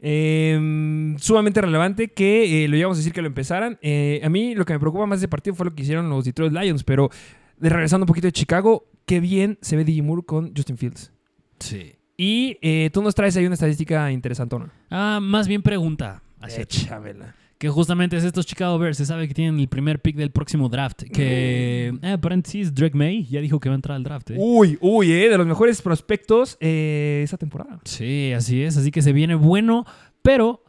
Eh, 0.02 1.16
sumamente 1.18 1.60
relevante 1.60 2.08
que 2.08 2.64
eh, 2.64 2.68
lo 2.70 2.78
íbamos 2.78 2.98
a 2.98 3.00
decir 3.00 3.14
que 3.14 3.22
lo 3.22 3.28
empezaran. 3.28 3.78
Eh, 3.82 4.22
a 4.24 4.30
mí 4.30 4.56
lo 4.56 4.66
que 4.66 4.74
me 4.74 4.80
preocupa 4.80 5.06
más 5.06 5.22
de 5.22 5.28
partido 5.28 5.56
fue 5.56 5.66
lo 5.66 5.76
que 5.76 5.84
hicieron 5.84 6.10
los 6.10 6.26
Detroit 6.26 6.54
Lions, 6.54 6.84
pero 6.84 7.10
de 7.58 7.70
regresando 7.70 8.06
un 8.06 8.08
poquito 8.08 8.28
de 8.28 8.32
Chicago, 8.32 8.86
qué 9.06 9.20
bien 9.20 9.58
se 9.62 9.76
ve 9.76 9.84
DJ 9.84 10.02
Moore 10.02 10.24
con 10.26 10.54
Justin 10.56 10.78
Fields. 10.78 11.12
Sí. 11.60 11.96
Y 12.16 12.58
eh, 12.62 12.90
tú 12.94 13.02
nos 13.02 13.16
traes 13.16 13.36
ahí 13.38 13.46
una 13.46 13.54
estadística 13.54 14.12
interesantona. 14.12 14.72
Ah, 14.90 15.20
más 15.22 15.48
bien 15.48 15.62
pregunta. 15.62 16.22
ti. 16.42 16.62
Échamela. 16.62 17.36
Que 17.60 17.67
justamente 17.67 18.15
es 18.15 18.24
estos 18.24 18.45
Chicago 18.45 18.80
Bears. 18.80 18.98
Se 18.98 19.06
sabe 19.06 19.28
que 19.28 19.34
tienen 19.34 19.60
el 19.60 19.67
primer 19.67 20.02
pick 20.02 20.15
del 20.15 20.32
próximo 20.32 20.69
draft. 20.69 21.04
Que, 21.04 21.93
eh, 22.02 22.17
paréntesis, 22.17 22.74
Drake 22.74 22.95
May 22.95 23.26
ya 23.26 23.41
dijo 23.41 23.60
que 23.60 23.67
va 23.67 23.76
a 23.76 23.76
entrar 23.76 23.98
al 23.98 24.04
draft. 24.04 24.32
¿eh? 24.32 24.38
Uy, 24.39 24.78
uy, 24.80 25.12
eh, 25.12 25.30
de 25.30 25.38
los 25.38 25.45
mejores 25.45 25.82
prospectos 25.82 26.58
eh, 26.62 27.19
esa 27.22 27.38
temporada. 27.38 27.82
Sí, 27.84 28.32
así 28.34 28.63
es. 28.63 28.78
Así 28.78 28.91
que 28.91 29.02
se 29.02 29.12
viene 29.12 29.36
bueno. 29.36 29.86
Pero 30.22 30.63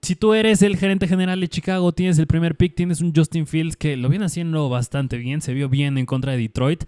si 0.00 0.14
tú 0.14 0.32
eres 0.32 0.62
el 0.62 0.76
gerente 0.76 1.08
general 1.08 1.40
de 1.40 1.48
Chicago, 1.48 1.90
tienes 1.90 2.20
el 2.20 2.28
primer 2.28 2.56
pick, 2.56 2.76
tienes 2.76 3.00
un 3.00 3.12
Justin 3.12 3.48
Fields 3.48 3.76
que 3.76 3.96
lo 3.96 4.08
viene 4.08 4.26
haciendo 4.26 4.68
bastante 4.68 5.16
bien, 5.16 5.40
se 5.40 5.54
vio 5.54 5.68
bien 5.68 5.98
en 5.98 6.06
contra 6.06 6.32
de 6.32 6.38
Detroit. 6.38 6.84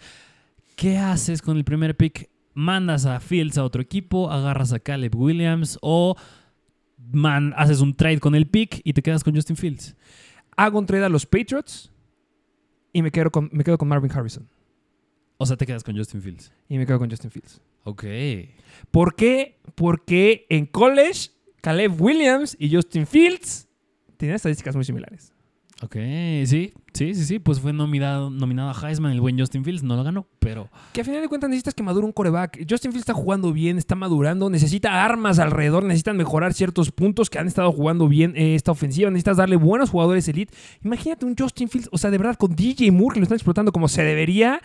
¿Qué 0.77 0.99
haces 0.99 1.43
con 1.43 1.57
el 1.57 1.65
primer 1.65 1.97
pick? 1.97 2.29
¿Mandas 2.55 3.05
a 3.05 3.19
Fields 3.19 3.59
a 3.59 3.65
otro 3.65 3.83
equipo? 3.83 4.31
¿Agarras 4.31 4.73
a 4.73 4.79
Caleb 4.79 5.17
Williams? 5.17 5.77
¿O 5.83 6.15
man, 7.13 7.55
haces 7.57 7.81
un 7.81 7.95
trade 7.95 8.21
con 8.21 8.35
el 8.35 8.47
pick 8.47 8.81
y 8.85 8.93
te 8.93 9.03
quedas 9.03 9.25
con 9.25 9.35
Justin 9.35 9.57
Fields? 9.57 9.97
Hago 10.57 10.79
un 10.79 10.87
trade 10.87 11.05
a 11.05 11.09
los 11.09 11.27
Patriots 11.27 11.91
y 12.93 13.03
me 13.03 13.11
quedo 13.11 13.31
con, 13.31 13.51
me 13.53 13.65
quedo 13.65 13.77
con 13.77 13.89
Marvin 13.89 14.11
Harrison. 14.11 14.49
O 15.37 15.47
sea, 15.47 15.57
te 15.57 15.67
quedas 15.67 15.83
con 15.83 15.97
Justin 15.97 16.23
Fields. 16.23 16.53
Y 16.69 16.79
me 16.79 16.87
quedo 16.87 16.99
con 16.99 17.11
Justin 17.11 17.31
Fields. 17.31 17.61
Ok. 17.83 18.05
¿Por 18.91 19.15
qué? 19.17 19.59
Porque 19.75 20.47
en 20.49 20.67
college, 20.67 21.31
Caleb 21.61 22.01
Williams 22.01 22.57
y 22.59 22.75
Justin 22.75 23.07
Fields 23.07 23.69
tienen 24.17 24.37
estadísticas 24.37 24.77
muy 24.77 24.85
similares. 24.85 25.34
Ok, 25.83 25.97
sí, 26.47 26.73
sí, 26.93 27.15
sí, 27.15 27.25
sí. 27.25 27.39
Pues 27.39 27.61
fue 27.61 27.73
nominado, 27.73 28.31
nominado 28.31 28.71
a 28.71 28.89
Heisman 28.89 29.13
el 29.13 29.21
buen 29.21 29.39
Justin 29.39 29.65
Fields. 29.65 29.83
No 29.83 29.97
lo 29.97 30.05
ganó, 30.05 30.27
pero... 30.39 30.71
Que 30.93 31.01
a 31.01 31.05
final 31.05 31.21
de 31.21 31.29
cuentas 31.29 31.51
necesitas 31.51 31.75
que 31.75 31.83
madure 31.83 32.07
un 32.07 32.13
coreback. 32.13 32.59
Justin 32.69 32.93
Fields 32.93 33.03
está 33.03 33.15
jugando 33.15 33.53
bien, 33.53 33.77
está 33.77 33.95
madurando, 33.95 34.49
necesita 34.51 35.05
armas 35.05 35.39
alrededor, 35.39 35.85
necesitan 35.85 36.17
mejorar 36.17 36.55
ciertos 36.55 36.93
puntos 36.93 37.29
que 37.29 37.39
han 37.39 37.49
estado 37.49 37.73
jugando 37.73 38.09
bien 38.09 38.35
eh, 38.37 38.55
esta 38.55 38.71
ofensiva, 38.71 39.11
necesitas 39.11 39.37
darle 39.37 39.57
buenos 39.57 39.91
jugadores 39.91 40.29
elite. 40.29 40.55
Imagínate 40.83 41.27
un 41.27 41.35
Justin 41.37 41.69
Fields, 41.69 41.89
o 41.91 41.99
sea, 41.99 42.11
de 42.11 42.19
verdad, 42.19 42.37
con 42.37 42.55
DJ 42.55 42.93
Moore 42.93 43.15
que 43.15 43.21
lo 43.21 43.25
están 43.25 43.37
explotando 43.37 43.73
como 43.73 43.89
se 43.89 44.03
debería 44.05 44.61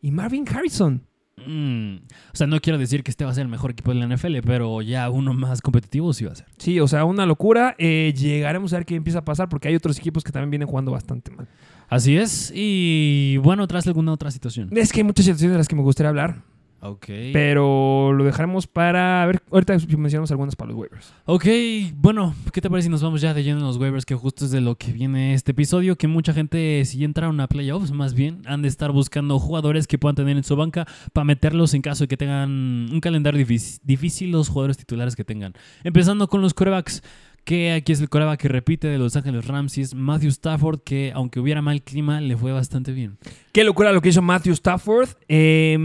y 0.00 0.10
Marvin 0.10 0.46
Harrison. 0.48 1.06
Mm, 1.36 1.96
o 2.32 2.36
sea, 2.36 2.46
no 2.46 2.60
quiero 2.60 2.78
decir 2.78 3.02
que 3.02 3.10
este 3.10 3.24
va 3.24 3.30
a 3.30 3.34
ser 3.34 3.42
el 3.42 3.48
mejor 3.48 3.72
equipo 3.72 3.92
de 3.92 3.98
la 3.98 4.06
NFL, 4.06 4.36
pero 4.44 4.82
ya 4.82 5.10
uno 5.10 5.34
más 5.34 5.60
competitivo 5.60 6.12
sí 6.12 6.24
va 6.24 6.32
a 6.32 6.36
ser. 6.36 6.46
Sí, 6.58 6.80
o 6.80 6.88
sea, 6.88 7.04
una 7.04 7.26
locura. 7.26 7.74
Eh, 7.78 8.14
llegaremos 8.16 8.72
a 8.72 8.76
ver 8.76 8.86
qué 8.86 8.94
empieza 8.94 9.20
a 9.20 9.24
pasar 9.24 9.48
porque 9.48 9.68
hay 9.68 9.74
otros 9.74 9.98
equipos 9.98 10.22
que 10.22 10.32
también 10.32 10.50
vienen 10.50 10.68
jugando 10.68 10.92
bastante 10.92 11.30
mal. 11.30 11.48
Así 11.88 12.16
es. 12.16 12.52
Y 12.54 13.36
bueno, 13.38 13.66
tras 13.66 13.86
alguna 13.86 14.12
otra 14.12 14.30
situación. 14.30 14.68
Es 14.72 14.92
que 14.92 15.00
hay 15.00 15.04
muchas 15.04 15.26
situaciones 15.26 15.54
de 15.54 15.58
las 15.58 15.68
que 15.68 15.76
me 15.76 15.82
gustaría 15.82 16.08
hablar, 16.08 16.42
Ok. 16.84 17.06
pero 17.32 18.12
lo 18.12 18.24
dejaremos 18.24 18.66
para 18.66 19.22
a 19.22 19.26
ver. 19.26 19.42
Ahorita 19.50 19.74
mencionamos 19.96 20.30
algunas 20.30 20.54
para 20.54 20.70
los 20.70 20.78
waivers. 20.78 21.12
Ok, 21.24 21.46
bueno, 21.94 22.34
¿qué 22.52 22.60
te 22.60 22.68
parece 22.68 22.86
si 22.86 22.90
nos 22.90 23.02
vamos 23.02 23.22
ya 23.22 23.32
de 23.32 23.42
lleno 23.42 23.58
en 23.58 23.64
los 23.64 23.78
waivers? 23.78 24.04
Que 24.04 24.14
justo 24.14 24.44
es 24.44 24.50
de 24.50 24.60
lo 24.60 24.76
que 24.76 24.92
viene 24.92 25.32
este 25.32 25.52
episodio. 25.52 25.96
Que 25.96 26.06
mucha 26.08 26.34
gente, 26.34 26.84
si 26.84 27.02
entraron 27.02 27.40
a 27.40 27.48
playoffs, 27.48 27.90
más 27.90 28.12
bien, 28.12 28.42
han 28.44 28.60
de 28.60 28.68
estar 28.68 28.92
buscando 28.92 29.38
jugadores 29.38 29.86
que 29.86 29.96
puedan 29.98 30.16
tener 30.16 30.36
en 30.36 30.44
su 30.44 30.56
banca 30.56 30.86
para 31.14 31.24
meterlos 31.24 31.72
en 31.72 31.80
caso 31.80 32.04
de 32.04 32.08
que 32.08 32.16
tengan 32.18 32.50
un 32.92 33.00
calendario 33.00 33.38
difícil, 33.38 33.80
difícil 33.82 34.30
los 34.30 34.50
jugadores 34.50 34.76
titulares 34.76 35.16
que 35.16 35.24
tengan. 35.24 35.54
Empezando 35.84 36.28
con 36.28 36.42
los 36.42 36.52
corebacks. 36.52 37.02
Que 37.44 37.72
aquí 37.72 37.92
es 37.92 38.00
el 38.00 38.08
coreback 38.08 38.40
que 38.40 38.48
repite 38.48 38.88
de 38.88 38.96
Los 38.96 39.16
Ángeles 39.16 39.46
Rams 39.46 39.76
y 39.76 39.82
es 39.82 39.94
Matthew 39.94 40.30
Stafford, 40.30 40.80
que 40.80 41.12
aunque 41.14 41.40
hubiera 41.40 41.60
mal 41.60 41.82
clima, 41.82 42.20
le 42.20 42.36
fue 42.36 42.52
bastante 42.52 42.92
bien. 42.92 43.18
Qué 43.52 43.64
locura 43.64 43.92
lo 43.92 44.00
que 44.00 44.08
hizo 44.08 44.22
Matthew 44.22 44.54
Stafford. 44.54 45.10
Eh, 45.28 45.76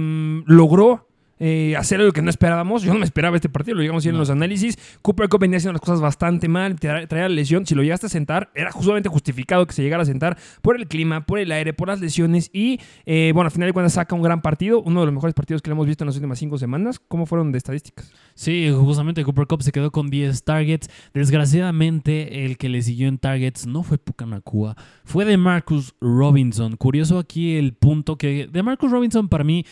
logró 0.45 1.08
eh, 1.39 1.75
hacer 1.77 1.99
lo 1.99 2.11
que 2.11 2.21
no 2.21 2.29
esperábamos. 2.29 2.83
Yo 2.83 2.93
no 2.93 2.99
me 2.99 3.05
esperaba 3.05 3.35
este 3.35 3.49
partido, 3.49 3.75
lo 3.75 3.81
llegamos 3.81 4.05
a 4.05 4.09
ir 4.09 4.13
en 4.13 4.19
los 4.19 4.29
análisis. 4.29 4.77
Cooper 5.01 5.29
Cup 5.29 5.39
venía 5.41 5.57
haciendo 5.57 5.73
las 5.73 5.81
cosas 5.81 6.01
bastante 6.01 6.47
mal, 6.47 6.75
tra- 6.77 7.07
traía 7.07 7.29
la 7.29 7.35
lesión. 7.35 7.65
Si 7.65 7.75
lo 7.75 7.83
llegaste 7.83 8.07
a 8.07 8.09
sentar, 8.09 8.51
era 8.55 8.71
justamente 8.71 9.09
justificado 9.09 9.65
que 9.65 9.73
se 9.73 9.81
llegara 9.81 10.03
a 10.03 10.05
sentar 10.05 10.37
por 10.61 10.75
el 10.75 10.87
clima, 10.87 11.25
por 11.25 11.39
el 11.39 11.51
aire, 11.51 11.73
por 11.73 11.87
las 11.87 11.99
lesiones. 12.01 12.49
Y 12.53 12.79
eh, 13.05 13.31
bueno, 13.33 13.47
al 13.47 13.51
final 13.51 13.69
de 13.69 13.73
cuentas 13.73 13.93
saca 13.93 14.15
un 14.15 14.21
gran 14.21 14.41
partido, 14.41 14.81
uno 14.81 14.99
de 14.99 15.05
los 15.05 15.13
mejores 15.13 15.33
partidos 15.33 15.61
que 15.61 15.69
le 15.69 15.73
hemos 15.73 15.87
visto 15.87 16.03
en 16.03 16.07
las 16.07 16.15
últimas 16.15 16.39
cinco 16.39 16.57
semanas. 16.57 16.99
¿Cómo 17.07 17.25
fueron 17.25 17.51
de 17.51 17.57
estadísticas? 17.57 18.11
Sí, 18.35 18.69
justamente 18.73 19.23
Cooper 19.23 19.47
Cup 19.47 19.63
se 19.63 19.71
quedó 19.71 19.91
con 19.91 20.09
10 20.09 20.43
targets. 20.43 20.89
Desgraciadamente, 21.13 22.45
el 22.45 22.57
que 22.57 22.69
le 22.69 22.81
siguió 22.81 23.07
en 23.07 23.17
targets 23.17 23.65
no 23.65 23.81
fue 23.83 23.97
Pucanacua, 23.97 24.75
fue 25.03 25.25
de 25.25 25.37
Marcus 25.37 25.95
Robinson. 25.99 26.75
Curioso 26.77 27.17
aquí 27.17 27.55
el 27.55 27.73
punto 27.73 28.17
que 28.17 28.47
de 28.51 28.61
Marcus 28.63 28.91
Robinson 28.91 29.29
para 29.29 29.43
mí, 29.43 29.65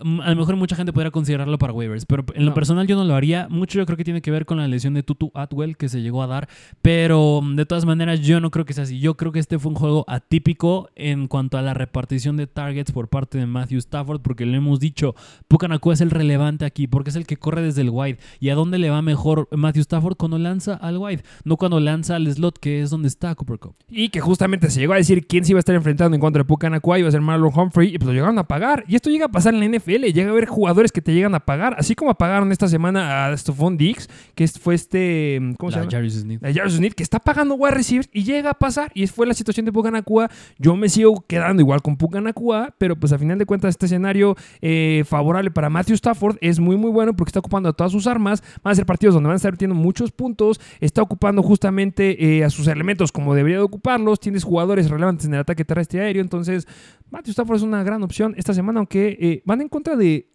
a 0.00 0.30
lo 0.30 0.36
mejor 0.36 0.54
mucha 0.56 0.76
gente 0.76 0.92
podría 0.92 1.10
considerarlo 1.10 1.58
para 1.58 1.72
waivers, 1.72 2.06
pero 2.06 2.24
en 2.34 2.44
lo 2.44 2.50
No. 2.50 2.54
personal 2.54 2.86
yo 2.86 2.94
no 2.96 3.04
lo 3.04 3.14
haría. 3.16 3.48
Mucho 3.50 3.78
yo 3.78 3.86
creo 3.86 3.96
que 3.96 4.04
tiene 4.04 4.22
que 4.22 4.30
ver 4.30 4.46
con 4.46 4.58
la 4.58 4.68
lesión 4.68 4.94
de 4.94 5.02
Tutu 5.02 5.32
Atwell 5.34 5.76
que 5.76 5.88
se 5.88 6.00
llegó 6.02 6.22
a 6.22 6.28
dar, 6.28 6.48
pero 6.82 7.40
mm, 7.42 7.56
de 7.56 7.66
todas 7.66 7.84
maneras 7.84 8.20
yo 8.20 8.38
no 8.40 8.50
creo 8.52 8.64
que 8.64 8.72
sea 8.74 8.84
así. 8.84 9.00
Yo 9.00 9.16
creo 9.16 9.32
que 9.32 9.40
este 9.40 9.58
fue 9.58 9.70
un 9.70 9.76
juego 9.76 10.04
atípico 10.06 10.88
en 10.94 11.26
cuanto 11.26 11.58
a 11.58 11.62
la 11.62 11.74
repartición 11.74 12.36
de 12.36 12.46
targets 12.46 12.92
por 12.92 13.08
parte 13.08 13.38
de 13.38 13.46
Matthew 13.46 13.78
Stafford, 13.78 14.20
porque 14.20 14.46
lo 14.46 14.56
hemos 14.56 14.78
dicho, 14.78 15.16
Pucanacua 15.48 15.94
es 15.94 16.00
el 16.00 16.10
relevante 16.10 16.64
aquí, 16.64 16.86
porque 16.86 17.10
es 17.10 17.16
el 17.16 17.26
que 17.26 17.36
corre 17.36 17.62
desde 17.62 17.80
el 17.82 17.90
wide. 17.90 18.18
¿Y 18.38 18.50
a 18.50 18.54
dónde 18.54 18.78
le 18.78 18.90
va 18.90 19.02
mejor 19.02 19.48
Matthew 19.50 19.82
Stafford? 19.82 20.16
Cuando 20.16 20.38
lanza 20.38 20.74
al 20.74 20.98
wide, 20.98 21.22
no 21.44 21.56
cuando 21.56 21.80
lanza 21.80 22.14
al 22.14 22.32
slot, 22.32 22.58
que 22.58 22.82
es 22.82 22.90
donde 22.90 23.08
está 23.08 23.34
Cooper 23.34 23.58
Cup. 23.58 23.74
Y 23.90 24.10
que 24.10 24.20
justamente 24.20 24.70
se 24.70 24.78
llegó 24.78 24.92
a 24.92 24.96
decir 24.96 25.26
quién 25.26 25.44
se 25.44 25.52
iba 25.52 25.58
a 25.58 25.60
estar 25.60 25.74
enfrentando 25.74 26.14
en 26.14 26.20
contra 26.20 26.42
de 26.42 26.46
Pucanacua, 26.46 26.98
iba 27.00 27.08
a 27.08 27.12
ser 27.12 27.20
Marlon 27.20 27.50
Humphrey, 27.52 27.94
y 27.94 27.98
pues 27.98 28.06
lo 28.06 28.12
llegaron 28.12 28.38
a 28.38 28.44
pagar. 28.44 28.84
Y 28.86 28.94
esto 28.94 29.10
llega 29.10 29.26
a 29.26 29.28
pasar 29.30 29.54
en 29.54 29.60
la 29.60 29.66
NFL. 29.66 29.87
NFL. 29.88 30.12
Llega 30.12 30.28
a 30.28 30.32
haber 30.32 30.46
jugadores 30.46 30.92
que 30.92 31.00
te 31.00 31.12
llegan 31.12 31.34
a 31.34 31.40
pagar, 31.40 31.74
así 31.78 31.94
como 31.94 32.10
apagaron 32.10 32.52
esta 32.52 32.68
semana 32.68 33.26
a 33.26 33.36
Stephon 33.36 33.76
Diggs, 33.76 34.08
que 34.34 34.46
fue 34.48 34.74
este. 34.74 35.40
¿Cómo 35.58 35.70
se 35.70 35.78
La 35.78 35.82
llama? 35.84 35.92
Jarvis 35.92 36.14
Smith. 36.20 36.44
a 36.44 36.52
Jarvis 36.52 36.74
Smith, 36.74 36.94
que 36.94 37.02
está 37.02 37.18
pagando 37.18 37.54
wide 37.54 37.74
receivers 37.74 38.08
y 38.12 38.24
llega 38.24 38.50
a 38.50 38.54
pasar. 38.54 38.90
Y 38.94 39.06
fue 39.06 39.26
la 39.26 39.34
situación 39.34 39.66
de 39.66 39.72
Puka 39.72 39.90
Nakua. 39.90 40.30
Yo 40.58 40.76
me 40.76 40.88
sigo 40.88 41.24
quedando 41.26 41.62
igual 41.62 41.82
con 41.82 41.96
Puka 41.96 42.20
Nakua, 42.20 42.74
pero 42.78 42.96
pues 42.96 43.12
a 43.12 43.18
final 43.18 43.38
de 43.38 43.46
cuentas 43.46 43.70
este 43.70 43.86
escenario 43.86 44.36
eh, 44.60 45.04
favorable 45.06 45.50
para 45.50 45.70
Matthew 45.70 45.94
Stafford 45.94 46.36
es 46.40 46.60
muy 46.60 46.76
muy 46.76 46.90
bueno 46.90 47.14
porque 47.14 47.30
está 47.30 47.40
ocupando 47.40 47.68
a 47.68 47.72
todas 47.72 47.92
sus 47.92 48.06
armas. 48.06 48.42
Van 48.62 48.72
a 48.72 48.74
ser 48.74 48.86
partidos 48.86 49.14
donde 49.14 49.28
van 49.28 49.34
a 49.34 49.36
estar 49.36 49.56
teniendo 49.56 49.80
muchos 49.80 50.12
puntos. 50.12 50.60
Está 50.80 51.02
ocupando 51.02 51.42
justamente 51.42 52.38
eh, 52.38 52.44
a 52.44 52.50
sus 52.50 52.66
elementos 52.68 53.12
como 53.12 53.34
debería 53.34 53.58
de 53.58 53.64
ocuparlos. 53.64 54.20
Tienes 54.20 54.44
jugadores 54.44 54.90
relevantes 54.90 55.26
en 55.26 55.34
el 55.34 55.40
ataque 55.40 55.64
terrestre 55.64 56.00
y 56.00 56.02
aéreo. 56.02 56.22
Entonces 56.22 56.66
Matthew 57.10 57.32
Stafford 57.32 57.56
es 57.56 57.62
una 57.62 57.82
gran 57.82 58.02
opción 58.02 58.34
esta 58.36 58.54
semana, 58.54 58.80
aunque 58.80 59.16
eh, 59.20 59.42
van 59.44 59.60
en 59.60 59.68
contra 59.68 59.96
de 59.96 60.28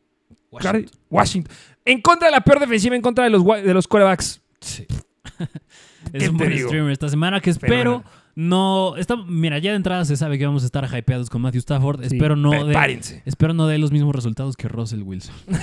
Washington. 0.51 0.85
Washington. 1.09 1.55
En 1.85 2.01
contra 2.01 2.27
de 2.27 2.31
la 2.31 2.41
peor 2.41 2.59
defensiva, 2.59 2.95
en 2.95 3.01
contra 3.01 3.23
de 3.25 3.29
los, 3.29 3.43
de 3.45 3.73
los 3.73 3.87
quarterbacks. 3.87 4.41
Sí. 4.59 4.85
¿Qué 6.11 6.17
es 6.17 6.29
un 6.29 6.37
buen 6.37 6.57
streamer 6.57 6.91
esta 6.91 7.09
semana 7.09 7.39
que 7.39 7.53
Pero 7.53 7.73
espero. 7.73 8.03
No 8.35 8.95
está 8.97 9.15
mira 9.15 9.59
ya 9.59 9.71
de 9.71 9.77
entrada 9.77 10.05
se 10.05 10.15
sabe 10.17 10.37
que 10.39 10.45
vamos 10.45 10.63
a 10.63 10.65
estar 10.65 10.83
hypeados 10.91 11.29
con 11.29 11.41
Matthew 11.41 11.59
Stafford 11.59 11.99
Sí, 12.01 12.07
espero 12.15 12.35
no 12.35 12.51
de, 12.51 12.63
prepárense. 12.65 13.21
espero 13.25 13.53
no 13.53 13.67
dé 13.67 13.77
los 13.77 13.91
mismos 13.91 14.15
resultados 14.15 14.55
que 14.57 14.67
Russell 14.67 15.03
Wilson 15.03 15.33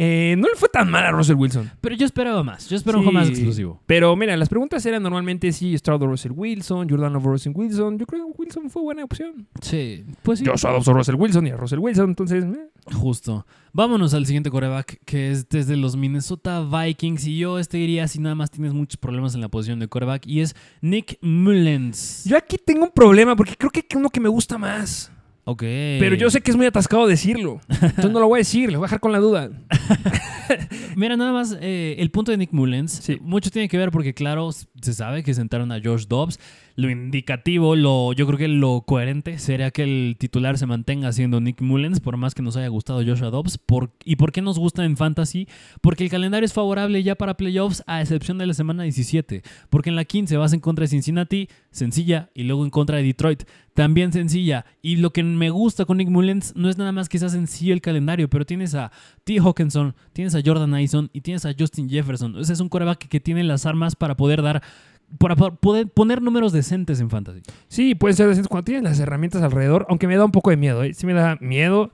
Eh, 0.00 0.36
no 0.38 0.46
le 0.48 0.54
fue 0.54 0.68
tan 0.68 0.88
mal 0.90 1.04
a 1.06 1.10
Russell 1.10 1.34
Wilson. 1.36 1.70
pero 1.80 1.96
yo 1.96 2.04
esperaba 2.06 2.44
más 2.44 2.68
yo 2.68 2.76
espero 2.76 2.98
un 2.98 3.04
juego 3.04 3.18
más 3.18 3.26
Sí. 3.26 3.32
explosivo 3.32 3.80
Pero 3.86 4.14
mira, 4.14 4.36
las 4.36 4.48
preguntas 4.48 4.84
eran 4.86 5.02
normalmente 5.02 5.50
si 5.50 5.76
Stroud 5.76 6.02
o 6.02 6.06
Russell 6.06 6.32
Wilson, 6.36 6.88
Jordan 6.88 7.16
o 7.16 7.18
Russell 7.20 7.52
Wilson. 7.54 7.98
Yo 7.98 8.06
creo 8.06 8.26
que 8.26 8.32
Wilson 8.38 8.70
fue 8.70 8.82
buena 8.82 9.02
opción. 9.04 9.48
sí 9.60 10.04
pues 10.22 10.38
sí 10.38 10.44
Yo 10.44 10.52
a 10.52 10.92
Russell 10.92 11.16
Wilson 11.16 11.46
y 11.48 11.50
a 11.50 11.56
Russell 11.56 11.78
Wilson, 11.80 12.10
entonces... 12.10 12.44
eh. 12.44 12.68
Justo. 12.94 13.46
Vámonos 13.72 14.14
al 14.14 14.26
siguiente 14.26 14.50
coreback, 14.50 15.00
que 15.04 15.30
es 15.30 15.48
desde 15.48 15.76
los 15.76 15.96
Minnesota 15.96 16.62
Vikings. 16.62 17.26
Y 17.26 17.38
yo 17.38 17.58
este 17.58 17.76
diría 17.78 18.08
si 18.08 18.18
nada 18.18 18.34
más 18.34 18.50
tienes 18.50 18.72
muchos 18.72 18.96
problemas 18.96 19.34
en 19.34 19.40
la 19.40 19.48
posición 19.48 19.78
de 19.78 19.88
coreback. 19.88 20.26
Y 20.26 20.40
es 20.40 20.54
Nick 20.80 21.18
Mullens. 21.20 22.24
Yo 22.24 22.36
aquí 22.36 22.56
tengo 22.58 22.84
un 22.84 22.90
problema 22.90 23.36
porque 23.36 23.56
creo 23.56 23.70
que 23.70 23.84
uno 23.96 24.10
que 24.10 24.20
me 24.20 24.28
gusta 24.28 24.58
más. 24.58 25.12
Ok. 25.50 25.62
Pero 25.62 26.14
yo 26.14 26.28
sé 26.28 26.42
que 26.42 26.50
es 26.50 26.58
muy 26.58 26.66
atascado 26.66 27.06
decirlo. 27.06 27.58
Entonces 27.70 28.10
no 28.10 28.20
lo 28.20 28.28
voy 28.28 28.36
a 28.36 28.40
decir, 28.40 28.70
le 28.70 28.76
voy 28.76 28.84
a 28.84 28.88
dejar 28.88 29.00
con 29.00 29.12
la 29.12 29.18
duda. 29.18 29.48
Mira, 30.94 31.16
nada 31.16 31.32
más 31.32 31.56
eh, 31.58 31.96
el 31.98 32.10
punto 32.10 32.30
de 32.30 32.36
Nick 32.36 32.52
Mullens. 32.52 32.92
Sí. 32.92 33.16
Mucho 33.22 33.50
tiene 33.50 33.66
que 33.66 33.78
ver 33.78 33.90
porque, 33.90 34.12
claro, 34.12 34.50
se 34.52 34.92
sabe 34.92 35.22
que 35.22 35.32
sentaron 35.32 35.72
a 35.72 35.80
Josh 35.82 36.06
Dobbs. 36.06 36.38
Lo 36.78 36.88
indicativo, 36.90 37.74
lo, 37.74 38.12
yo 38.12 38.24
creo 38.28 38.38
que 38.38 38.46
lo 38.46 38.82
coherente 38.82 39.40
sería 39.40 39.72
que 39.72 39.82
el 39.82 40.14
titular 40.16 40.58
se 40.58 40.66
mantenga 40.66 41.10
siendo 41.10 41.40
Nick 41.40 41.60
Mullens, 41.60 41.98
por 41.98 42.16
más 42.16 42.36
que 42.36 42.42
nos 42.42 42.56
haya 42.56 42.68
gustado 42.68 43.02
Joshua 43.04 43.30
Dobbs. 43.30 43.58
Por, 43.58 43.90
¿Y 44.04 44.14
por 44.14 44.30
qué 44.30 44.42
nos 44.42 44.60
gusta 44.60 44.84
en 44.84 44.96
Fantasy? 44.96 45.48
Porque 45.80 46.04
el 46.04 46.10
calendario 46.10 46.44
es 46.44 46.52
favorable 46.52 47.02
ya 47.02 47.16
para 47.16 47.36
playoffs, 47.36 47.82
a 47.88 48.00
excepción 48.00 48.38
de 48.38 48.46
la 48.46 48.54
semana 48.54 48.84
17. 48.84 49.42
Porque 49.70 49.90
en 49.90 49.96
la 49.96 50.04
15 50.04 50.36
vas 50.36 50.52
en 50.52 50.60
contra 50.60 50.84
de 50.84 50.86
Cincinnati, 50.86 51.48
sencilla, 51.72 52.30
y 52.32 52.44
luego 52.44 52.62
en 52.62 52.70
contra 52.70 52.98
de 52.98 53.02
Detroit, 53.02 53.42
también 53.74 54.12
sencilla. 54.12 54.64
Y 54.80 54.98
lo 54.98 55.12
que 55.12 55.24
me 55.24 55.50
gusta 55.50 55.84
con 55.84 55.96
Nick 55.96 56.10
Mullens 56.10 56.52
no 56.54 56.68
es 56.68 56.78
nada 56.78 56.92
más 56.92 57.08
que 57.08 57.18
sea 57.18 57.28
sencillo 57.28 57.74
el 57.74 57.80
calendario, 57.80 58.30
pero 58.30 58.46
tienes 58.46 58.76
a 58.76 58.92
T. 59.24 59.40
Hawkinson, 59.40 59.96
tienes 60.12 60.36
a 60.36 60.42
Jordan 60.44 60.74
Addison 60.74 61.10
y 61.12 61.22
tienes 61.22 61.44
a 61.44 61.54
Justin 61.58 61.88
Jefferson. 61.90 62.38
Ese 62.38 62.52
es 62.52 62.60
un 62.60 62.68
coreback 62.68 63.08
que 63.08 63.18
tiene 63.18 63.42
las 63.42 63.66
armas 63.66 63.96
para 63.96 64.16
poder 64.16 64.42
dar, 64.42 64.62
para 65.18 65.34
po- 65.36 65.54
poder 65.56 65.88
poner 65.88 66.20
números 66.20 66.52
decentes 66.52 67.00
en 67.00 67.08
fantasy. 67.08 67.40
Sí, 67.68 67.94
pueden 67.94 68.16
ser 68.16 68.28
decentes 68.28 68.48
cuando 68.48 68.64
tienen 68.64 68.84
las 68.84 69.00
herramientas 69.00 69.42
alrededor, 69.42 69.86
aunque 69.88 70.06
me 70.06 70.16
da 70.16 70.24
un 70.24 70.32
poco 70.32 70.50
de 70.50 70.56
miedo. 70.56 70.82
¿eh? 70.84 70.92
Sí 70.94 71.06
me 71.06 71.14
da 71.14 71.36
miedo. 71.40 71.90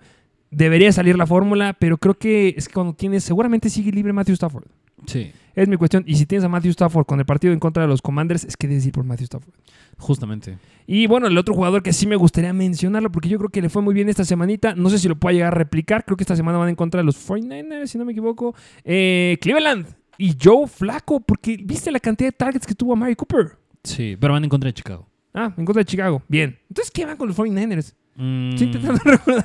Debería 0.50 0.92
salir 0.92 1.16
la 1.16 1.26
fórmula, 1.26 1.76
pero 1.78 1.98
creo 1.98 2.14
que 2.14 2.54
es 2.56 2.68
que 2.68 2.74
cuando 2.74 2.94
tienes, 2.94 3.24
seguramente 3.24 3.70
sigue 3.70 3.90
libre 3.92 4.12
Matthew 4.12 4.34
Stafford. 4.34 4.64
Sí. 5.06 5.32
Es 5.54 5.68
mi 5.68 5.76
cuestión. 5.76 6.02
Y 6.06 6.14
si 6.16 6.26
tienes 6.26 6.44
a 6.44 6.48
Matthew 6.48 6.70
Stafford 6.70 7.06
con 7.06 7.18
el 7.20 7.26
partido 7.26 7.52
en 7.52 7.58
contra 7.60 7.82
de 7.82 7.88
los 7.88 8.00
Commanders, 8.02 8.44
es 8.44 8.56
que 8.56 8.66
debes 8.68 8.86
ir 8.86 8.92
por 8.92 9.04
Matthew 9.04 9.24
Stafford. 9.24 9.52
Justamente. 9.98 10.58
Y 10.86 11.06
bueno, 11.06 11.26
el 11.26 11.36
otro 11.38 11.54
jugador 11.54 11.82
que 11.82 11.92
sí 11.92 12.06
me 12.06 12.16
gustaría 12.16 12.52
mencionarlo, 12.52 13.10
porque 13.12 13.28
yo 13.28 13.38
creo 13.38 13.50
que 13.50 13.62
le 13.62 13.68
fue 13.68 13.82
muy 13.82 13.94
bien 13.94 14.08
esta 14.08 14.24
semanita. 14.24 14.74
No 14.74 14.90
sé 14.90 14.98
si 14.98 15.08
lo 15.08 15.16
pueda 15.16 15.32
llegar 15.34 15.52
a 15.52 15.56
replicar. 15.56 16.04
Creo 16.04 16.16
que 16.16 16.24
esta 16.24 16.36
semana 16.36 16.58
van 16.58 16.68
en 16.70 16.74
contra 16.76 16.98
de 17.00 17.04
los 17.04 17.16
49ers, 17.28 17.86
si 17.86 17.98
no 17.98 18.04
me 18.04 18.12
equivoco. 18.12 18.54
Eh, 18.84 19.38
Cleveland 19.40 19.86
y 20.18 20.34
Joe 20.42 20.66
Flaco, 20.66 21.20
porque 21.20 21.58
viste 21.62 21.90
la 21.92 22.00
cantidad 22.00 22.28
de 22.28 22.32
targets 22.36 22.66
que 22.66 22.74
tuvo 22.74 22.92
a 22.92 22.96
Mary 22.96 23.14
Cooper. 23.16 23.56
Sí, 23.82 24.16
pero 24.20 24.32
van 24.32 24.44
en 24.44 24.50
contra 24.50 24.68
de 24.68 24.74
Chicago. 24.74 25.08
Ah, 25.34 25.52
en 25.56 25.64
contra 25.64 25.80
de 25.80 25.84
Chicago. 25.86 26.22
Bien. 26.28 26.58
Entonces, 26.68 26.90
¿qué 26.92 27.04
van 27.04 27.16
con 27.16 27.28
los 27.28 27.36
49ers? 27.36 27.94
Mm, 28.16 28.50
Estoy 28.50 28.66
intentando 28.68 29.00
recordar. 29.04 29.44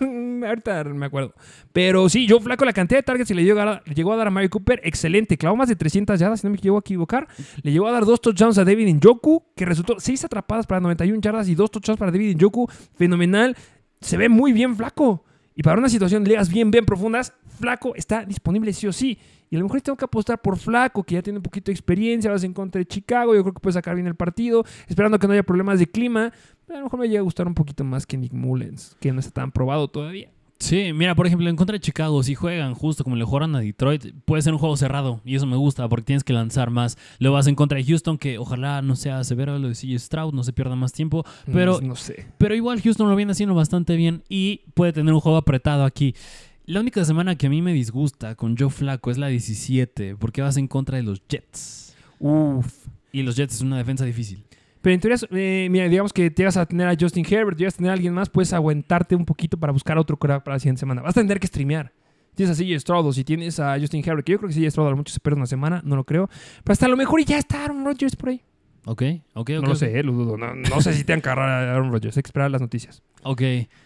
Ahorita 0.49 0.83
me 0.85 1.05
acuerdo. 1.07 1.33
Pero 1.73 2.07
sí, 2.07 2.27
Joe 2.29 2.39
Flaco, 2.39 2.63
la 2.63 2.71
cantidad 2.73 2.99
de 2.99 3.03
targets 3.03 3.27
que 3.27 3.33
le 3.35 3.43
llegó 3.43 3.59
a, 3.61 3.65
dar- 3.65 3.83
le 3.85 3.95
llegó 3.95 4.13
a 4.13 4.15
dar 4.15 4.27
a 4.27 4.29
Mary 4.31 4.47
Cooper, 4.47 4.79
excelente. 4.83 5.37
Clavó 5.37 5.55
más 5.55 5.67
de 5.67 5.75
300 5.75 6.19
yardas, 6.19 6.41
si 6.41 6.47
no 6.47 6.51
me 6.51 6.57
llevo 6.57 6.77
a 6.77 6.81
equivocar. 6.81 7.27
Le 7.63 7.71
llegó 7.71 7.87
a 7.87 7.91
dar 7.91 8.05
dos 8.05 8.21
touchdowns 8.21 8.57
a 8.59 8.63
David 8.63 8.93
Njoku, 8.95 9.43
que 9.55 9.65
resultó 9.65 9.95
seis 9.99 10.23
atrapadas 10.23 10.67
para 10.67 10.79
91 10.81 11.19
yardas 11.19 11.49
y 11.49 11.55
dos 11.55 11.71
touchdowns 11.71 11.97
para 11.99 12.11
David 12.11 12.35
Njoku. 12.37 12.67
Fenomenal. 12.95 13.57
Se 13.99 14.15
ve 14.15 14.29
muy 14.29 14.53
bien 14.53 14.75
Flaco. 14.75 15.25
Y 15.59 15.61
para 15.61 15.77
una 15.77 15.89
situación 15.89 16.23
de 16.23 16.29
ligas 16.29 16.47
bien, 16.47 16.71
bien 16.71 16.85
profundas, 16.85 17.33
Flaco 17.59 17.93
está 17.93 18.23
disponible 18.23 18.71
sí 18.71 18.87
o 18.87 18.93
sí. 18.93 19.19
Y 19.49 19.57
a 19.57 19.59
lo 19.59 19.65
mejor 19.65 19.81
tengo 19.81 19.97
que 19.97 20.05
apostar 20.05 20.41
por 20.41 20.57
Flaco, 20.57 21.03
que 21.03 21.15
ya 21.15 21.21
tiene 21.21 21.39
un 21.39 21.43
poquito 21.43 21.65
de 21.65 21.73
experiencia, 21.73 22.31
vas 22.31 22.45
en 22.45 22.53
contra 22.53 22.79
de 22.79 22.85
Chicago, 22.85 23.35
yo 23.35 23.41
creo 23.41 23.53
que 23.53 23.59
puede 23.59 23.73
sacar 23.73 23.95
bien 23.95 24.07
el 24.07 24.15
partido, 24.15 24.63
esperando 24.87 25.19
que 25.19 25.27
no 25.27 25.33
haya 25.33 25.43
problemas 25.43 25.77
de 25.77 25.87
clima. 25.87 26.31
Pero 26.65 26.77
a 26.77 26.79
lo 26.79 26.85
mejor 26.85 27.01
me 27.01 27.09
llega 27.09 27.19
a 27.19 27.23
gustar 27.23 27.45
un 27.45 27.55
poquito 27.55 27.83
más 27.83 28.07
que 28.07 28.15
Nick 28.15 28.31
Mullens, 28.31 28.95
que 29.01 29.11
no 29.11 29.19
está 29.19 29.41
tan 29.41 29.51
probado 29.51 29.89
todavía. 29.89 30.29
Sí, 30.59 30.91
mira, 30.93 31.15
por 31.15 31.25
ejemplo, 31.25 31.49
en 31.49 31.55
contra 31.55 31.73
de 31.73 31.79
Chicago, 31.79 32.21
si 32.21 32.35
juegan 32.35 32.73
justo 32.75 33.05
como 33.05 33.15
le 33.15 33.23
jugaron 33.23 33.55
a 33.55 33.61
Detroit, 33.61 34.07
puede 34.25 34.41
ser 34.41 34.51
un 34.51 34.59
juego 34.59 34.75
cerrado. 34.75 35.21
Y 35.23 35.35
eso 35.35 35.45
me 35.45 35.55
gusta 35.55 35.87
porque 35.87 36.03
tienes 36.03 36.25
que 36.25 36.33
lanzar 36.33 36.69
más. 36.69 36.97
Luego 37.19 37.35
vas 37.35 37.47
en 37.47 37.55
contra 37.55 37.77
de 37.77 37.85
Houston, 37.85 38.17
que 38.17 38.37
ojalá 38.37 38.81
no 38.81 38.97
sea 38.97 39.23
severo 39.23 39.57
lo 39.57 39.69
de 39.69 39.73
CJ 39.73 39.97
Stroud, 39.99 40.33
no 40.33 40.43
se 40.43 40.51
pierda 40.51 40.75
más 40.75 40.91
tiempo. 40.91 41.25
Pero 41.51 41.79
Mm, 41.81 41.87
no 41.87 41.95
sé. 41.95 42.25
Pero 42.37 42.55
igual 42.55 42.81
Houston 42.81 43.09
lo 43.09 43.15
viene 43.15 43.31
haciendo 43.31 43.55
bastante 43.55 43.95
bien 43.95 44.23
y 44.27 44.61
puede 44.73 44.91
tener 44.91 45.13
un 45.13 45.21
juego 45.21 45.37
apretado 45.37 45.85
aquí. 45.85 46.13
La 46.65 46.81
única 46.81 47.03
semana 47.05 47.35
que 47.35 47.47
a 47.47 47.49
mí 47.49 47.61
me 47.61 47.73
disgusta 47.73 48.35
con 48.35 48.57
Joe 48.57 48.69
Flaco 48.69 49.09
es 49.11 49.17
la 49.17 49.27
17, 49.27 50.17
porque 50.17 50.41
vas 50.41 50.57
en 50.57 50.67
contra 50.67 50.97
de 50.97 51.03
los 51.03 51.21
Jets. 51.27 51.95
Uf. 52.19 52.85
Y 53.13 53.23
los 53.23 53.35
Jets 53.37 53.55
es 53.55 53.61
una 53.61 53.77
defensa 53.77 54.03
difícil. 54.05 54.43
Pero 54.89 54.95
en 54.95 55.01
teoría, 55.01 55.17
eh, 55.39 55.67
mira, 55.69 55.87
digamos 55.87 56.11
que 56.11 56.31
te 56.31 56.43
vas 56.43 56.57
a 56.57 56.65
tener 56.65 56.87
a 56.87 56.95
Justin 56.99 57.23
Herbert, 57.23 57.55
llegas 57.55 57.75
a 57.75 57.77
tener 57.77 57.91
a 57.91 57.93
alguien 57.93 58.11
más, 58.11 58.27
puedes 58.27 58.53
aguantarte 58.53 59.15
un 59.15 59.23
poquito 59.23 59.55
para 59.55 59.71
buscar 59.71 59.99
otro 59.99 60.17
crack 60.17 60.43
para 60.43 60.55
la 60.55 60.59
siguiente 60.59 60.79
semana. 60.79 61.03
Vas 61.03 61.15
a 61.15 61.21
tener 61.21 61.39
que 61.39 61.45
streamear. 61.45 61.93
Tienes 62.33 62.59
a 62.59 62.63
CJ 62.63 62.79
Stroud 62.79 63.05
o 63.05 63.13
si 63.13 63.23
tienes 63.23 63.59
a 63.59 63.79
Justin 63.79 64.01
Herbert, 64.03 64.25
que 64.25 64.31
yo 64.31 64.39
creo 64.39 64.49
que 64.49 64.55
CJ 64.55 64.71
Stroud 64.71 64.87
a 64.87 64.89
lo 64.89 64.97
mucho 64.97 65.13
se 65.13 65.19
pierde 65.19 65.37
una 65.37 65.45
semana, 65.45 65.83
no 65.85 65.95
lo 65.95 66.05
creo. 66.05 66.27
Pero 66.63 66.73
hasta 66.73 66.87
a 66.87 66.89
lo 66.89 66.97
mejor 66.97 67.19
y 67.19 67.25
ya 67.25 67.37
está 67.37 67.65
Aaron 67.65 67.85
Rodgers 67.85 68.15
por 68.15 68.29
ahí. 68.29 68.41
Ok, 68.85 69.03
ok, 69.35 69.51
ok. 69.57 69.61
no 69.61 69.67
lo 69.67 69.75
sé, 69.75 69.99
eh, 69.99 70.01
lo 70.01 70.13
dudo. 70.13 70.37
No, 70.37 70.55
no 70.55 70.81
sé 70.81 70.93
si 70.93 71.03
te 71.03 71.13
han 71.13 71.21
cargado 71.21 71.51
a 71.51 71.71
Aaron 71.71 71.91
Rodgers. 71.91 72.17
Hay 72.17 72.23
que 72.23 72.29
esperar 72.29 72.49
las 72.49 72.61
noticias. 72.61 73.03
Ok. 73.21 73.43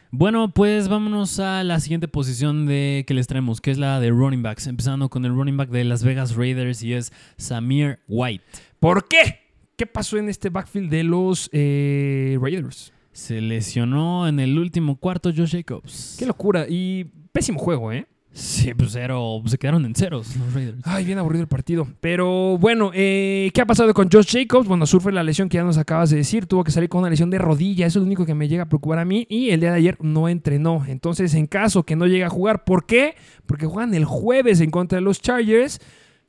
Bueno, 0.10 0.54
pues 0.54 0.88
vámonos 0.88 1.38
a 1.42 1.66
la 1.66 1.82
siguiente 1.82 2.08
posición 2.08 2.66
de 2.66 3.04
que 3.06 3.14
les 3.14 3.28
traemos, 3.28 3.60
que 3.60 3.72
es 3.72 3.78
la 3.78 4.00
de 4.00 4.10
running 4.10 4.42
backs. 4.42 4.68
Empezando 4.68 5.10
con 5.10 5.26
el 5.26 5.36
running 5.36 5.58
back 5.58 5.68
de 5.68 5.84
Las 5.84 6.06
Vegas 6.06 6.38
Raiders 6.38 6.82
y 6.82 6.94
es 6.94 7.12
Samir 7.36 8.00
White. 8.08 8.46
¿Por 8.80 9.10
qué? 9.10 9.43
¿Qué 9.84 9.88
pasó 9.88 10.16
en 10.16 10.30
este 10.30 10.50
backfield 10.50 10.90
de 10.90 11.04
los 11.04 11.50
eh, 11.52 12.40
Raiders? 12.42 12.94
Se 13.12 13.42
lesionó 13.42 14.30
en 14.30 14.40
el 14.40 14.58
último 14.58 14.96
cuarto 14.96 15.30
Josh 15.36 15.58
Jacobs. 15.58 16.16
Qué 16.18 16.26
locura. 16.26 16.68
Y 16.70 17.04
pésimo 17.34 17.60
juego, 17.60 17.92
¿eh? 17.92 18.08
Sí, 18.32 18.74
pues 18.74 18.92
cero, 18.94 19.44
se 19.46 19.58
quedaron 19.58 19.84
en 19.84 19.94
ceros 19.94 20.38
los 20.38 20.54
Raiders. 20.54 20.78
Ay, 20.86 21.04
bien 21.04 21.18
aburrido 21.18 21.42
el 21.42 21.50
partido. 21.50 21.86
Pero 22.00 22.58
bueno, 22.58 22.92
eh, 22.94 23.52
¿qué 23.54 23.60
ha 23.60 23.66
pasado 23.66 23.94
con 23.94 24.10
Josh 24.10 24.32
Jacobs? 24.32 24.70
Bueno, 24.70 24.86
sufre 24.86 25.12
la 25.12 25.22
lesión 25.22 25.50
que 25.50 25.58
ya 25.58 25.66
nos 25.66 25.78
acabas 25.78 26.12
de 26.12 26.16
decir. 26.16 26.46
Tuvo 26.46 26.64
que 26.64 26.72
salir 26.72 26.88
con 26.88 27.02
una 27.02 27.10
lesión 27.10 27.30
de 27.30 27.40
rodilla. 27.40 27.86
Eso 27.86 28.00
es 28.00 28.04
lo 28.04 28.08
único 28.08 28.26
que 28.26 28.36
me 28.36 28.48
llega 28.48 28.64
a 28.64 28.70
preocupar 28.70 29.00
a 29.00 29.06
mí. 29.06 29.28
Y 29.30 29.50
el 29.50 29.60
día 29.60 29.72
de 29.72 29.80
ayer 29.80 29.98
no 30.00 30.30
entrenó. 30.30 30.86
Entonces, 30.88 31.34
en 31.34 31.46
caso 31.46 31.84
que 31.84 31.98
no 31.98 32.08
llegue 32.08 32.24
a 32.24 32.30
jugar, 32.30 32.64
¿por 32.64 32.86
qué? 32.86 33.16
Porque 33.46 33.66
juegan 33.66 33.94
el 33.96 34.06
jueves 34.06 34.62
en 34.62 34.72
contra 34.72 34.96
de 34.96 35.02
los 35.02 35.20
Chargers. 35.20 35.82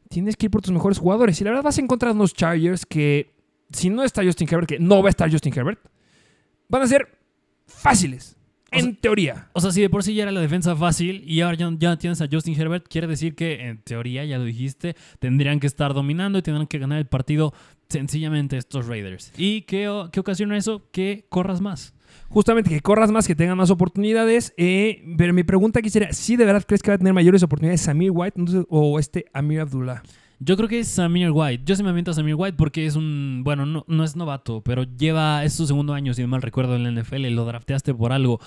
Tienes 0.09 0.37
que 0.37 0.47
ir 0.47 0.51
por 0.51 0.61
tus 0.61 0.73
mejores 0.73 0.99
jugadores. 0.99 1.41
Y 1.41 1.45
la 1.45 1.51
verdad 1.51 1.63
vas 1.63 1.79
en 1.79 1.87
contra 1.87 2.09
de 2.09 2.17
unos 2.17 2.35
Chargers 2.35 2.85
que, 2.85 3.34
si 3.75 3.91
no 3.91 4.03
está 4.05 4.25
Justin 4.25 4.49
Herbert, 4.51 4.69
que 4.69 4.79
no 4.79 5.03
va 5.03 5.09
a 5.09 5.11
estar 5.11 5.31
Justin 5.31 5.53
Herbert, 5.57 5.79
van 6.69 6.83
a 6.83 6.87
ser 6.87 7.09
fáciles. 7.67 8.37
O 8.73 8.77
En 8.77 8.85
sea- 8.87 9.01
teoría. 9.01 9.49
O 9.53 9.61
sea, 9.61 9.71
si 9.71 9.81
de 9.81 9.89
por 9.91 10.03
sí 10.03 10.15
ya 10.15 10.25
era 10.25 10.33
la 10.33 10.41
defensa 10.41 10.75
fácil 10.75 11.23
y 11.27 11.41
ahora 11.43 11.57
ya, 11.57 11.71
ya 11.79 11.97
tienes 11.97 12.21
a 12.21 12.27
Justin 12.31 12.61
Herbert, 12.61 12.87
quiere 12.89 13.07
decir 13.07 13.35
que 13.37 13.69
en 13.69 13.79
teoría, 13.83 14.25
ya 14.25 14.39
lo 14.39 14.45
dijiste, 14.45 14.97
tendrían 15.21 15.61
que 15.61 15.67
estar 15.69 15.95
dominando 15.95 16.39
y 16.39 16.43
tendrán 16.43 16.67
que 16.67 16.79
ganar 16.79 16.99
el 16.99 17.07
partido 17.07 17.53
sencillamente 17.89 18.57
estos 18.57 18.87
Raiders. 18.89 19.33
¿Y 19.37 19.63
qué, 19.63 19.89
qué 20.11 20.21
ocasiona 20.21 20.57
eso? 20.57 20.89
Que 20.91 21.27
corras 21.29 21.61
más. 21.61 21.95
Justamente 22.29 22.71
que 22.71 22.81
corras 22.81 23.11
más, 23.13 23.27
que 23.29 23.35
tengan 23.37 23.57
más 23.57 23.71
oportunidades. 23.71 24.53
eh, 24.57 25.05
pero 25.19 25.33
mi 25.33 25.45
pregunta 25.45 25.79
aquí 25.81 25.91
sería: 25.91 26.13
¿sí 26.13 26.37
de 26.37 26.45
verdad 26.45 26.65
crees 26.67 26.83
que 26.83 26.91
va 26.91 26.95
a 26.97 26.99
tener 26.99 27.13
mayores 27.13 27.43
oportunidades 27.43 27.81
Samir 27.83 28.11
White 28.13 28.41
o 28.69 28.99
este 28.99 29.27
Amir 29.33 29.61
Abdullah? 29.61 30.03
Yo 30.39 30.57
creo 30.57 30.69
que 30.69 30.81
es 30.81 30.89
Samir 30.89 31.31
White. 31.31 31.63
Yo 31.65 31.77
se 31.77 31.83
me 31.83 31.91
aviento 31.91 32.11
a 32.11 32.15
Samir 32.15 32.35
White 32.35 32.57
porque 32.57 32.87
es 32.87 32.97
un. 32.97 33.43
Bueno, 33.45 33.85
no, 33.87 34.05
es 34.05 34.17
novato, 34.17 34.63
pero 34.63 34.85
lleva. 34.85 35.45
Es 35.45 35.55
su 35.55 35.67
segundo 35.67 35.95
año, 35.95 36.15
si 36.15 36.23
no 36.23 36.29
mal 36.29 36.43
recuerdo, 36.43 36.77
en 36.77 36.83
la 36.83 37.03
NFL. 37.03 37.27
Lo 37.29 37.45
drafteaste 37.45 37.95
por 37.95 38.13
algo. 38.13 38.41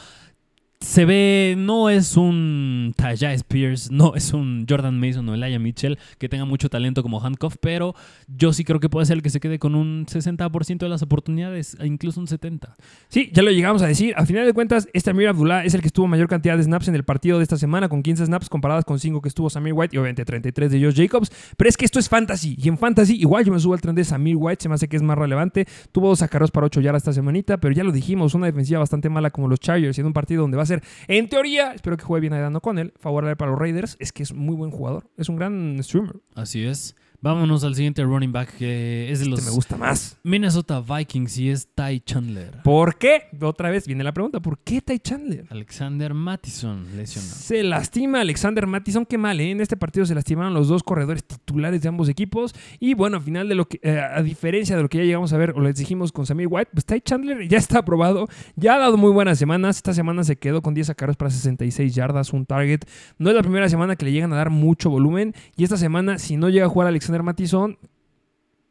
Se 0.80 1.06
ve, 1.06 1.56
no 1.58 1.90
es 1.90 2.18
un 2.18 2.94
Tajay 2.96 3.34
Spears, 3.36 3.90
no 3.90 4.14
es 4.16 4.32
un 4.32 4.66
Jordan 4.70 5.00
Mason 5.00 5.28
o 5.28 5.34
Elijah 5.34 5.58
Mitchell 5.58 5.98
que 6.20 6.30
tenga 6.30 6.46
mucho 6.46 6.70
talento 6.70 7.02
como 7.02 7.20
handcuff, 7.20 7.56
pero 7.60 7.96
yo 8.28 8.54
sí 8.54 8.64
creo 8.64 8.80
que 8.80 8.88
puede 8.88 9.08
ser 9.08 9.18
el 9.18 9.24
que 9.24 9.32
se 9.32 9.40
quede 9.40 9.58
con 9.58 9.74
un 9.74 10.06
60% 10.06 10.78
de 10.78 10.90
las 10.90 11.02
oportunidades, 11.02 11.76
e 11.80 11.88
incluso 11.88 12.20
un 12.20 12.28
70%. 12.28 12.76
Sí, 13.10 13.32
ya 13.34 13.42
lo 13.42 13.50
llegamos 13.50 13.82
a 13.82 13.88
decir. 13.88 14.14
Al 14.16 14.28
final 14.28 14.46
de 14.46 14.54
cuentas, 14.54 14.88
este 14.94 15.10
Amir 15.10 15.30
Abdullah 15.30 15.66
es 15.66 15.74
el 15.74 15.82
que 15.82 15.88
estuvo 15.88 16.06
mayor 16.06 16.28
cantidad 16.28 16.56
de 16.56 16.64
snaps 16.64 16.88
en 16.88 16.96
el 16.96 17.04
partido 17.04 17.38
de 17.38 17.44
esta 17.44 17.58
semana, 17.58 17.90
con 17.90 18.04
15 18.04 18.28
snaps 18.28 18.48
comparadas 18.48 18.86
con 18.86 19.00
5 19.00 19.20
que 19.22 19.30
estuvo 19.30 19.50
Samir 19.50 19.74
White 19.74 19.96
y 19.96 20.00
obviamente 20.00 20.26
33 20.26 20.72
de 20.72 20.84
Josh 20.84 20.96
Jacobs. 20.96 21.32
Pero 21.58 21.70
es 21.70 21.76
que 21.76 21.86
esto 21.86 21.98
es 21.98 22.08
fantasy. 22.08 22.56
Y 22.58 22.68
en 22.68 22.78
fantasy, 22.78 23.16
igual 23.16 23.44
yo 23.46 23.52
me 23.52 23.60
subo 23.60 23.74
al 23.74 23.82
tren 23.82 23.96
de 23.96 24.04
Samir 24.04 24.36
White, 24.38 24.62
se 24.62 24.70
me 24.70 24.76
hace 24.76 24.88
que 24.88 24.96
es 24.96 25.02
más 25.02 25.18
relevante. 25.18 25.66
Tuvo 25.92 26.10
dos 26.10 26.20
sacaros 26.20 26.52
para 26.52 26.68
8 26.68 26.82
yardas 26.82 27.02
esta 27.02 27.14
semanita, 27.14 27.58
pero 27.58 27.74
ya 27.74 27.84
lo 27.84 27.92
dijimos, 27.92 28.36
una 28.36 28.46
defensiva 28.46 28.80
bastante 28.80 29.10
mala 29.10 29.32
como 29.32 29.48
los 29.48 29.60
Chargers, 29.60 29.98
en 29.98 30.06
un 30.06 30.14
partido 30.14 30.44
donde 30.44 30.58
va 30.58 30.67
a 30.72 30.80
ser, 30.80 30.84
en 31.08 31.30
teoría, 31.30 31.74
espero 31.74 31.98
que 31.98 32.04
juegue 32.04 32.22
bien 32.22 32.34
Aidan 32.34 32.60
él, 32.78 32.94
favorable 33.00 33.36
para 33.36 33.52
los 33.52 33.60
Raiders, 33.60 33.98
es 34.00 34.12
que 34.12 34.24
es 34.24 34.34
muy 34.34 34.56
buen 34.56 34.72
jugador, 34.72 35.10
es 35.18 35.30
un 35.30 35.36
gran 35.36 35.78
streamer. 35.84 36.18
Así 36.36 36.66
es. 36.66 36.96
Vámonos 37.20 37.64
al 37.64 37.74
siguiente 37.74 38.04
running 38.04 38.32
back 38.32 38.58
que 38.58 39.12
es 39.12 39.20
de 39.20 39.26
los 39.26 39.40
este 39.40 39.50
me 39.50 39.56
gusta 39.56 39.76
más. 39.76 40.18
Minnesota 40.22 40.82
Vikings 40.82 41.38
y 41.40 41.50
es 41.50 41.68
Ty 41.74 42.02
Chandler. 42.02 42.62
¿Por 42.64 43.00
qué? 43.00 43.24
Otra 43.42 43.72
vez 43.72 43.88
viene 43.88 44.04
la 44.04 44.12
pregunta, 44.14 44.40
¿por 44.40 44.60
qué 44.60 44.82
Ty 44.82 45.00
Chandler? 45.00 45.48
Alexander 45.50 46.14
Mattison 46.14 46.86
lesionado. 46.96 47.34
Se 47.34 47.64
lastima 47.64 48.22
Alexander 48.22 48.68
Mattison, 48.68 49.04
qué 49.04 49.18
mal, 49.18 49.40
¿eh? 49.40 49.50
En 49.50 49.62
este 49.62 49.76
partido 49.76 50.06
se 50.06 50.14
lastimaron 50.14 50.54
los 50.54 50.68
dos 50.68 50.84
corredores 50.84 51.24
titulares 51.24 51.82
de 51.82 51.90
ambos 51.90 52.08
equipos 52.08 52.54
y 52.80 52.94
bueno, 52.94 53.18
al 53.18 53.24
final 53.24 53.50
de 53.50 53.56
lo 53.56 53.68
que 53.68 53.80
eh, 53.82 54.00
a 54.00 54.22
diferencia 54.22 54.76
de 54.76 54.84
lo 54.84 54.90
que 54.90 55.00
ya 55.00 55.04
llegamos 55.04 55.34
a 55.34 55.38
ver 55.38 55.54
o 55.56 55.62
les 55.62 55.76
dijimos 55.76 56.12
con 56.12 56.28
Samir 56.28 56.48
White, 56.52 56.70
pues 56.72 56.86
Ty 56.86 57.02
Chandler 57.02 57.48
ya 57.48 57.58
está 57.58 57.80
aprobado, 57.80 58.28
ya 58.56 58.76
ha 58.76 58.78
dado 58.78 58.96
muy 58.96 59.12
buenas 59.12 59.40
semanas. 59.40 59.78
Esta 59.78 59.96
semana 59.96 60.24
se 60.24 60.36
quedó 60.36 60.62
con 60.62 60.76
10 60.76 60.86
sacaros 60.86 61.18
para 61.18 61.32
66 61.32 61.96
yardas, 61.96 62.32
un 62.32 62.46
target. 62.46 62.82
No 63.18 63.32
es 63.32 63.36
la 63.36 63.42
primera 63.42 63.68
semana 63.70 63.96
que 63.96 64.06
le 64.06 64.12
llegan 64.12 64.32
a 64.34 64.36
dar 64.36 64.52
mucho 64.52 64.92
volumen 64.92 65.34
y 65.56 65.64
esta 65.64 65.78
semana 65.78 66.20
si 66.20 66.38
no 66.38 66.50
llega 66.50 66.68
a 66.68 66.70
jugar 66.70 66.88
Alexander 66.88 67.07
Alexander 67.08 67.24
Mattison, 67.24 67.78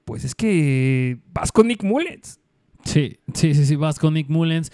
pues 0.05 0.25
es 0.25 0.35
que 0.35 1.19
vas 1.33 1.51
con 1.51 1.69
Nick 1.69 1.83
Mullens. 1.83 2.39
Sí, 2.85 3.19
sí, 3.33 3.55
sí, 3.55 3.65
sí, 3.65 3.77
vas 3.77 3.99
con 3.99 4.13
Nick 4.13 4.29
Mullens. 4.29 4.71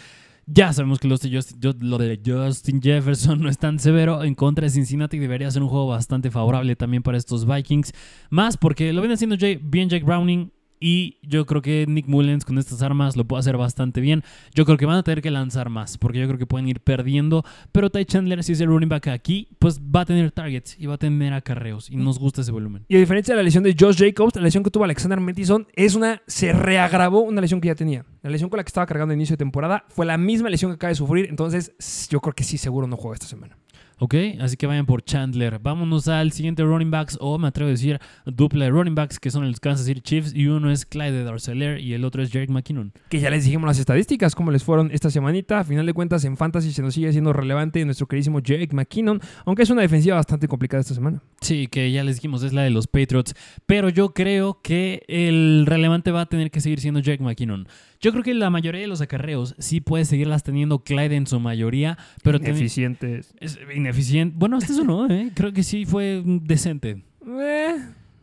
Ya 0.47 0.73
sabemos 0.73 0.99
que 0.99 1.07
los 1.07 1.21
de 1.21 1.33
Justin, 1.33 1.61
lo 1.89 1.97
de 1.99 2.21
Justin 2.27 2.83
Jefferson 2.83 3.41
no 3.41 3.49
es 3.49 3.59
tan 3.59 3.79
severo 3.79 4.25
en 4.25 4.35
contra 4.35 4.65
de 4.65 4.71
Cincinnati. 4.71 5.21
Debería 5.21 5.49
ser 5.53 5.63
un 5.63 5.69
juego 5.69 5.87
bastante 5.87 6.33
favorable 6.33 6.75
también 6.75 7.05
para 7.05 7.17
estos 7.17 7.47
Vikings. 7.47 7.93
Más 8.31 8.57
porque 8.57 8.93
lo 8.93 9.01
viene 9.01 9.15
haciendo 9.15 9.37
bien 9.63 9.89
Jake 9.89 10.05
Browning 10.05 10.51
y 10.83 11.19
yo 11.23 11.47
creo 11.47 11.63
que 11.63 11.87
Nick 11.89 12.09
Mullens 12.09 12.45
con 12.45 12.59
estas 12.59 12.83
armas 12.83 13.17
lo 13.17 13.25
puede 13.25 13.39
hacer 13.39 13.57
bastante 13.57 14.01
bien. 14.01 14.25
Yo 14.53 14.65
creo 14.65 14.77
que 14.77 14.85
van 14.85 14.97
a 14.97 15.05
tener 15.05 15.23
que 15.23 15.31
lanzar 15.31 15.71
más, 15.71 15.97
porque 15.97 16.19
yo 16.19 16.27
creo 16.27 16.39
que 16.39 16.47
pueden 16.47 16.67
ir 16.67 16.81
perdiendo. 16.81 17.45
Pero 17.71 17.89
Ty 17.89 18.05
Chandler, 18.05 18.43
si 18.43 18.53
es 18.53 18.61
el 18.61 18.67
running 18.67 18.89
back 18.89 19.07
aquí, 19.07 19.47
pues 19.61 19.81
va 19.81 20.01
a 20.01 20.05
tener 20.05 20.33
targets 20.33 20.77
y 20.77 20.87
va 20.87 20.95
a 20.95 20.99
tener 20.99 21.35
acarreos. 21.35 21.89
Y 21.89 21.95
nos 21.95 22.19
gusta 22.19 22.41
ese 22.41 22.51
volumen. 22.51 22.85
Y 22.89 22.97
a 22.97 22.99
diferencia 22.99 23.33
de 23.33 23.37
la 23.37 23.45
lesión 23.45 23.63
de 23.63 23.77
Josh 23.79 23.99
Jacobs, 23.99 24.35
la 24.35 24.43
lesión 24.43 24.65
que 24.65 24.71
tuvo 24.71 24.83
Alexander 24.83 25.21
Mattison 25.21 25.69
es 25.75 25.95
una. 25.95 26.21
Se 26.27 26.53
reagravó 26.53 27.21
una 27.21 27.41
lesión 27.41 27.61
que 27.61 27.69
ya 27.69 27.77
tenía. 27.77 28.05
La 28.23 28.31
lesión 28.31 28.51
con 28.51 28.57
la 28.57 28.65
que 28.65 28.69
estaba 28.69 28.87
cargando 28.87 29.13
a 29.13 29.15
inicio 29.15 29.35
de 29.35 29.39
temporada 29.39 29.85
fue 29.89 30.05
la 30.05 30.19
misma 30.19 30.51
lesión 30.51 30.73
que 30.73 30.75
acaba 30.75 30.89
de 30.89 30.97
sufrir. 30.97 31.27
Entonces, 31.31 32.09
yo 32.11 32.21
creo 32.21 32.35
que 32.35 32.43
sí, 32.43 32.59
seguro 32.59 32.89
no 32.89 32.97
juega 32.97 33.15
esta 33.15 33.27
semana. 33.27 33.57
Ok, 34.05 34.17
así 34.41 34.57
que 34.57 34.67
vayan 34.67 34.85
por 34.85 35.05
Chandler. 35.05 35.61
Vámonos 35.61 36.09
al 36.09 36.33
siguiente 36.33 36.65
running 36.65 36.91
backs, 36.91 37.17
o 37.21 37.39
me 37.39 37.47
atrevo 37.47 37.69
a 37.69 37.71
decir 37.71 38.01
dupla 38.27 38.65
de 38.65 38.73
running 38.73 38.97
backs, 38.97 39.21
que 39.21 39.31
son 39.31 39.47
los 39.47 39.61
Kansas 39.61 39.87
City 39.87 40.01
Chiefs, 40.01 40.35
y 40.35 40.49
uno 40.49 40.73
es 40.73 40.85
Clyde 40.85 41.23
Darceler 41.23 41.79
y 41.81 41.95
el 41.95 42.05
otro 42.05 42.21
es 42.21 42.33
Jerick 42.33 42.51
McKinnon. 42.51 42.93
Que 43.11 43.21
ya 43.21 43.31
les 43.31 43.45
dijimos 43.45 43.69
las 43.69 43.79
estadísticas, 43.79 44.35
cómo 44.35 44.51
les 44.51 44.65
fueron 44.65 44.91
esta 44.91 45.09
semanita. 45.09 45.61
A 45.61 45.65
final 45.65 45.87
de 45.87 45.93
cuentas, 45.93 46.25
en 46.25 46.37
Fantasy 46.37 46.73
se 46.73 46.83
nos 46.83 46.95
sigue 46.95 47.13
siendo 47.13 47.33
relevante 47.33 47.85
nuestro 47.85 48.09
queridísimo 48.09 48.41
Jerick 48.45 48.73
McKinnon, 48.73 49.21
aunque 49.47 49.63
es 49.63 49.71
una 49.71 49.83
defensiva 49.83 50.17
bastante 50.17 50.49
complicada 50.49 50.81
esta 50.81 50.95
semana. 50.95 51.23
Sí, 51.41 51.69
que 51.69 51.93
ya 51.93 52.03
les 52.03 52.17
dijimos, 52.17 52.43
es 52.43 52.53
la 52.53 52.63
de 52.63 52.71
los 52.71 52.89
Patriots. 52.89 53.37
Pero 53.67 53.89
yo 53.89 54.15
creo 54.15 54.63
que 54.63 55.05
el 55.07 55.65
relevante 55.65 56.11
va 56.11 56.23
a 56.23 56.27
tener 56.27 56.51
que 56.51 56.61
seguir 56.61 56.81
siendo 56.81 57.01
Jerick 57.05 57.21
McKinnon. 57.21 57.69
Yo 58.01 58.11
creo 58.11 58.25
que 58.25 58.35
la 58.35 58.51
mayoría 58.51 58.81
de 58.81 58.89
los 58.89 59.01
acarreos 59.01 59.55
sí 59.61 59.81
puede 59.81 60.05
seguirlas 60.05 60.43
teniendo 60.43 60.81
Clyde 60.81 61.15
en 61.15 61.29
su 61.29 61.39
mayoría, 61.39 61.99
pero... 62.25 62.39
Ineficientes. 62.39 63.33
Es 63.39 63.61
ineficiente. 63.93 64.35
Bueno, 64.39 64.59
este 64.59 64.73
es 64.73 64.85
no, 64.85 65.09
¿eh? 65.09 65.31
Creo 65.35 65.53
que 65.53 65.63
sí 65.63 65.85
fue 65.85 66.23
decente. 66.25 67.03
Eh. 67.27 67.77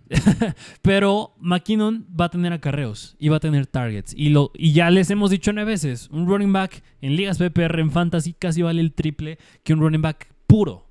pero 0.82 1.36
McKinnon 1.40 2.08
va 2.20 2.26
a 2.26 2.30
tener 2.30 2.52
acarreos 2.52 3.16
y 3.20 3.30
va 3.30 3.38
a 3.38 3.40
tener 3.40 3.68
targets. 3.68 4.14
Y, 4.16 4.30
lo, 4.30 4.52
y 4.56 4.74
ya 4.74 4.90
les 4.90 5.10
hemos 5.12 5.30
dicho 5.30 5.54
nueve 5.54 5.72
veces, 5.72 6.10
un 6.12 6.28
running 6.28 6.52
back 6.52 6.82
en 7.02 7.16
ligas 7.16 7.38
PPR, 7.38 7.80
en 7.80 7.92
fantasy, 7.92 8.34
casi 8.34 8.62
vale 8.62 8.82
el 8.82 8.94
triple 8.94 9.38
que 9.64 9.74
un 9.74 9.80
running 9.80 10.02
back 10.02 10.34
puro. 10.48 10.89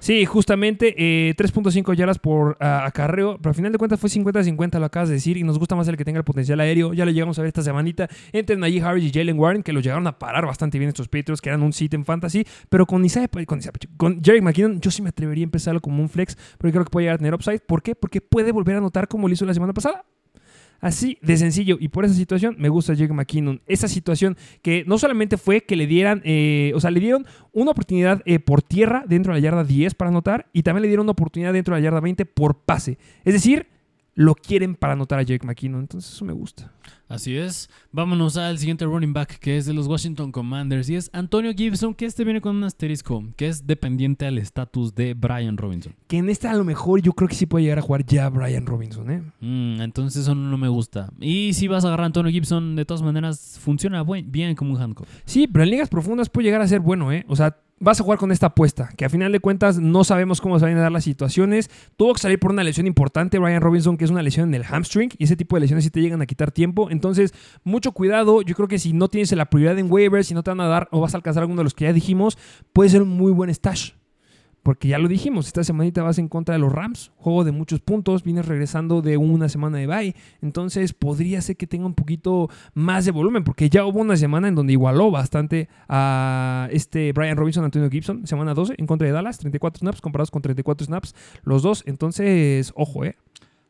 Sí, 0.00 0.24
justamente 0.24 0.94
3.5 0.96 1.92
eh, 1.92 1.96
yardas 1.96 2.18
por 2.18 2.56
acarreo, 2.58 3.36
pero 3.36 3.50
al 3.50 3.54
final 3.54 3.70
de 3.70 3.76
cuentas 3.76 4.00
fue 4.00 4.08
50-50, 4.08 4.78
lo 4.78 4.86
acabas 4.86 5.10
de 5.10 5.16
decir, 5.16 5.36
y 5.36 5.42
nos 5.42 5.58
gusta 5.58 5.76
más 5.76 5.86
el 5.88 5.98
que 5.98 6.06
tenga 6.06 6.18
el 6.18 6.24
potencial 6.24 6.58
aéreo. 6.58 6.94
Ya 6.94 7.04
lo 7.04 7.10
llegamos 7.10 7.38
a 7.38 7.42
ver 7.42 7.48
esta 7.48 7.62
semanita 7.62 8.08
entre 8.32 8.56
Najee 8.56 8.80
Harris 8.80 9.04
y 9.04 9.12
Jalen 9.12 9.38
Warren, 9.38 9.62
que 9.62 9.74
los 9.74 9.84
llegaron 9.84 10.06
a 10.06 10.18
parar 10.18 10.46
bastante 10.46 10.78
bien 10.78 10.88
estos 10.88 11.08
Patriots, 11.08 11.42
que 11.42 11.50
eran 11.50 11.62
un 11.62 11.74
sit 11.74 11.92
en 11.92 12.06
fantasy, 12.06 12.46
pero 12.70 12.86
con 12.86 13.04
Isaiah, 13.04 13.28
con, 13.46 13.60
con 13.98 14.24
Jerry 14.24 14.40
McKinnon, 14.40 14.80
yo 14.80 14.90
sí 14.90 15.02
me 15.02 15.10
atrevería 15.10 15.44
a 15.44 15.48
empezarlo 15.48 15.80
como 15.80 16.02
un 16.02 16.08
flex, 16.08 16.34
porque 16.56 16.72
creo 16.72 16.84
que 16.84 16.90
puede 16.90 17.04
llegar 17.04 17.16
a 17.16 17.18
tener 17.18 17.34
upside. 17.34 17.60
¿Por 17.60 17.82
qué? 17.82 17.94
Porque 17.94 18.22
puede 18.22 18.52
volver 18.52 18.76
a 18.76 18.78
anotar 18.78 19.06
como 19.06 19.28
lo 19.28 19.34
hizo 19.34 19.44
la 19.44 19.52
semana 19.52 19.74
pasada. 19.74 20.06
Así 20.80 21.18
de 21.22 21.36
sencillo. 21.36 21.76
Y 21.78 21.88
por 21.88 22.04
esa 22.04 22.14
situación 22.14 22.56
me 22.58 22.68
gusta 22.68 22.94
Jake 22.94 23.12
McKinnon. 23.12 23.60
Esa 23.66 23.88
situación 23.88 24.36
que 24.62 24.84
no 24.86 24.98
solamente 24.98 25.36
fue 25.36 25.62
que 25.62 25.76
le 25.76 25.86
dieran, 25.86 26.22
eh, 26.24 26.72
o 26.74 26.80
sea, 26.80 26.90
le 26.90 27.00
dieron 27.00 27.26
una 27.52 27.72
oportunidad 27.72 28.22
eh, 28.24 28.38
por 28.38 28.62
tierra 28.62 29.04
dentro 29.06 29.34
de 29.34 29.40
la 29.40 29.44
yarda 29.44 29.64
10 29.64 29.94
para 29.94 30.10
anotar 30.10 30.48
y 30.52 30.62
también 30.62 30.82
le 30.82 30.88
dieron 30.88 31.04
una 31.04 31.12
oportunidad 31.12 31.52
dentro 31.52 31.74
de 31.74 31.80
la 31.80 31.84
yarda 31.84 32.00
20 32.00 32.24
por 32.26 32.60
pase. 32.60 32.98
Es 33.24 33.34
decir, 33.34 33.66
lo 34.20 34.34
quieren 34.34 34.74
para 34.74 34.92
anotar 34.92 35.18
a 35.18 35.22
Jake 35.22 35.46
McKinnon. 35.46 35.80
Entonces 35.80 36.12
eso 36.12 36.26
me 36.26 36.34
gusta. 36.34 36.70
Así 37.08 37.38
es. 37.38 37.70
Vámonos 37.90 38.36
al 38.36 38.58
siguiente 38.58 38.84
running 38.84 39.14
back 39.14 39.38
que 39.38 39.56
es 39.56 39.64
de 39.64 39.72
los 39.72 39.86
Washington 39.86 40.30
Commanders 40.30 40.90
y 40.90 40.96
es 40.96 41.08
Antonio 41.14 41.54
Gibson, 41.54 41.94
que 41.94 42.04
este 42.04 42.22
viene 42.24 42.42
con 42.42 42.54
un 42.54 42.64
asterisco, 42.64 43.24
que 43.36 43.48
es 43.48 43.66
dependiente 43.66 44.26
al 44.26 44.36
estatus 44.36 44.94
de 44.94 45.14
Brian 45.14 45.56
Robinson. 45.56 45.94
Que 46.06 46.18
en 46.18 46.28
este 46.28 46.48
a 46.48 46.54
lo 46.54 46.64
mejor 46.64 47.00
yo 47.00 47.14
creo 47.14 47.28
que 47.28 47.34
sí 47.34 47.46
puede 47.46 47.64
llegar 47.64 47.78
a 47.78 47.82
jugar 47.82 48.04
ya 48.04 48.28
Brian 48.28 48.66
Robinson, 48.66 49.10
¿eh? 49.10 49.22
Mm, 49.40 49.80
entonces 49.80 50.22
eso 50.22 50.34
no 50.34 50.58
me 50.58 50.68
gusta. 50.68 51.10
Y 51.18 51.54
si 51.54 51.66
vas 51.66 51.86
a 51.86 51.88
agarrar 51.88 52.04
a 52.04 52.06
Antonio 52.06 52.30
Gibson, 52.30 52.76
de 52.76 52.84
todas 52.84 53.02
maneras 53.02 53.58
funciona 53.58 54.04
bien 54.04 54.54
como 54.54 54.74
un 54.74 54.82
handcuff. 54.82 55.08
Sí, 55.24 55.46
pero 55.46 55.64
en 55.64 55.70
ligas 55.70 55.88
profundas 55.88 56.28
puede 56.28 56.44
llegar 56.44 56.60
a 56.60 56.68
ser 56.68 56.80
bueno, 56.80 57.10
¿eh? 57.10 57.24
O 57.26 57.36
sea, 57.36 57.56
vas 57.80 57.98
a 57.98 58.04
jugar 58.04 58.18
con 58.18 58.30
esta 58.30 58.46
apuesta, 58.46 58.90
que 58.96 59.06
a 59.06 59.08
final 59.08 59.32
de 59.32 59.40
cuentas 59.40 59.78
no 59.78 60.04
sabemos 60.04 60.40
cómo 60.40 60.58
se 60.58 60.66
van 60.66 60.76
a 60.76 60.82
dar 60.82 60.92
las 60.92 61.04
situaciones. 61.04 61.70
Tuvo 61.96 62.12
que 62.12 62.20
salir 62.20 62.38
por 62.38 62.52
una 62.52 62.62
lesión 62.62 62.86
importante, 62.86 63.38
Brian 63.38 63.62
Robinson, 63.62 63.96
que 63.96 64.04
es 64.04 64.10
una 64.10 64.22
lesión 64.22 64.48
en 64.48 64.54
el 64.54 64.64
hamstring, 64.64 65.10
y 65.18 65.24
ese 65.24 65.34
tipo 65.34 65.56
de 65.56 65.60
lesiones 65.60 65.84
sí 65.84 65.90
te 65.90 66.00
llegan 66.00 66.20
a 66.20 66.26
quitar 66.26 66.52
tiempo. 66.52 66.90
Entonces, 66.90 67.32
mucho 67.64 67.92
cuidado. 67.92 68.42
Yo 68.42 68.54
creo 68.54 68.68
que 68.68 68.78
si 68.78 68.92
no 68.92 69.08
tienes 69.08 69.32
la 69.32 69.46
prioridad 69.46 69.78
en 69.78 69.90
waivers, 69.90 70.26
si 70.26 70.34
no 70.34 70.42
te 70.42 70.50
van 70.50 70.60
a 70.60 70.66
dar 70.66 70.88
o 70.92 71.00
vas 71.00 71.14
a 71.14 71.16
alcanzar 71.16 71.42
alguno 71.42 71.60
de 71.60 71.64
los 71.64 71.74
que 71.74 71.86
ya 71.86 71.92
dijimos, 71.92 72.36
puede 72.72 72.90
ser 72.90 73.02
un 73.02 73.08
muy 73.08 73.32
buen 73.32 73.52
stash. 73.52 73.92
Porque 74.62 74.88
ya 74.88 74.98
lo 74.98 75.08
dijimos, 75.08 75.46
esta 75.46 75.64
semanita 75.64 76.02
vas 76.02 76.18
en 76.18 76.28
contra 76.28 76.52
de 76.54 76.58
los 76.58 76.72
Rams, 76.72 77.12
juego 77.16 77.44
de 77.44 77.52
muchos 77.52 77.80
puntos, 77.80 78.24
vienes 78.24 78.46
regresando 78.46 79.00
de 79.00 79.16
una 79.16 79.48
semana 79.48 79.78
de 79.78 79.86
bye, 79.86 80.14
entonces 80.42 80.92
podría 80.92 81.40
ser 81.40 81.56
que 81.56 81.66
tenga 81.66 81.86
un 81.86 81.94
poquito 81.94 82.50
más 82.74 83.06
de 83.06 83.10
volumen, 83.10 83.42
porque 83.42 83.70
ya 83.70 83.86
hubo 83.86 84.00
una 84.00 84.16
semana 84.16 84.48
en 84.48 84.54
donde 84.54 84.74
igualó 84.74 85.10
bastante 85.10 85.68
a 85.88 86.68
este 86.72 87.12
Brian 87.12 87.36
Robinson, 87.36 87.64
Antonio 87.64 87.88
Gibson, 87.88 88.26
semana 88.26 88.52
12 88.52 88.74
en 88.76 88.86
contra 88.86 89.06
de 89.06 89.12
Dallas, 89.12 89.38
34 89.38 89.80
snaps 89.80 90.00
comparados 90.00 90.30
con 90.30 90.42
34 90.42 90.86
snaps 90.86 91.14
los 91.42 91.62
dos, 91.62 91.82
entonces 91.86 92.72
ojo, 92.76 93.04
eh. 93.04 93.16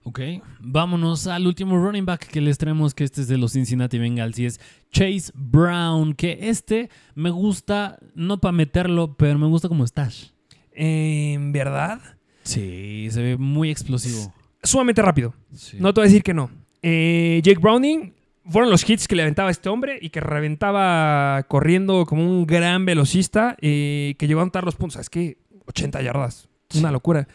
Ok, 0.03 0.19
vámonos 0.61 1.27
al 1.27 1.47
último 1.47 1.77
running 1.77 2.07
back 2.07 2.27
que 2.27 2.41
les 2.41 2.57
traemos, 2.57 2.95
que 2.95 3.05
este 3.05 3.21
es 3.21 3.29
de 3.29 3.37
los 3.37 3.53
Cincinnati 3.53 3.99
Bengals 3.99 4.39
y 4.39 4.47
es 4.47 4.61
Chase 4.91 5.31
Brown, 5.35 6.15
que 6.15 6.49
este 6.49 6.89
me 7.15 7.29
gusta, 7.29 7.99
no 8.15 8.41
para 8.41 8.53
meterlo, 8.53 9.15
pero 9.17 9.39
me 9.39 9.47
gusta 9.47 9.69
como 9.69 9.87
stash. 9.87 10.31
¿En 10.73 11.53
verdad? 11.53 12.01
Sí, 12.43 13.09
se 13.11 13.23
ve 13.23 13.37
muy 13.37 13.71
explosivo. 13.71 14.33
Sumamente 14.63 15.03
rápido. 15.03 15.35
No 15.79 15.95
te 15.95 16.01
voy 16.01 16.07
a 16.07 16.11
decir 16.11 16.23
que 16.23 16.35
no. 16.35 16.51
Eh, 16.83 17.41
Jake 17.43 17.61
Browning 17.61 18.15
fueron 18.49 18.71
los 18.71 18.89
hits 18.89 19.07
que 19.07 19.17
le 19.17 19.23
aventaba 19.23 19.51
este 19.51 19.69
hombre 19.69 19.99
y 20.01 20.11
que 20.11 20.21
reventaba 20.21 21.43
corriendo 21.45 22.07
como 22.07 22.23
un 22.23 22.47
gran 22.47 22.85
velocista 22.85 23.57
eh, 23.61 24.15
que 24.19 24.27
llegó 24.27 24.41
a 24.41 24.43
anotar 24.45 24.65
los 24.65 24.77
puntos. 24.77 25.01
Es 25.01 25.11
que 25.11 25.39
80 25.67 26.03
yardas. 26.03 26.49
Una 26.77 26.91
locura. 26.93 27.27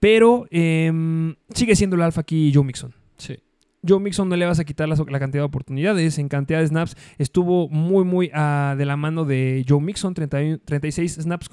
Pero 0.00 0.46
em, 0.50 1.34
sigue 1.54 1.76
siendo 1.76 1.96
el 1.96 2.02
alfa 2.02 2.20
aquí 2.22 2.52
Joe 2.54 2.64
Mixon. 2.64 2.94
Sí. 3.16 3.38
Joe 3.86 4.00
Mixon 4.00 4.28
no 4.28 4.36
le 4.36 4.46
vas 4.46 4.58
a 4.58 4.64
quitar 4.64 4.88
la, 4.88 4.96
cantidad 4.96 5.42
de 5.42 5.46
oportunidades. 5.46 6.18
En 6.18 6.28
cantidad 6.28 6.60
de 6.60 6.66
snaps 6.66 6.96
estuvo 7.18 7.68
muy, 7.68 8.04
muy 8.04 8.30
ah, 8.32 8.74
de 8.76 8.84
la 8.86 8.96
mano 8.96 9.24
de 9.24 9.64
Joe 9.68 9.80
Mixon. 9.80 10.14
36, 10.14 11.14
snaps 11.20 11.50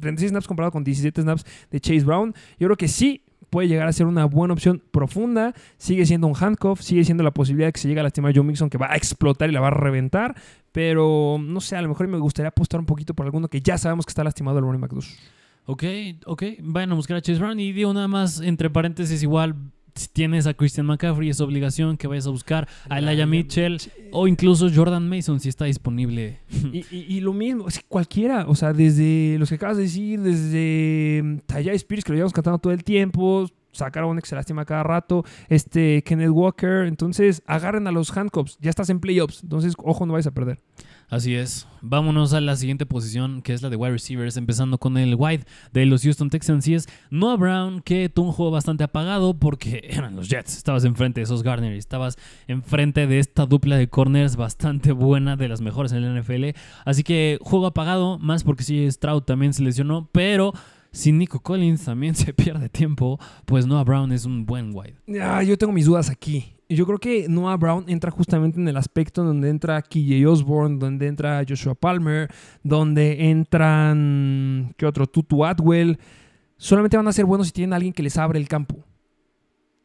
36 0.00 0.30
snaps 0.30 0.46
comparado 0.46 0.72
con 0.72 0.84
17 0.84 1.22
snaps 1.22 1.44
de 1.70 1.80
Chase 1.80 2.04
Brown. 2.04 2.34
Yo 2.58 2.68
creo 2.68 2.76
que 2.76 2.88
sí 2.88 3.22
puede 3.50 3.68
llegar 3.68 3.86
a 3.86 3.92
ser 3.92 4.06
una 4.06 4.24
buena 4.24 4.54
opción 4.54 4.82
profunda. 4.90 5.54
Sigue 5.76 6.06
siendo 6.06 6.26
un 6.26 6.34
handcuff, 6.38 6.80
sigue 6.80 7.04
siendo 7.04 7.22
la 7.22 7.30
posibilidad 7.32 7.68
de 7.68 7.72
que 7.72 7.80
se 7.80 7.88
llegue 7.88 8.00
a 8.00 8.02
lastimar 8.02 8.32
a 8.32 8.34
Joe 8.34 8.44
Mixon, 8.44 8.70
que 8.70 8.78
va 8.78 8.90
a 8.90 8.96
explotar 8.96 9.48
y 9.48 9.52
la 9.52 9.60
va 9.60 9.68
a 9.68 9.70
reventar. 9.70 10.34
Pero 10.72 11.38
no 11.40 11.60
sé, 11.60 11.76
a 11.76 11.82
lo 11.82 11.88
mejor 11.88 12.08
me 12.08 12.18
gustaría 12.18 12.48
apostar 12.48 12.80
un 12.80 12.86
poquito 12.86 13.14
por 13.14 13.26
alguno 13.26 13.48
que 13.48 13.60
ya 13.60 13.78
sabemos 13.78 14.06
que 14.06 14.10
está 14.10 14.24
lastimado 14.24 14.58
el 14.58 14.64
running 14.64 14.80
back 14.80 14.92
2. 14.92 15.18
Ok, 15.66 15.84
ok. 16.26 16.42
Vayan 16.60 16.92
a 16.92 16.94
buscar 16.94 17.16
a 17.16 17.22
Chase 17.22 17.38
Brown 17.38 17.60
y 17.60 17.72
digo 17.72 17.94
nada 17.94 18.08
más, 18.08 18.40
entre 18.40 18.70
paréntesis, 18.70 19.22
igual 19.22 19.54
si 19.94 20.08
tienes 20.08 20.46
a 20.46 20.54
Christian 20.54 20.86
McCaffrey, 20.86 21.28
es 21.30 21.40
obligación 21.40 21.96
que 21.96 22.06
vayas 22.08 22.26
a 22.26 22.30
buscar 22.30 22.68
a 22.88 22.98
Elijah 22.98 23.26
Mitchell 23.26 23.78
o 24.12 24.26
incluso 24.26 24.68
Jordan 24.74 25.08
Mason 25.08 25.38
si 25.40 25.48
está 25.48 25.66
disponible. 25.66 26.40
Y, 26.72 26.78
y- 26.90 27.06
y 27.16 27.20
lo 27.20 27.32
mismo, 27.32 27.66
cualquiera, 27.88 28.46
o 28.48 28.54
sea, 28.54 28.72
desde 28.72 29.36
los 29.38 29.48
que 29.48 29.54
acabas 29.54 29.76
de 29.76 29.84
decir, 29.84 30.20
desde 30.20 31.22
mm, 31.22 31.38
Tajay 31.46 31.76
Spears, 31.76 32.04
que 32.04 32.12
lo 32.12 32.16
llevamos 32.16 32.32
cantando 32.32 32.58
todo 32.58 32.72
el 32.72 32.82
tiempo, 32.84 33.46
sacar 33.72 34.02
a 34.04 34.06
un 34.06 34.18
que 34.20 34.26
se 34.26 34.34
lastima 34.36 34.64
cada 34.64 34.82
rato, 34.82 35.24
este 35.48 36.02
Kenneth 36.04 36.30
Walker, 36.30 36.86
entonces 36.86 37.42
agarren 37.46 37.86
a 37.86 37.92
los 37.92 38.16
handcuffs, 38.16 38.58
ya 38.60 38.70
estás 38.70 38.90
en 38.90 39.00
playoffs, 39.00 39.42
entonces 39.42 39.74
ojo, 39.78 40.06
no 40.06 40.12
vais 40.12 40.26
a 40.26 40.30
perder. 40.32 40.60
Así 41.08 41.34
es. 41.34 41.66
Vámonos 41.80 42.32
a 42.32 42.40
la 42.40 42.56
siguiente 42.56 42.86
posición, 42.86 43.42
que 43.42 43.52
es 43.52 43.62
la 43.62 43.70
de 43.70 43.76
wide 43.76 43.92
receivers, 43.92 44.36
empezando 44.36 44.78
con 44.78 44.96
el 44.96 45.14
wide 45.16 45.44
de 45.72 45.86
los 45.86 46.02
Houston 46.02 46.30
Texans. 46.30 46.66
Y 46.66 46.74
es 46.74 46.88
Noah 47.10 47.36
Brown, 47.36 47.82
que 47.82 48.08
tuvo 48.08 48.26
un 48.26 48.32
juego 48.32 48.50
bastante 48.50 48.84
apagado 48.84 49.34
porque 49.34 49.82
eran 49.90 50.16
los 50.16 50.28
Jets. 50.28 50.56
Estabas 50.56 50.84
enfrente 50.84 51.20
de 51.20 51.24
esos 51.24 51.42
Garner 51.42 51.74
y 51.74 51.78
estabas 51.78 52.16
enfrente 52.48 53.06
de 53.06 53.18
esta 53.18 53.46
dupla 53.46 53.76
de 53.76 53.88
corners 53.88 54.36
bastante 54.36 54.92
buena, 54.92 55.36
de 55.36 55.48
las 55.48 55.60
mejores 55.60 55.92
en 55.92 56.02
la 56.02 56.20
NFL. 56.20 56.58
Así 56.84 57.02
que 57.02 57.38
juego 57.42 57.66
apagado, 57.66 58.18
más 58.18 58.44
porque 58.44 58.64
sí, 58.64 58.90
Stroud 58.90 59.22
también 59.22 59.52
se 59.52 59.62
lesionó, 59.62 60.08
pero... 60.12 60.52
Si 60.94 61.10
Nico 61.10 61.40
Collins 61.40 61.86
también 61.86 62.14
se 62.14 62.32
pierde 62.32 62.68
tiempo, 62.68 63.18
pues 63.46 63.66
Noah 63.66 63.82
Brown 63.82 64.12
es 64.12 64.26
un 64.26 64.46
buen 64.46 64.70
wide. 64.72 64.94
Ah, 65.20 65.42
yo 65.42 65.58
tengo 65.58 65.72
mis 65.72 65.86
dudas 65.86 66.08
aquí. 66.08 66.54
Yo 66.68 66.86
creo 66.86 66.98
que 66.98 67.28
Noah 67.28 67.56
Brown 67.56 67.84
entra 67.88 68.10
justamente 68.10 68.58
en 68.58 68.66
el 68.66 68.76
aspecto 68.76 69.22
donde 69.22 69.50
entra 69.50 69.82
KJ 69.82 70.26
Osborne, 70.26 70.78
donde 70.78 71.06
entra 71.08 71.44
Joshua 71.46 71.74
Palmer, 71.74 72.30
donde 72.62 73.30
entran, 73.30 74.74
¿qué 74.76 74.86
otro? 74.86 75.06
Tutu 75.06 75.44
Atwell. 75.44 75.98
Solamente 76.56 76.96
van 76.96 77.08
a 77.08 77.12
ser 77.12 77.26
buenos 77.26 77.48
si 77.48 77.52
tienen 77.52 77.74
a 77.74 77.76
alguien 77.76 77.92
que 77.92 78.02
les 78.02 78.16
abre 78.16 78.38
el 78.38 78.48
campo. 78.48 78.84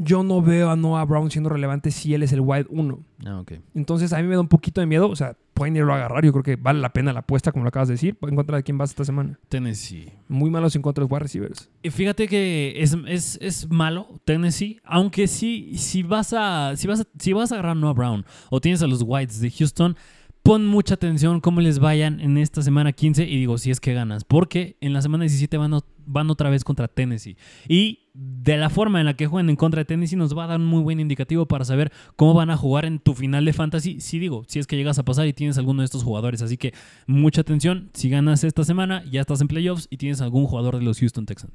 Yo 0.02 0.24
no 0.24 0.42
veo 0.42 0.70
a 0.70 0.78
Noah 0.78 1.04
Brown 1.04 1.30
siendo 1.30 1.50
relevante 1.50 1.92
si 1.92 2.14
él 2.14 2.24
es 2.24 2.32
el 2.32 2.40
wide 2.40 2.68
1. 2.70 3.00
Ah, 3.26 3.40
ok. 3.42 3.54
Entonces 3.76 4.14
a 4.14 4.18
mí 4.22 4.24
me 4.24 4.36
da 4.36 4.42
un 4.42 4.48
poquito 4.48 4.80
de 4.80 4.88
miedo. 4.88 5.10
O 5.10 5.16
sea, 5.16 5.36
pueden 5.54 5.76
irlo 5.76 5.92
a 5.92 5.98
agarrar. 5.98 6.24
Yo 6.24 6.32
creo 6.32 6.44
que 6.44 6.56
vale 6.56 6.80
la 6.80 6.94
pena 6.94 7.12
la 7.12 7.20
apuesta, 7.20 7.52
como 7.52 7.66
lo 7.66 7.68
acabas 7.68 7.90
de 7.90 7.96
decir. 7.96 8.18
En 8.22 8.36
contra 8.36 8.56
de 8.56 8.64
quién 8.64 8.78
vas 8.78 8.92
esta 8.92 9.04
semana. 9.04 9.38
Tennessee. 9.50 10.14
Muy 10.30 10.50
malos 10.50 10.74
en 10.78 10.82
contra 10.82 11.04
de 11.04 11.06
los 11.06 11.12
wide 11.12 11.20
receivers. 11.20 11.70
Y 11.84 11.90
Fíjate 11.90 12.30
que 12.30 12.76
es, 12.78 12.96
es, 13.08 13.38
es 13.42 13.70
malo 13.70 14.08
Tennessee, 14.24 14.80
aunque 14.86 15.28
sí, 15.28 15.78
si 15.78 16.02
vas 16.02 16.34
a, 16.34 16.78
si 16.78 16.88
vas 16.88 17.02
a, 17.02 17.04
si 17.20 17.34
vas 17.34 17.52
a 17.52 17.56
agarrar 17.56 17.74
a 17.74 17.76
Noah 17.76 17.94
Brown 17.94 18.26
o 18.50 18.62
tienes 18.62 18.82
a 18.82 18.88
los 18.88 19.04
Whites 19.06 19.42
de 19.42 19.52
Houston, 19.52 19.98
pon 20.44 20.66
mucha 20.66 20.96
atención 20.96 21.42
cómo 21.42 21.62
les 21.62 21.80
vayan 21.80 22.20
en 22.20 22.38
esta 22.38 22.62
semana 22.62 22.92
15 22.92 23.24
y 23.26 23.38
digo, 23.38 23.58
si 23.58 23.72
es 23.72 23.80
que 23.80 23.94
ganas, 23.94 24.24
porque 24.24 24.78
en 24.82 24.94
la 24.94 25.02
semana 25.02 25.24
17 25.24 25.58
van, 25.58 25.74
o- 25.74 25.86
van 26.06 26.30
otra 26.32 26.50
vez 26.50 26.64
contra 26.64 26.88
Tennessee. 26.88 27.38
Y 27.68 28.00
de 28.14 28.58
la 28.58 28.70
forma 28.70 29.00
en 29.00 29.06
la 29.06 29.16
que 29.16 29.28
juegan 29.28 29.50
en 29.50 29.56
contra 29.56 29.80
de 29.82 29.86
Tennessee 29.86 30.16
nos 30.16 30.36
va 30.38 30.46
a 30.46 30.48
dar 30.48 30.60
un 30.60 30.66
muy 30.66 30.82
buen 30.82 31.00
indicativo 31.00 31.46
para 31.46 31.66
saber 31.66 31.92
cómo 32.16 32.34
van 32.34 32.50
a 32.50 32.58
jugar 32.58 32.86
en 32.86 33.00
tu 33.00 33.14
final 33.14 33.46
de 33.46 33.54
fantasy. 33.54 34.02
Si 34.02 34.18
digo, 34.20 34.44
si 34.48 34.60
es 34.60 34.66
que 34.68 34.76
llegas 34.76 34.98
a 34.98 35.04
pasar 35.04 35.28
y 35.28 35.34
tienes 35.34 35.58
alguno 35.58 35.82
de 35.82 35.86
estos 35.86 36.04
jugadores. 36.04 36.42
Así 36.42 36.58
que 36.58 36.74
mucha 37.06 37.42
atención, 37.42 37.90
si 37.94 38.10
ganas 38.10 38.44
esta 38.44 38.64
semana, 38.64 39.04
ya 39.12 39.22
estás 39.22 39.42
en 39.42 39.48
playoffs 39.48 39.88
y 39.92 39.98
tienes 39.98 40.20
algún 40.22 40.46
jugador 40.46 40.78
de 40.80 40.84
los 40.84 41.00
Houston 41.00 41.26
Texans. 41.26 41.54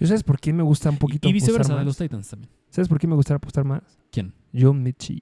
¿Yo 0.00 0.08
sabes 0.08 0.24
por 0.24 0.40
qué 0.40 0.52
me 0.52 0.64
gusta 0.64 0.90
un 0.90 0.96
poquito 0.98 1.28
Y 1.28 1.32
viceversa, 1.32 1.72
apostar 1.74 1.78
de 1.78 1.84
los 1.84 1.96
Titans 1.96 2.28
también. 2.28 2.50
¿Sabes 2.68 2.88
por 2.88 2.98
qué 2.98 3.06
me 3.06 3.14
gustaría 3.14 3.36
apostar 3.36 3.64
más? 3.64 3.82
¿Quién? 4.10 4.32
John 4.52 4.82
Mitchie. 4.82 5.20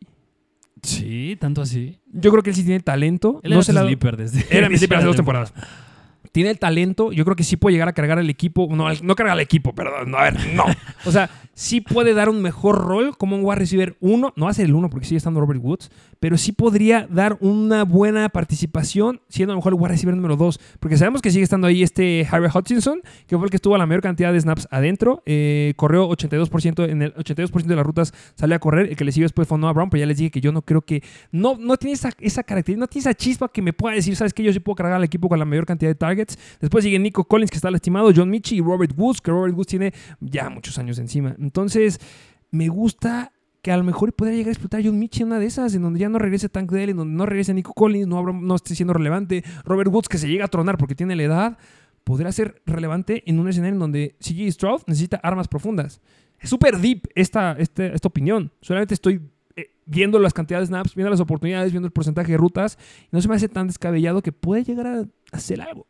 Sí, 0.83 1.37
tanto 1.41 1.63
así. 1.63 2.01
Yo 2.13 2.31
creo 2.31 2.43
que 2.43 2.51
él 2.51 2.57
sí 2.57 2.65
tiene 2.65 2.81
talento. 2.81 3.41
Él 3.43 3.51
no 3.51 3.57
era 3.57 3.65
se 3.65 3.73
la- 3.73 3.83
sleeper 3.83 4.17
desde... 4.17 4.45
Era 4.57 4.69
mi 4.69 4.77
sleeper 4.79 4.99
hace 4.99 5.07
dos 5.07 5.17
temporadas. 5.17 5.53
Tiene 6.33 6.51
el 6.51 6.59
talento. 6.59 7.13
Yo 7.13 7.25
creo 7.25 7.37
que 7.37 7.45
sí 7.45 7.57
puede 7.57 7.75
llegar 7.75 7.89
a 7.89 7.93
cargar 7.93 8.19
el 8.19 8.31
equipo. 8.31 8.69
No, 8.75 8.89
no 9.03 9.15
cargar 9.15 9.37
el 9.37 9.43
equipo, 9.43 9.75
perdón. 9.75 10.11
No, 10.11 10.19
a 10.19 10.25
ver, 10.25 10.55
no. 10.55 10.65
O 11.05 11.13
sea, 11.13 11.29
sí 11.53 11.81
puede 11.81 12.15
dar 12.15 12.29
un 12.29 12.41
mejor 12.43 12.79
rol 12.81 13.17
como 13.17 13.37
un 13.37 13.45
wide 13.45 13.59
receiver 13.59 13.97
uno. 14.01 14.33
No 14.37 14.47
va 14.47 14.51
a 14.51 14.55
ser 14.55 14.67
el 14.67 14.75
uno 14.75 14.89
porque 14.89 15.07
sigue 15.07 15.19
estando 15.19 15.41
Robert 15.41 15.61
Woods. 15.63 15.91
Pero 16.23 16.39
sí 16.39 16.53
podría 16.53 17.09
dar 17.11 17.37
una 17.41 17.83
buena 17.83 18.29
participación 18.29 19.21
siendo 19.29 19.55
a 19.55 19.55
lo 19.55 19.59
mejor 19.59 19.73
el 19.73 19.81
wide 19.81 19.89
receiver 19.89 20.15
número 20.15 20.37
dos. 20.37 20.61
Porque 20.79 20.97
sabemos 20.97 21.21
que 21.21 21.33
sigue 21.33 21.43
estando 21.43 21.67
ahí 21.67 21.83
este 21.83 22.29
Harry 22.31 22.47
Hutchinson, 22.47 23.01
que 23.27 23.37
fue 23.37 23.47
el 23.47 23.51
que 23.51 23.57
estuvo 23.57 23.77
la 23.77 23.87
mayor 23.87 24.03
cantidad 24.03 24.33
de 24.33 24.41
snaps 24.41 24.69
adentro. 24.71 25.25
Eh, 25.27 25.73
corrió 25.75 26.09
82%. 26.09 26.89
En 26.89 27.03
el 27.03 27.13
82% 27.15 27.65
de 27.65 27.75
las 27.75 27.85
rutas 27.85 28.15
salió 28.37 28.55
a 28.55 28.61
correr. 28.61 28.89
El 28.91 28.95
que 28.95 29.05
le 29.05 29.11
siguió 29.11 29.25
después 29.25 29.49
fue 29.49 29.59
Noah 29.59 29.73
Brown. 29.73 29.91
Pero 29.91 29.99
ya 29.99 30.07
les 30.07 30.17
dije 30.17 30.31
que 30.31 30.41
yo 30.41 30.53
no 30.53 30.63
creo 30.63 30.83
que 30.83 31.03
no, 31.33 31.57
no 31.59 31.77
tiene 31.77 31.95
esa, 31.95 32.11
esa 32.21 32.45
característica, 32.45 32.79
no 32.79 32.87
tiene 32.87 33.01
esa 33.01 33.15
chispa 33.15 33.49
que 33.49 33.61
me 33.61 33.73
pueda 33.73 33.97
decir, 33.97 34.15
¿sabes 34.15 34.33
qué? 34.33 34.45
Yo 34.45 34.53
sí 34.53 34.61
puedo 34.61 34.77
cargar 34.77 34.99
al 34.99 35.03
equipo 35.03 35.29
con 35.29 35.41
la 35.41 35.45
mayor 35.45 35.67
cantidad 35.67 35.91
de 35.91 35.97
targets. 35.97 36.39
Después 36.61 36.85
sigue 36.85 37.01
Nico 37.01 37.25
Collins, 37.25 37.51
que 37.51 37.57
está 37.57 37.69
lastimado, 37.69 38.13
John 38.15 38.31
Michi 38.31 38.59
y 38.59 38.61
Robert 38.61 38.93
Woods, 38.97 39.21
que 39.21 39.33
Robert 39.33 39.57
Woods 39.57 39.67
tiene 39.67 39.93
ya 40.21 40.49
muchos 40.51 40.79
años 40.79 41.01
encima. 41.01 41.35
Entonces, 41.37 41.99
me 42.53 42.69
gusta 42.69 43.33
que 43.63 43.71
a 43.73 43.77
lo 43.77 43.85
mejor 43.85 44.13
podría 44.13 44.37
llegar 44.37 44.49
a 44.49 44.53
explotar 44.53 44.83
John 44.85 44.99
Michi 44.99 45.23
en 45.23 45.29
una 45.29 45.39
de 45.39 45.47
esas, 45.47 45.75
en 45.75 45.83
donde 45.83 46.01
ya 46.01 46.09
no 46.09 46.19
regrese 46.19 46.49
Tank 46.49 46.71
Dell, 46.73 46.91
en 46.91 46.97
donde 46.97 47.15
no 47.15 47.27
regrese 47.27 47.55
Nico 47.55 47.73
Collins, 47.73 48.09
no, 48.09 48.23
no 48.33 48.55
esté 48.57 48.75
siendo 48.75 48.93
relevante. 48.93 49.45
Robert 49.65 49.89
Woods, 49.93 50.09
que 50.09 50.19
se 50.19 50.29
llega 50.29 50.45
a 50.47 50.49
tronar 50.49 50.77
porque 50.79 50.95
tiene 50.97 51.15
la 51.15 51.23
edad, 51.23 51.59
podrá 52.05 52.33
ser 52.33 52.61
relevante 52.67 53.23
en 53.27 53.39
un 53.39 53.49
escenario 53.49 53.75
en 53.75 53.79
donde 53.79 54.17
CJ 54.21 54.51
Stroud 54.51 54.81
necesita 54.89 55.19
armas 55.23 55.47
profundas. 55.47 56.01
Es 56.41 56.51
súper 56.51 56.79
deep 56.79 57.03
esta, 57.15 57.53
este- 57.53 57.95
esta 57.95 58.09
opinión. 58.09 58.51
Solamente 58.61 58.95
estoy 58.95 59.21
eh, 59.55 59.71
viendo 59.87 60.19
las 60.19 60.35
cantidades 60.35 60.69
de 60.69 60.73
snaps, 60.75 60.97
viendo 60.97 61.11
las 61.11 61.21
oportunidades, 61.21 61.71
viendo 61.71 61.87
el 61.87 61.93
porcentaje 61.93 62.33
de 62.33 62.39
rutas. 62.39 62.79
Y 63.05 63.09
no 63.13 63.23
se 63.23 63.29
me 63.29 63.37
hace 63.37 63.49
tan 63.49 63.69
descabellado 63.69 64.23
que 64.23 64.33
puede 64.33 64.65
llegar 64.65 64.89
a 64.89 65.05
hacer 65.31 65.61
algo. 65.61 65.87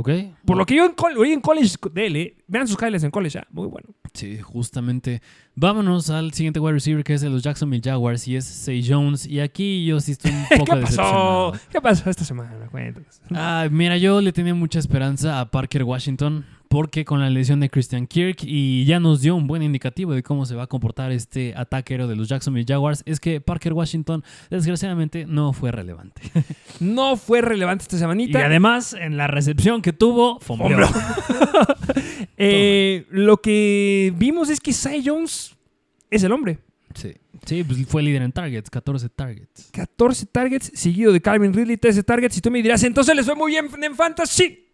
Ok. 0.00 0.08
Por 0.46 0.56
lo 0.56 0.64
que 0.64 0.74
yo 0.76 0.86
en, 0.86 0.94
oí 1.18 1.32
en 1.32 1.42
college 1.42 1.76
de 1.92 2.06
él, 2.06 2.16
eh, 2.16 2.36
vean 2.46 2.66
sus 2.66 2.80
highlights 2.80 3.04
en 3.04 3.10
college, 3.10 3.34
ya, 3.34 3.46
muy 3.50 3.66
bueno. 3.66 3.90
Sí, 4.14 4.38
justamente. 4.38 5.20
Vámonos 5.54 6.08
al 6.08 6.32
siguiente 6.32 6.58
wide 6.58 6.72
receiver 6.72 7.04
que 7.04 7.12
es 7.12 7.20
de 7.20 7.28
los 7.28 7.42
Jacksonville 7.42 7.82
Jaguars 7.84 8.26
y 8.26 8.36
es 8.36 8.46
Say 8.46 8.82
Jones. 8.86 9.26
Y 9.26 9.40
aquí 9.40 9.84
yo 9.84 10.00
sí 10.00 10.12
estoy 10.12 10.30
un 10.30 10.46
poco 10.58 10.74
¿Qué 10.74 10.80
pasó? 10.80 11.52
¿Qué 11.70 11.80
pasó 11.82 12.08
esta 12.08 12.24
semana? 12.24 12.66
Cuéntanos. 12.70 13.20
Ah, 13.30 13.68
mira, 13.70 13.98
yo 13.98 14.22
le 14.22 14.32
tenía 14.32 14.54
mucha 14.54 14.78
esperanza 14.78 15.38
a 15.38 15.50
Parker 15.50 15.84
Washington 15.84 16.46
porque 16.70 17.04
con 17.04 17.18
la 17.18 17.28
lesión 17.30 17.58
de 17.58 17.68
Christian 17.68 18.06
Kirk 18.06 18.44
y 18.44 18.84
ya 18.84 19.00
nos 19.00 19.20
dio 19.22 19.34
un 19.34 19.48
buen 19.48 19.60
indicativo 19.60 20.14
de 20.14 20.22
cómo 20.22 20.46
se 20.46 20.54
va 20.54 20.62
a 20.62 20.66
comportar 20.68 21.10
este 21.10 21.52
ataque 21.56 21.94
aéreo 21.94 22.06
de 22.06 22.14
los 22.14 22.28
Jacksonville 22.28 22.64
Jaguars, 22.64 23.02
es 23.06 23.18
que 23.18 23.40
Parker 23.40 23.72
Washington 23.72 24.22
desgraciadamente 24.50 25.26
no 25.26 25.52
fue 25.52 25.72
relevante. 25.72 26.22
No 26.78 27.16
fue 27.16 27.42
relevante 27.42 27.82
esta 27.82 27.96
Y 27.96 27.98
semanita. 27.98 28.46
además, 28.46 28.94
en 28.94 29.18
la 29.18 29.26
recepción 29.26 29.82
que 29.82 29.92
tuvo, 29.92 30.38
fombreó. 30.40 30.88
Eh, 32.42 33.04
lo 33.10 33.38
que 33.42 34.14
vimos 34.16 34.48
es 34.48 34.60
que 34.60 34.72
Cy 34.72 35.02
Jones 35.04 35.56
es 36.10 36.22
el 36.22 36.32
hombre. 36.32 36.58
Sí. 36.94 37.12
Sí, 37.44 37.64
pues 37.64 37.86
fue 37.86 38.02
líder 38.02 38.22
en 38.22 38.32
targets, 38.32 38.70
14 38.70 39.08
targets. 39.10 39.70
14 39.72 40.26
targets, 40.26 40.70
seguido 40.74 41.12
de 41.12 41.20
Calvin 41.20 41.52
Ridley, 41.52 41.76
13 41.76 42.02
targets. 42.02 42.36
Y 42.38 42.40
tú 42.40 42.50
me 42.50 42.62
dirás, 42.62 42.82
entonces 42.82 43.14
les 43.14 43.26
fue 43.26 43.34
muy 43.34 43.52
bien 43.52 43.68
en 43.82 43.94
Fantasy. 43.94 44.69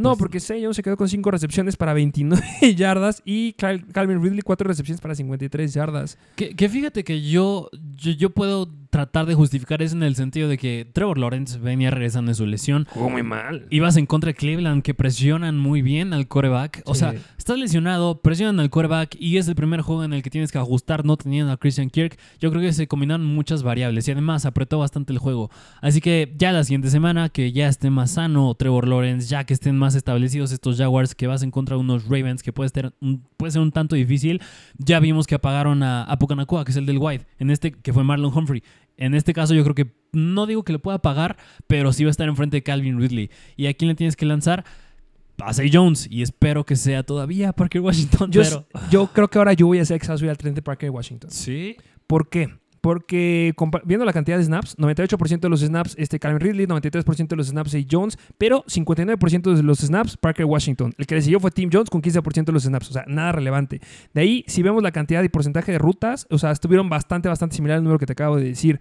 No, 0.00 0.16
porque 0.16 0.40
Cy 0.40 0.62
Jones 0.62 0.76
se 0.76 0.82
quedó 0.82 0.96
con 0.96 1.08
5 1.08 1.30
recepciones 1.30 1.76
para 1.76 1.92
29 1.94 2.42
yardas 2.74 3.22
y 3.24 3.52
Cal- 3.54 3.86
Calvin 3.92 4.22
Ridley 4.22 4.42
4 4.42 4.66
recepciones 4.66 5.00
para 5.00 5.14
53 5.14 5.72
yardas. 5.74 6.18
Que, 6.36 6.54
que 6.56 6.68
fíjate 6.68 7.04
que 7.04 7.22
yo, 7.22 7.68
yo, 7.96 8.12
yo 8.12 8.30
puedo 8.30 8.68
tratar 8.90 9.26
de 9.26 9.34
justificar 9.34 9.82
eso 9.82 9.96
en 9.96 10.02
el 10.02 10.16
sentido 10.16 10.48
de 10.48 10.58
que 10.58 10.86
Trevor 10.92 11.18
Lawrence 11.18 11.58
venía 11.58 11.90
regresando 11.90 12.30
de 12.30 12.34
su 12.34 12.44
lesión. 12.44 12.86
Jugó 12.90 13.08
muy 13.08 13.22
mal. 13.22 13.66
Ibas 13.70 13.96
en 13.96 14.06
contra 14.06 14.28
de 14.28 14.34
Cleveland, 14.34 14.82
que 14.82 14.94
presionan 14.94 15.58
muy 15.58 15.80
bien 15.80 16.12
al 16.12 16.28
coreback. 16.28 16.82
O 16.84 16.94
sea, 16.94 17.14
estás 17.38 17.58
lesionado, 17.58 18.20
presionan 18.20 18.60
al 18.60 18.70
coreback 18.70 19.16
y 19.18 19.38
es 19.38 19.48
el 19.48 19.54
primer 19.54 19.80
juego 19.80 20.04
en 20.04 20.12
el 20.12 20.22
que 20.22 20.30
tienes 20.30 20.50
que 20.52 20.58
ajustar, 20.58 21.04
no 21.04 21.16
teniendo 21.16 21.52
a 21.52 21.56
Christian 21.56 21.88
Kirk. 21.88 22.18
Yo 22.40 22.50
creo 22.50 22.62
que 22.62 22.72
se 22.72 22.88
combinaron 22.88 23.24
muchas 23.24 23.62
variables 23.62 24.08
y 24.08 24.12
además 24.12 24.44
apretó 24.44 24.78
bastante 24.78 25.12
el 25.12 25.18
juego. 25.18 25.50
Así 25.80 26.00
que 26.00 26.34
ya 26.36 26.52
la 26.52 26.64
siguiente 26.64 26.90
semana, 26.90 27.28
que 27.28 27.52
ya 27.52 27.68
esté 27.68 27.90
más 27.90 28.12
sano 28.12 28.54
Trevor 28.54 28.88
Lawrence, 28.88 29.28
ya 29.28 29.44
que 29.44 29.54
estén 29.54 29.78
más 29.78 29.94
establecidos 29.94 30.52
estos 30.52 30.78
Jaguars, 30.78 31.14
que 31.14 31.28
vas 31.28 31.42
en 31.42 31.50
contra 31.50 31.76
de 31.76 31.80
unos 31.80 32.04
Ravens, 32.04 32.42
que 32.42 32.52
puede 32.52 32.70
ser 32.70 32.92
un, 33.00 33.22
puede 33.40 33.50
ser 33.52 33.62
un 33.62 33.72
tanto 33.72 33.96
difícil. 33.96 34.40
Ya 34.76 35.00
vimos 35.00 35.26
que 35.26 35.34
apagaron 35.34 35.82
a, 35.82 36.04
a 36.04 36.18
Pucanacua, 36.18 36.64
que 36.64 36.70
es 36.70 36.76
el 36.76 36.86
del 36.86 36.98
White, 36.98 37.26
en 37.38 37.50
este 37.50 37.72
que 37.72 37.92
fue 37.92 38.04
Marlon 38.04 38.32
Humphrey. 38.36 38.62
En 38.98 39.14
este 39.14 39.32
caso 39.32 39.54
yo 39.54 39.62
creo 39.62 39.74
que 39.74 39.92
no 40.12 40.46
digo 40.46 40.62
que 40.62 40.72
le 40.72 40.78
pueda 40.78 41.00
pagar, 41.00 41.38
pero 41.66 41.92
sí 41.92 42.04
va 42.04 42.08
a 42.08 42.10
estar 42.10 42.28
enfrente 42.28 42.58
de 42.58 42.62
Calvin 42.62 43.00
Ridley. 43.00 43.30
¿Y 43.56 43.66
a 43.66 43.74
quién 43.74 43.88
le 43.88 43.94
tienes 43.94 44.14
que 44.14 44.26
lanzar? 44.26 44.64
A 45.38 45.54
Zay 45.54 45.70
Jones. 45.72 46.06
Y 46.10 46.20
espero 46.20 46.64
que 46.64 46.76
sea 46.76 47.02
todavía 47.02 47.54
Parker 47.54 47.80
Washington. 47.80 48.30
Yo, 48.30 48.42
pero... 48.42 48.66
yo 48.90 49.06
creo 49.06 49.28
que 49.28 49.38
ahora 49.38 49.54
yo 49.54 49.66
voy 49.66 49.78
a 49.78 49.82
hacer 49.82 49.96
exhausto 49.96 50.28
al 50.28 50.36
30 50.36 50.56
de 50.56 50.62
Parker 50.62 50.90
Washington. 50.90 51.30
Sí. 51.30 51.76
¿Por 52.06 52.28
qué? 52.28 52.50
Porque 52.80 53.54
viendo 53.84 54.06
la 54.06 54.12
cantidad 54.12 54.38
de 54.38 54.44
snaps, 54.44 54.78
98% 54.78 55.40
de 55.40 55.48
los 55.48 55.60
snaps 55.60 55.94
este 55.98 56.18
Calvin 56.18 56.40
Ridley, 56.40 56.66
93% 56.66 57.28
de 57.28 57.36
los 57.36 57.48
snaps 57.48 57.72
Zay 57.72 57.86
Jones, 57.90 58.18
pero 58.38 58.64
59% 58.64 59.54
de 59.54 59.62
los 59.62 59.80
snaps 59.80 60.16
Parker 60.16 60.46
Washington. 60.46 60.94
El 60.96 61.06
que 61.06 61.14
le 61.14 61.22
siguió 61.22 61.40
fue 61.40 61.50
Tim 61.50 61.68
Jones 61.70 61.90
con 61.90 62.00
15% 62.00 62.44
de 62.44 62.52
los 62.52 62.62
snaps, 62.62 62.90
o 62.90 62.92
sea, 62.92 63.04
nada 63.06 63.32
relevante. 63.32 63.80
De 64.14 64.22
ahí, 64.22 64.44
si 64.46 64.62
vemos 64.62 64.82
la 64.82 64.92
cantidad 64.92 65.22
y 65.22 65.28
porcentaje 65.28 65.72
de 65.72 65.78
rutas, 65.78 66.26
o 66.30 66.38
sea, 66.38 66.52
estuvieron 66.52 66.88
bastante, 66.88 67.28
bastante 67.28 67.56
similar 67.56 67.76
al 67.76 67.84
número 67.84 67.98
que 67.98 68.06
te 68.06 68.12
acabo 68.12 68.36
de 68.36 68.44
decir. 68.44 68.80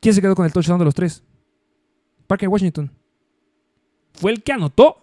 ¿Quién 0.00 0.14
se 0.14 0.20
quedó 0.20 0.34
con 0.34 0.44
el 0.44 0.52
touchdown 0.52 0.78
de 0.78 0.84
los 0.84 0.94
tres? 0.94 1.22
Parker 2.26 2.48
Washington. 2.48 2.90
Fue 4.14 4.32
el 4.32 4.42
que 4.42 4.52
anotó. 4.52 5.01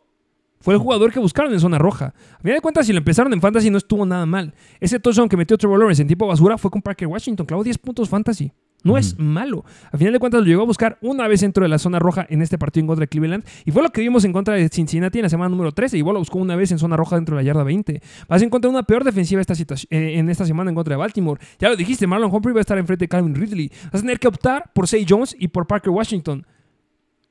Fue 0.61 0.73
el 0.73 0.79
jugador 0.79 1.13
que 1.13 1.19
buscaron 1.19 1.53
en 1.53 1.59
zona 1.59 1.77
roja. 1.77 2.13
A 2.33 2.41
final 2.41 2.55
de 2.57 2.61
cuentas, 2.61 2.85
si 2.85 2.91
lo 2.91 2.97
empezaron 2.97 3.31
en 3.31 3.39
fantasy, 3.39 3.69
no 3.69 3.77
estuvo 3.77 4.05
nada 4.05 4.25
mal. 4.25 4.53
Ese 4.79 4.99
touchdown 4.99 5.29
que 5.29 5.37
metió 5.37 5.57
Trevor 5.57 5.79
Lawrence 5.79 6.01
en 6.01 6.07
tipo 6.07 6.27
basura 6.27 6.57
fue 6.57 6.69
con 6.69 6.81
Parker 6.81 7.07
Washington. 7.07 7.45
Clavó 7.45 7.63
10 7.63 7.77
puntos 7.77 8.09
fantasy. 8.09 8.51
No 8.83 8.97
es 8.97 9.19
malo. 9.19 9.65
A 9.91 9.97
final 9.97 10.13
de 10.13 10.19
cuentas, 10.19 10.41
lo 10.41 10.47
llegó 10.47 10.61
a 10.61 10.65
buscar 10.65 10.97
una 11.01 11.27
vez 11.27 11.41
dentro 11.41 11.63
de 11.63 11.69
la 11.69 11.79
zona 11.79 11.99
roja 11.99 12.25
en 12.29 12.41
este 12.41 12.57
partido 12.57 12.81
en 12.81 12.87
contra 12.87 13.03
de 13.03 13.07
Cleveland. 13.07 13.43
Y 13.65 13.71
fue 13.71 13.83
lo 13.83 13.89
que 13.89 14.01
vimos 14.01 14.23
en 14.23 14.31
contra 14.31 14.53
de 14.53 14.69
Cincinnati 14.69 15.19
en 15.19 15.23
la 15.23 15.29
semana 15.29 15.49
número 15.49 15.71
13. 15.73 15.97
Igual 15.97 16.13
lo 16.13 16.19
buscó 16.19 16.39
una 16.39 16.55
vez 16.55 16.71
en 16.71 16.79
zona 16.79 16.95
roja 16.95 17.17
dentro 17.17 17.35
de 17.35 17.43
la 17.43 17.47
yarda 17.47 17.63
20. 17.63 18.01
Vas 18.27 18.41
a 18.41 18.45
encontrar 18.45 18.69
una 18.69 18.83
peor 18.83 19.03
defensiva 19.03 19.41
esta 19.41 19.53
eh, 19.53 20.19
en 20.19 20.29
esta 20.29 20.45
semana 20.45 20.71
en 20.71 20.75
contra 20.75 20.93
de 20.93 20.97
Baltimore. 20.97 21.41
Ya 21.59 21.69
lo 21.69 21.75
dijiste, 21.75 22.07
Marlon 22.07 22.33
Humphrey 22.33 22.53
va 22.53 22.59
a 22.59 22.61
estar 22.61 22.77
enfrente 22.77 23.03
de 23.03 23.09
Calvin 23.09 23.35
Ridley. 23.35 23.69
Vas 23.91 23.95
a 23.95 23.99
tener 24.01 24.19
que 24.19 24.29
optar 24.29 24.71
por 24.73 24.87
Say 24.87 25.05
Jones 25.07 25.35
y 25.37 25.49
por 25.49 25.67
Parker 25.67 25.91
Washington. 25.91 26.45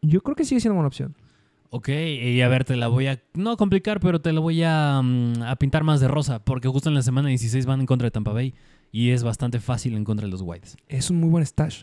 Yo 0.03 0.21
creo 0.21 0.37
que 0.37 0.45
sigue 0.45 0.61
siendo 0.61 0.75
buena 0.75 0.89
opción. 0.89 1.15
Ok, 1.71 1.89
y 1.91 2.41
a 2.41 2.49
ver, 2.49 2.65
te 2.65 2.77
la 2.77 2.89
voy 2.89 3.09
a, 3.09 3.21
no 3.35 3.57
complicar, 3.59 4.01
pero 4.01 4.21
te 4.21 4.33
la 4.33 4.41
voy 4.41 4.63
a, 4.63 5.03
mm, 5.03 5.43
a 5.43 5.57
pintar 5.57 5.85
más 5.85 6.01
de 6.01 6.09
rosa, 6.09 6.43
porque 6.43 6.69
justo 6.69 6.89
en 6.89 6.95
la 6.95 7.03
semana 7.03 7.29
16 7.29 7.67
van 7.67 7.81
en 7.81 7.87
contra 7.87 8.07
de 8.07 8.11
Tampa 8.11 8.33
Bay 8.33 8.55
y 8.91 9.11
es 9.11 9.23
bastante 9.23 9.61
fácil 9.61 9.95
en 9.95 10.05
contra 10.05 10.27
de 10.27 10.31
los 10.31 10.41
Whites. 10.41 10.77
Es 10.89 11.11
un 11.11 11.19
muy 11.21 11.29
buen 11.29 11.45
stash. 11.45 11.83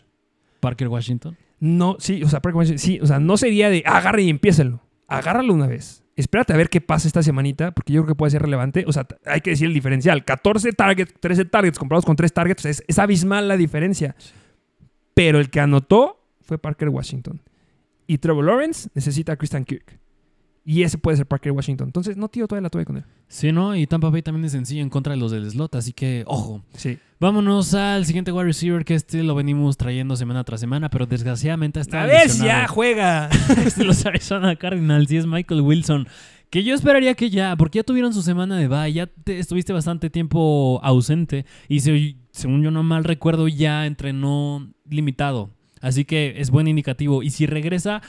Parker 0.60 0.88
Washington. 0.88 1.36
No, 1.60 1.96
sí, 2.00 2.22
o 2.22 2.28
sea, 2.28 2.40
Parker 2.40 2.56
Washington, 2.56 2.78
sí, 2.78 2.98
o 3.00 3.06
sea, 3.06 3.20
no 3.20 3.36
sería 3.36 3.70
de 3.70 3.82
agarre 3.86 4.22
y 4.22 4.30
empiécenlo. 4.30 4.80
Agárralo 5.06 5.54
una 5.54 5.68
vez. 5.68 6.02
Espérate 6.16 6.52
a 6.52 6.56
ver 6.56 6.68
qué 6.68 6.80
pasa 6.80 7.06
esta 7.06 7.22
semanita, 7.22 7.72
porque 7.72 7.92
yo 7.92 8.02
creo 8.02 8.14
que 8.14 8.18
puede 8.18 8.30
ser 8.30 8.42
relevante. 8.42 8.84
O 8.86 8.92
sea, 8.92 9.06
hay 9.26 9.40
que 9.40 9.50
decir 9.50 9.68
el 9.68 9.74
diferencial. 9.74 10.24
14 10.24 10.72
targets, 10.72 11.14
13 11.20 11.44
targets 11.44 11.78
comparados 11.78 12.04
con 12.04 12.16
3 12.16 12.32
targets, 12.32 12.64
es, 12.64 12.82
es 12.88 12.98
abismal 12.98 13.48
la 13.48 13.56
diferencia. 13.56 14.16
Pero 15.14 15.38
el 15.38 15.50
que 15.50 15.60
anotó 15.60 16.20
fue 16.40 16.58
Parker 16.58 16.88
Washington. 16.88 17.40
Y 18.06 18.18
Trevor 18.18 18.44
Lawrence 18.44 18.88
necesita 18.94 19.32
a 19.32 19.36
Christian 19.36 19.64
Kirk. 19.64 19.98
Y 20.68 20.82
ese 20.82 20.98
puede 20.98 21.16
ser 21.16 21.26
Parker 21.26 21.52
Washington. 21.52 21.86
Entonces, 21.88 22.16
no 22.16 22.28
tío 22.28 22.48
todavía 22.48 22.64
la 22.64 22.70
tuve 22.70 22.84
con 22.84 22.96
él. 22.96 23.04
Sí, 23.28 23.52
¿no? 23.52 23.76
Y 23.76 23.86
Tampa 23.86 24.10
Bay 24.10 24.22
también 24.22 24.44
es 24.46 24.52
sencillo 24.52 24.82
en 24.82 24.90
contra 24.90 25.12
de 25.14 25.18
los 25.20 25.30
del 25.30 25.48
slot, 25.48 25.76
así 25.76 25.92
que, 25.92 26.24
ojo. 26.26 26.64
Sí. 26.74 26.98
Vámonos 27.20 27.72
al 27.74 28.04
siguiente 28.04 28.32
wide 28.32 28.46
receiver, 28.46 28.84
que 28.84 28.94
este 28.96 29.22
lo 29.22 29.36
venimos 29.36 29.76
trayendo 29.76 30.16
semana 30.16 30.42
tras 30.42 30.58
semana, 30.58 30.90
pero 30.90 31.06
desgraciadamente 31.06 31.78
está 31.78 32.02
A 32.02 32.06
ver 32.06 32.28
si 32.28 32.44
ya 32.44 32.66
juega. 32.66 33.28
es 33.64 33.76
de 33.76 33.84
los 33.84 34.04
Arizona 34.06 34.56
Cardinals 34.56 35.08
y 35.12 35.18
es 35.18 35.26
Michael 35.26 35.60
Wilson. 35.60 36.08
Que 36.50 36.64
yo 36.64 36.74
esperaría 36.74 37.14
que 37.14 37.30
ya, 37.30 37.54
porque 37.56 37.78
ya 37.78 37.82
tuvieron 37.84 38.12
su 38.12 38.22
semana 38.22 38.56
de 38.56 38.66
bye, 38.68 38.92
ya 38.92 39.06
te- 39.06 39.38
estuviste 39.38 39.72
bastante 39.72 40.10
tiempo 40.10 40.80
ausente 40.82 41.44
y 41.68 41.80
se- 41.80 42.16
según 42.32 42.62
yo 42.62 42.70
no 42.72 42.82
mal 42.82 43.04
recuerdo 43.04 43.46
ya 43.48 43.86
entrenó 43.86 44.68
limitado. 44.88 45.50
Así 45.86 46.04
que 46.04 46.34
es 46.38 46.50
buen 46.50 46.66
indicativo. 46.66 47.22
Y 47.22 47.30
si 47.30 47.46
regresa, 47.46 48.02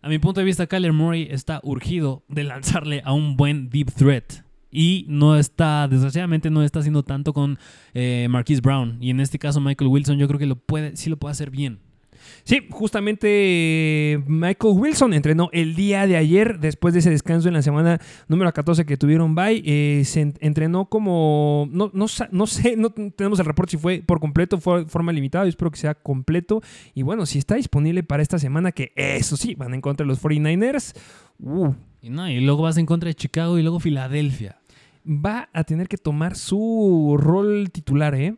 a 0.00 0.08
mi 0.08 0.18
punto 0.18 0.40
de 0.40 0.46
vista, 0.46 0.66
Kyler 0.66 0.94
Murray 0.94 1.28
está 1.30 1.60
urgido 1.62 2.24
de 2.28 2.44
lanzarle 2.44 3.02
a 3.04 3.12
un 3.12 3.36
buen 3.36 3.68
deep 3.68 3.92
threat. 3.92 4.42
Y 4.70 5.04
no 5.06 5.36
está, 5.36 5.86
desgraciadamente 5.86 6.48
no 6.48 6.62
está 6.62 6.78
haciendo 6.78 7.02
tanto 7.02 7.34
con 7.34 7.58
eh, 7.92 8.26
Marquise 8.30 8.62
Brown. 8.62 8.96
Y 9.02 9.10
en 9.10 9.20
este 9.20 9.38
caso 9.38 9.60
Michael 9.60 9.90
Wilson 9.90 10.16
yo 10.16 10.26
creo 10.28 10.38
que 10.38 10.46
lo 10.46 10.56
puede, 10.56 10.96
sí 10.96 11.10
lo 11.10 11.18
puede 11.18 11.32
hacer 11.32 11.50
bien. 11.50 11.80
Sí, 12.44 12.66
justamente 12.70 13.28
eh, 13.30 14.18
Michael 14.26 14.74
Wilson 14.76 15.12
entrenó 15.14 15.48
el 15.52 15.74
día 15.74 16.06
de 16.06 16.16
ayer, 16.16 16.58
después 16.58 16.94
de 16.94 17.00
ese 17.00 17.10
descanso 17.10 17.48
en 17.48 17.54
la 17.54 17.62
semana 17.62 18.00
número 18.28 18.52
14 18.52 18.84
que 18.86 18.96
tuvieron 18.96 19.34
bye. 19.34 19.62
eh, 19.64 20.02
se 20.04 20.20
en- 20.22 20.34
entrenó 20.40 20.86
como. 20.86 21.68
No, 21.70 21.90
no, 21.94 22.06
no 22.32 22.46
sé, 22.46 22.76
no 22.76 22.90
tenemos 22.90 23.38
el 23.38 23.44
reporte 23.46 23.72
si 23.72 23.76
fue 23.76 24.02
por 24.04 24.20
completo 24.20 24.58
fue 24.60 24.84
forma 24.86 25.12
limitada. 25.12 25.44
Yo 25.44 25.50
espero 25.50 25.70
que 25.70 25.78
sea 25.78 25.94
completo. 25.94 26.62
Y 26.94 27.02
bueno, 27.02 27.26
si 27.26 27.38
está 27.38 27.54
disponible 27.56 28.02
para 28.02 28.22
esta 28.22 28.38
semana, 28.38 28.72
que 28.72 28.92
eso 28.96 29.36
sí, 29.36 29.54
van 29.54 29.74
en 29.74 29.80
contra 29.80 30.04
de 30.04 30.08
los 30.08 30.20
49ers. 30.22 30.94
uh, 31.40 31.72
Y, 32.02 32.10
no, 32.10 32.28
y 32.30 32.40
luego 32.40 32.62
vas 32.62 32.76
en 32.78 32.86
contra 32.86 33.08
de 33.08 33.14
Chicago 33.14 33.58
y 33.58 33.62
luego 33.62 33.80
Filadelfia. 33.80 34.56
va 35.06 35.48
a 35.52 35.64
tener 35.64 35.88
que 35.88 35.96
tomar 35.98 36.36
su 36.36 37.16
rol 37.18 37.70
titular, 37.72 38.14
¿eh? 38.14 38.36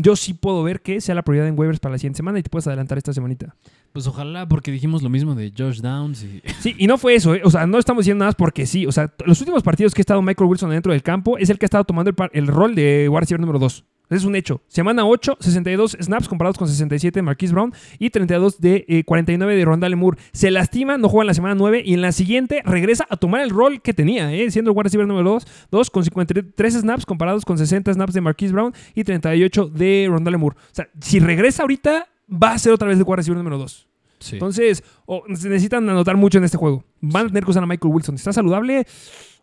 Yo 0.00 0.14
sí 0.14 0.32
puedo 0.32 0.62
ver 0.62 0.80
que 0.80 1.00
sea 1.00 1.16
la 1.16 1.22
prioridad 1.22 1.48
en 1.48 1.58
waivers 1.58 1.80
para 1.80 1.92
la 1.92 1.98
siguiente 1.98 2.18
semana 2.18 2.38
y 2.38 2.44
te 2.44 2.50
puedes 2.50 2.68
adelantar 2.68 2.98
esta 2.98 3.12
semanita. 3.12 3.56
Pues 3.92 4.06
ojalá, 4.06 4.46
porque 4.46 4.70
dijimos 4.70 5.02
lo 5.02 5.08
mismo 5.08 5.34
de 5.34 5.52
Josh 5.56 5.80
Downs 5.80 6.22
y... 6.22 6.40
Sí, 6.60 6.76
y 6.78 6.86
no 6.86 6.98
fue 6.98 7.16
eso, 7.16 7.34
¿eh? 7.34 7.40
o 7.42 7.50
sea, 7.50 7.66
no 7.66 7.78
estamos 7.78 8.04
diciendo 8.04 8.22
nada 8.22 8.28
más 8.28 8.36
porque 8.36 8.64
sí, 8.64 8.86
o 8.86 8.92
sea, 8.92 9.12
los 9.26 9.40
últimos 9.40 9.64
partidos 9.64 9.94
que 9.94 10.00
ha 10.00 10.04
estado 10.04 10.22
Michael 10.22 10.48
Wilson 10.48 10.70
dentro 10.70 10.92
del 10.92 11.02
campo 11.02 11.36
es 11.36 11.50
el 11.50 11.58
que 11.58 11.64
ha 11.64 11.68
estado 11.68 11.82
tomando 11.82 12.10
el, 12.10 12.16
el 12.32 12.46
rol 12.46 12.76
de 12.76 13.08
wide 13.08 13.20
receiver 13.20 13.40
número 13.40 13.58
2. 13.58 13.84
Es 14.10 14.24
un 14.24 14.34
hecho. 14.36 14.62
Semana 14.68 15.04
8, 15.06 15.36
62 15.40 15.96
snaps 16.00 16.28
comparados 16.28 16.56
con 16.56 16.66
67 16.68 17.18
de 17.18 17.22
Marquise 17.22 17.52
Brown 17.52 17.72
y 17.98 18.10
32 18.10 18.60
de 18.60 18.84
eh, 18.88 19.04
49 19.04 19.54
de 19.56 19.64
Rondale 19.64 19.96
Moore. 19.96 20.18
Se 20.32 20.50
lastima, 20.50 20.96
no 20.96 21.08
juega 21.08 21.24
en 21.24 21.26
la 21.28 21.34
semana 21.34 21.54
9 21.54 21.82
y 21.84 21.94
en 21.94 22.00
la 22.00 22.12
siguiente 22.12 22.62
regresa 22.64 23.06
a 23.10 23.16
tomar 23.16 23.42
el 23.42 23.50
rol 23.50 23.82
que 23.82 23.92
tenía, 23.92 24.32
¿eh? 24.32 24.50
siendo 24.50 24.70
el 24.70 24.76
wide 24.76 24.84
receiver 24.84 25.06
número 25.06 25.28
2, 25.30 25.46
2 25.70 25.90
con 25.90 26.04
53 26.04 26.74
snaps 26.74 27.04
comparados 27.04 27.44
con 27.44 27.58
60 27.58 27.92
snaps 27.92 28.14
de 28.14 28.20
Marquise 28.22 28.52
Brown 28.52 28.72
y 28.94 29.04
38 29.04 29.66
de 29.68 30.06
Rondale 30.10 30.36
Moore. 30.38 30.56
O 30.58 30.74
sea, 30.74 30.88
si 31.00 31.18
regresa 31.20 31.62
ahorita, 31.62 32.08
va 32.30 32.52
a 32.52 32.58
ser 32.58 32.72
otra 32.72 32.88
vez 32.88 32.96
el 32.98 33.04
wide 33.04 33.16
receiver 33.16 33.36
número 33.38 33.58
2. 33.58 33.88
Sí. 34.20 34.36
Entonces, 34.36 34.82
o- 35.06 35.22
se 35.34 35.48
necesitan 35.48 35.88
anotar 35.88 36.16
mucho 36.16 36.38
en 36.38 36.44
este 36.44 36.56
juego. 36.56 36.82
Van 37.00 37.26
a 37.26 37.28
tener 37.28 37.44
que 37.44 37.50
usar 37.50 37.62
a 37.62 37.66
Michael 37.66 37.92
Wilson. 37.94 38.14
¿Está 38.16 38.32
saludable? 38.32 38.86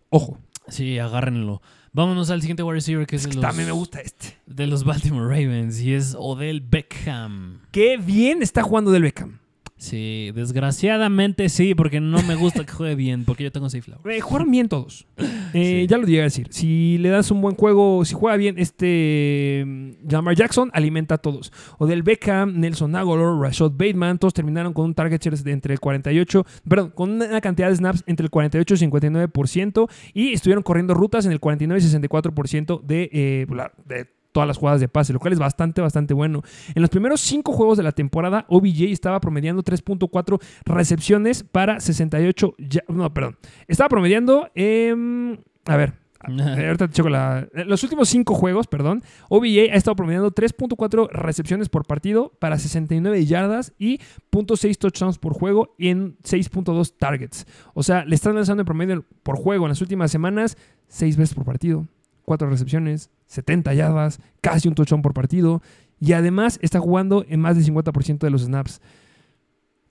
Ojo. 0.09 0.37
Sí, 0.67 0.97
agárrenlo. 0.99 1.61
Vámonos 1.95 2.29
al 2.29 2.41
siguiente 2.41 2.61
wide 2.61 2.73
receiver 2.73 3.07
que 3.07 3.15
es, 3.15 3.21
Es 3.21 3.23
de, 3.23 3.29
que 3.29 3.35
los, 3.37 3.41
también 3.41 3.67
me 3.67 3.71
gusta 3.71 4.01
este. 4.01 4.35
de 4.45 4.67
los 4.67 4.83
Baltimore 4.83 5.29
Ravens 5.29 5.79
y 5.79 5.93
es 5.93 6.13
Odell 6.19 6.59
Beckham. 6.59 7.61
Qué 7.71 7.95
bien 7.95 8.41
está 8.41 8.63
jugando 8.63 8.91
del 8.91 9.03
Beckham. 9.03 9.39
Sí, 9.77 10.31
desgraciadamente 10.33 11.49
sí, 11.49 11.75
porque 11.75 11.99
no 11.99 12.23
me 12.23 12.35
gusta 12.35 12.65
que 12.65 12.71
juegue 12.71 12.95
bien, 12.95 13.25
porque 13.25 13.43
yo 13.43 13.51
tengo 13.51 13.69
safe 13.69 13.81
flower. 13.81 14.09
Eh, 14.09 14.21
jugaron 14.21 14.49
bien 14.49 14.69
todos. 14.69 15.05
Eh, 15.17 15.81
Sí. 15.81 15.87
Ya 15.87 15.97
lo 15.97 16.05
llegué 16.05 16.21
a 16.21 16.25
decir. 16.25 16.47
Si 16.51 16.97
le 16.97 17.09
das 17.09 17.31
un 17.31 17.41
buen 17.41 17.55
juego, 17.55 18.03
si 18.03 18.13
juega 18.13 18.35
bien 18.37 18.55
este 18.57 19.63
mm, 19.65 19.91
Lamar 20.09 20.35
Jackson, 20.35 20.69
alimenta 20.73 21.15
a 21.15 21.17
todos. 21.17 21.51
Odell 21.77 22.03
Beckham, 22.03 22.59
Nelson 22.59 22.95
Aguilar, 22.95 23.37
Rashad 23.39 23.71
Bateman, 23.71 24.17
todos 24.17 24.33
terminaron 24.33 24.73
con 24.73 24.85
un 24.85 24.93
target 24.93 25.21
share 25.21 25.37
de 25.37 25.51
entre 25.51 25.73
el 25.73 25.79
48, 25.79 26.45
perdón, 26.67 26.91
con 26.91 27.11
una 27.11 27.41
cantidad 27.41 27.69
de 27.69 27.75
snaps 27.75 28.03
entre 28.05 28.25
el 28.25 28.29
48 28.29 28.73
y 28.73 28.77
59% 28.77 29.89
y 30.13 30.33
estuvieron 30.33 30.63
corriendo 30.63 30.93
rutas 30.93 31.25
en 31.25 31.31
el 31.31 31.39
49 31.39 31.81
y 31.81 31.87
64% 31.87 32.81
de, 32.81 33.09
eh, 33.11 33.47
de 33.85 34.07
todas 34.35 34.47
las 34.47 34.57
jugadas 34.57 34.81
de 34.81 34.89
pase, 34.89 35.13
lo 35.13 35.19
cual 35.19 35.31
es 35.31 35.39
bastante, 35.39 35.79
bastante 35.79 36.13
bueno. 36.13 36.41
En 36.75 36.81
los 36.81 36.89
primeros 36.89 37.21
cinco 37.21 37.53
juegos 37.53 37.77
de 37.77 37.83
la 37.83 37.93
temporada, 37.93 38.45
OBJ 38.49 38.91
estaba 38.91 39.21
promediando 39.21 39.63
3.4 39.63 40.41
recepciones 40.65 41.43
para 41.43 41.79
68. 41.79 42.53
ya- 42.57 42.83
no, 42.89 43.13
perdón. 43.13 43.37
Estaba 43.69 43.87
promediando. 43.87 44.49
em, 44.55 45.37
a 45.65 45.77
ver. 45.77 45.93
eh, 46.27 46.65
Ahorita 46.67 46.87
te 46.87 46.93
checo 46.95 47.07
la. 47.07 47.47
Los 47.53 47.81
últimos 47.83 48.09
cinco 48.09 48.33
juegos, 48.33 48.67
perdón, 48.67 49.03
OBJ 49.29 49.71
ha 49.71 49.75
estado 49.75 49.95
promediando 49.95 50.31
3.4 50.31 51.07
recepciones 51.11 51.69
por 51.69 51.85
partido 51.85 52.33
para 52.39 52.57
69 52.59 53.25
yardas 53.25 53.73
y 53.79 53.99
0.6 54.31 54.77
touchdowns 54.77 55.17
por 55.17 55.33
juego 55.33 55.75
en 55.77 56.17
6.2 56.23 56.93
targets. 56.97 57.45
O 57.73 57.83
sea, 57.83 58.03
le 58.03 58.15
están 58.15 58.35
lanzando 58.35 58.61
en 58.63 58.65
promedio 58.65 59.05
por 59.23 59.37
juego 59.37 59.63
en 59.65 59.69
las 59.69 59.81
últimas 59.81 60.11
semanas 60.11 60.57
6 60.87 61.15
veces 61.15 61.35
por 61.35 61.45
partido, 61.45 61.87
4 62.25 62.49
recepciones, 62.49 63.09
70 63.27 63.73
yardas, 63.73 64.19
casi 64.41 64.67
un 64.67 64.75
touchdown 64.75 65.01
por 65.01 65.13
partido. 65.13 65.61
Y 65.99 66.13
además 66.13 66.59
está 66.61 66.79
jugando 66.79 67.25
en 67.27 67.39
más 67.39 67.55
del 67.55 67.65
50% 67.65 68.19
de 68.19 68.29
los 68.29 68.43
snaps. 68.43 68.81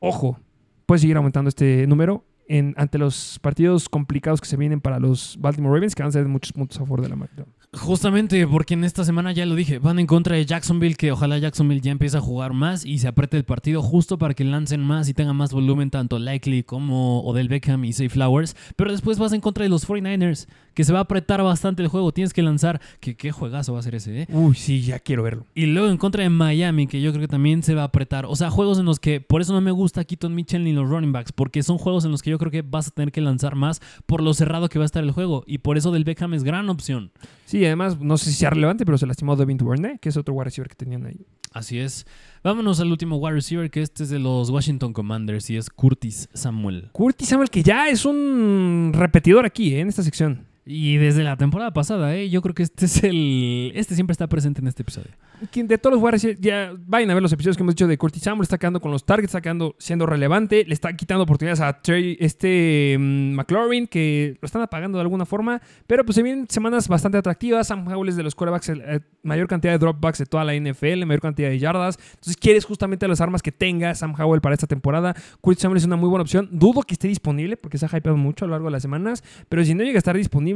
Ojo, 0.01 0.39
puede 0.87 1.01
seguir 1.01 1.17
aumentando 1.17 1.49
este 1.49 1.87
número 1.87 2.25
en, 2.47 2.75
ante 2.77 2.99
los 2.99 3.39
partidos 3.41 3.89
complicados 3.89 4.41
que 4.41 4.47
se 4.47 4.57
vienen 4.57 4.81
para 4.81 4.99
los 4.99 5.37
Baltimore 5.41 5.75
Ravens, 5.75 5.95
que 5.95 6.03
van 6.03 6.11
a 6.11 6.13
ser 6.13 6.29
muchos 6.29 6.53
puntos 6.53 6.77
a 6.79 6.81
favor 6.81 7.01
de 7.01 7.09
la 7.09 7.17
marca. 7.17 7.47
Justamente 7.73 8.47
porque 8.47 8.75
en 8.75 8.85
esta 8.85 9.05
semana 9.05 9.33
ya 9.33 9.47
lo 9.47 9.55
dije, 9.55 9.79
van 9.79 9.99
en 9.99 10.07
contra 10.07 10.37
de 10.37 10.47
Jacksonville, 10.47 10.95
que 10.95 11.11
ojalá 11.11 11.39
Jacksonville 11.39 11.81
ya 11.81 11.91
empiece 11.91 12.17
a 12.17 12.21
jugar 12.21 12.53
más 12.53 12.85
y 12.85 12.99
se 12.99 13.09
apriete 13.09 13.37
el 13.37 13.45
partido 13.45 13.83
justo 13.83 14.17
para 14.17 14.35
que 14.35 14.45
lancen 14.45 14.81
más 14.81 15.09
y 15.09 15.15
tengan 15.15 15.37
más 15.37 15.53
volumen 15.53 15.91
tanto 15.91 16.19
Likely 16.19 16.63
como 16.63 17.23
Odell 17.23 17.49
Beckham 17.49 17.85
y 17.85 17.93
Say 17.93 18.09
Flowers. 18.09 18.55
Pero 18.77 18.93
después 18.93 19.19
vas 19.19 19.33
en 19.33 19.41
contra 19.41 19.65
de 19.65 19.71
los 19.71 19.89
49ers, 19.89 20.47
que 20.75 20.85
se 20.85 20.93
va 20.93 20.99
a 21.01 21.03
apretar 21.03 21.43
bastante 21.43 21.83
el 21.83 21.89
juego, 21.89 22.13
tienes 22.13 22.33
que 22.33 22.43
lanzar, 22.43 22.81
que 23.01 23.17
qué 23.17 23.33
juegazo 23.33 23.73
va 23.73 23.79
a 23.79 23.83
ser 23.83 23.95
ese, 23.95 24.23
¿eh? 24.23 24.27
Uy, 24.31 24.55
sí, 24.55 24.83
ya 24.83 24.99
quiero 24.99 25.23
verlo. 25.23 25.47
Y 25.55 25.67
luego 25.67 25.89
en 25.89 25.97
contra 25.97 26.23
de 26.23 26.31
Miami, 26.31 26.87
que 26.87 27.01
yo 27.01 27.13
creo 27.13 27.23
que 27.23 27.29
también 27.29 27.63
se 27.63 27.75
va 27.75 27.83
a 27.83 27.87
apretar. 27.87 28.27
O 28.27 28.37
sea, 28.37 28.51
juegos 28.51 28.79
en 28.79 28.85
los 28.85 29.01
que, 29.01 29.21
por 29.21 29.41
eso 29.41 29.53
no 29.53 29.61
me 29.61 29.71
gusta 29.71 30.05
Keaton 30.05 30.35
Mitchell 30.35 30.65
ni 30.65 30.73
los 30.73 30.89
running 30.89 31.13
backs, 31.13 31.33
porque 31.33 31.63
son 31.63 31.79
juegos 31.79 32.05
en 32.05 32.11
los 32.11 32.23
que 32.23 32.31
yo 32.31 32.39
creo 32.39 32.51
que 32.51 32.63
vas 32.63 32.89
a 32.89 32.91
tener 32.91 33.13
que 33.13 33.21
lanzar 33.21 33.55
más 33.55 33.81
por 34.07 34.23
lo 34.23 34.35
cerrado 34.35 34.69
que 34.69 34.79
va 34.79 34.85
a 34.85 34.87
estar 34.87 35.03
el 35.03 35.13
juego. 35.13 35.45
Y 35.47 35.59
por 35.59 35.79
eso 35.79 35.93
del 35.93 36.05
Beckham 36.05 36.35
es 36.35 36.45
gran 36.45 36.69
opción. 36.69 37.13
Sí, 37.47 37.65
además, 37.65 38.01
no 38.01 38.17
sé 38.19 38.31
si 38.31 38.37
sea 38.37 38.51
relevante, 38.51 38.85
pero 38.85 38.99
se 38.99 39.07
lastimó 39.07 39.37
Devin 39.37 39.57
Duvernay, 39.57 39.99
que 39.99 40.09
es 40.09 40.17
otro 40.17 40.35
wide 40.35 40.45
receiver 40.45 40.69
que 40.69 40.75
tenían 40.75 41.07
ahí. 41.07 41.27
Así 41.53 41.79
es. 41.79 42.05
Vámonos 42.43 42.81
al 42.81 42.91
último 42.91 43.17
wide 43.17 43.35
receiver, 43.35 43.71
que 43.71 43.81
este 43.81 44.03
es 44.03 44.09
de 44.11 44.19
los 44.19 44.51
Washington 44.51 44.93
Commanders 44.93 45.49
y 45.51 45.57
es 45.57 45.71
Curtis 45.71 46.29
Samuel. 46.35 46.91
Curtis 46.93 47.29
Samuel, 47.29 47.49
que 47.49 47.63
ya 47.63 47.89
es 47.89 48.05
un 48.05 48.91
repetidor 48.93 49.47
aquí, 49.47 49.75
¿eh? 49.75 49.81
en 49.81 49.89
esta 49.89 50.03
sección. 50.03 50.47
Y 50.67 50.97
desde 50.97 51.25
la 51.25 51.37
temporada 51.37 51.73
pasada, 51.73 52.17
¿eh? 52.17 52.31
yo 52.31 52.41
creo 52.41 52.55
que 52.55 52.63
este 52.63 52.87
es 52.87 53.05
el. 53.05 53.73
Este 53.75 53.95
siempre 53.95 54.13
está 54.13 54.29
presente 54.29 54.63
en 54.63 54.69
este 54.69 54.83
episodio. 54.83 55.11
De 55.53 55.77
todos 55.77 55.95
los 55.95 56.03
Warriors, 56.03 56.41
ya 56.41 56.73
vayan 56.87 57.11
a 57.11 57.15
ver 57.15 57.23
los 57.23 57.33
episodios 57.33 57.59
que 57.59 57.63
hemos 57.63 57.75
dicho 57.75 57.87
de 57.87 57.99
Curtis 57.99 58.23
Samuel, 58.23 58.45
está 58.45 58.57
quedando 58.57 58.81
con 58.81 58.91
los 58.91 59.05
targets, 59.05 59.31
está 59.31 59.43
quedando 59.43 59.77
siendo 59.79 60.07
relevante, 60.07 60.65
le 60.65 60.73
está 60.73 60.97
quitando 60.97 61.25
oportunidades 61.25 61.61
a 61.61 61.83
Trey, 61.83 62.17
este 62.19 62.97
mm, 62.99 63.35
McLaurin, 63.35 63.87
que 63.87 64.39
lo 64.41 64.47
están 64.47 64.63
apagando 64.63 64.97
de 64.97 65.03
alguna 65.03 65.27
forma, 65.27 65.61
pero 65.87 66.03
pues 66.05 66.17
se 66.17 66.23
vienen 66.23 66.47
semanas 66.49 66.89
bastante 66.89 67.19
atractivas. 67.19 67.67
Sam 67.67 67.87
Howell 67.87 68.09
es 68.09 68.17
de 68.17 68.23
los 68.23 68.35
quarterbacks, 68.35 68.71
eh, 68.71 69.01
mayor 69.23 69.49
cantidad 69.49 69.73
de 69.73 69.79
dropbacks 69.79 70.19
de 70.19 70.27
toda 70.27 70.45
la 70.45 70.55
NFL, 70.55 71.05
mayor 71.05 71.21
cantidad 71.21 71.51
de 71.51 71.59
yardas. 71.59 71.99
Entonces 72.15 72.39
quieres 72.39 72.65
justamente 72.65 73.07
las 73.07 73.21
armas 73.21 73.43
que 73.43 73.53
tenga 73.53 73.95
Sam 73.95 74.15
Howell 74.19 74.41
para 74.41 74.55
esta 74.55 74.67
temporada. 74.67 75.15
Curtis 75.43 75.61
Samuel 75.61 75.77
es 75.77 75.85
una 75.85 75.97
muy 75.97 76.09
buena 76.09 76.23
opción. 76.23 76.49
Dudo 76.53 76.83
que 76.83 76.95
esté 76.95 77.09
disponible 77.09 77.59
porque 77.59 77.77
se 77.77 77.85
ha 77.85 77.99
hypeado 77.99 78.17
mucho 78.17 78.47
a 78.47 78.49
lo 78.49 78.53
largo 78.53 78.69
de 78.69 78.73
las 78.73 78.83
semanas, 78.83 79.23
pero 79.51 79.63
si 79.63 79.75
no 79.75 79.83
llega 79.83 79.97
a 79.97 79.99
estar 79.99 80.17
disponible, 80.17 80.54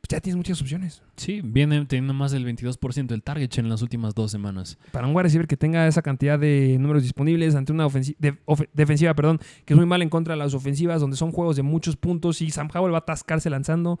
pues 0.00 0.08
ya 0.08 0.20
tienes 0.20 0.36
muchas 0.36 0.60
opciones. 0.60 1.02
Sí, 1.16 1.40
viene 1.42 1.84
teniendo 1.86 2.12
más 2.14 2.32
del 2.32 2.44
22% 2.46 3.06
del 3.06 3.22
target 3.22 3.50
en 3.58 3.68
las 3.68 3.82
últimas 3.82 4.14
dos 4.14 4.30
semanas. 4.30 4.78
Para 4.92 5.06
un 5.06 5.14
wide 5.14 5.24
receiver 5.24 5.46
que 5.46 5.56
tenga 5.56 5.86
esa 5.86 6.02
cantidad 6.02 6.38
de 6.38 6.76
números 6.78 7.02
disponibles 7.02 7.54
ante 7.54 7.72
una 7.72 7.86
de- 7.88 8.38
defensiva, 8.72 9.14
perdón, 9.14 9.38
que 9.64 9.74
es 9.74 9.76
muy 9.76 9.86
mal 9.86 10.02
en 10.02 10.08
contra 10.10 10.34
de 10.34 10.38
las 10.38 10.54
ofensivas, 10.54 11.00
donde 11.00 11.16
son 11.16 11.32
juegos 11.32 11.56
de 11.56 11.62
muchos 11.62 11.96
puntos 11.96 12.40
y 12.42 12.50
Sam 12.50 12.68
Howell 12.74 12.92
va 12.92 12.98
a 12.98 13.00
atascarse 13.00 13.48
lanzando. 13.50 13.98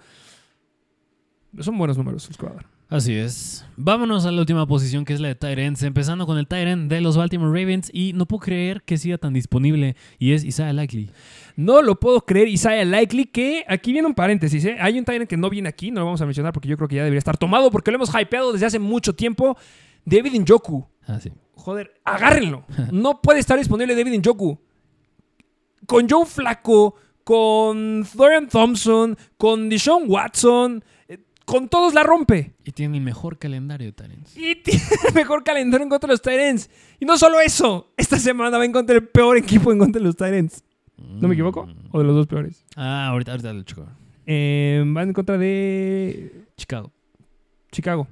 Son 1.60 1.78
buenos 1.78 1.96
números 1.96 2.28
a 2.40 2.44
dar. 2.54 2.66
Así 2.88 3.14
es. 3.14 3.64
Vámonos 3.76 4.26
a 4.26 4.30
la 4.30 4.40
última 4.40 4.66
posición 4.66 5.04
que 5.04 5.14
es 5.14 5.20
la 5.20 5.28
de 5.28 5.34
Tyrants, 5.34 5.82
empezando 5.82 6.26
con 6.26 6.38
el 6.38 6.46
Tyrant 6.46 6.90
de 6.90 7.00
los 7.00 7.16
Baltimore 7.16 7.48
Ravens 7.48 7.90
y 7.92 8.12
no 8.12 8.26
puedo 8.26 8.40
creer 8.40 8.82
que 8.82 8.98
siga 8.98 9.18
tan 9.18 9.32
disponible 9.32 9.96
y 10.18 10.32
es 10.32 10.44
Isaiah 10.44 10.72
Likely. 10.72 11.10
No 11.56 11.82
lo 11.82 11.98
puedo 11.98 12.20
creer, 12.20 12.48
Isaiah 12.48 12.84
Likely, 12.84 13.26
que 13.26 13.64
aquí 13.68 13.92
viene 13.92 14.06
un 14.06 14.14
paréntesis, 14.14 14.64
¿eh? 14.64 14.76
Hay 14.80 14.98
un 14.98 15.04
Tyrant 15.04 15.28
que 15.28 15.36
no 15.36 15.50
viene 15.50 15.68
aquí, 15.68 15.90
no 15.90 16.00
lo 16.00 16.06
vamos 16.06 16.20
a 16.20 16.26
mencionar 16.26 16.52
porque 16.52 16.68
yo 16.68 16.76
creo 16.76 16.88
que 16.88 16.96
ya 16.96 17.02
debería 17.02 17.18
estar 17.18 17.38
tomado 17.38 17.70
porque 17.70 17.90
lo 17.90 17.96
hemos 17.96 18.10
hypeado 18.14 18.52
desde 18.52 18.66
hace 18.66 18.78
mucho 18.78 19.14
tiempo. 19.14 19.56
David 20.04 20.40
Njoku. 20.40 20.86
Ah, 21.06 21.18
sí. 21.20 21.32
Joder, 21.54 21.94
agárrenlo. 22.04 22.64
No 22.92 23.20
puede 23.22 23.40
estar 23.40 23.58
disponible 23.58 23.94
David 23.96 24.18
Njoku. 24.18 24.58
Con 25.86 26.08
Joe 26.08 26.26
Flaco, 26.26 26.96
con 27.24 28.04
Florian 28.04 28.48
Thompson, 28.48 29.16
con 29.36 29.68
Deshaun 29.68 30.04
Watson, 30.06 30.84
con 31.44 31.68
todos 31.68 31.94
la 31.94 32.02
rompe. 32.02 32.54
Y 32.64 32.72
tiene 32.72 32.98
el 32.98 33.04
mejor 33.04 33.38
calendario 33.38 33.86
de 33.86 33.92
Tyrants. 33.92 34.36
Y 34.36 34.56
tiene 34.56 34.82
el 35.08 35.14
mejor 35.14 35.44
calendario 35.44 35.84
en 35.84 35.90
contra 35.90 36.08
de 36.08 36.12
los 36.12 36.22
Tyrants. 36.22 36.70
Y 37.00 37.04
no 37.04 37.16
solo 37.18 37.40
eso, 37.40 37.92
esta 37.96 38.18
semana 38.18 38.58
va 38.58 38.64
en 38.64 38.72
contra 38.72 38.94
del 38.94 39.08
peor 39.08 39.36
equipo 39.36 39.72
en 39.72 39.78
contra 39.78 40.00
de 40.00 40.06
los 40.06 40.16
Tyrants. 40.16 40.62
¿No 40.96 41.28
me 41.28 41.34
equivoco? 41.34 41.68
¿O 41.90 41.98
de 41.98 42.04
los 42.04 42.14
dos 42.14 42.26
peores? 42.26 42.64
Ah, 42.76 43.08
ahorita, 43.08 43.32
ahorita 43.32 43.52
lo 43.52 43.62
checo. 43.62 43.86
Eh, 44.26 44.82
va 44.96 45.02
en 45.02 45.12
contra 45.12 45.36
de 45.36 46.46
Chicago. 46.56 46.92
Chicago. 47.70 48.06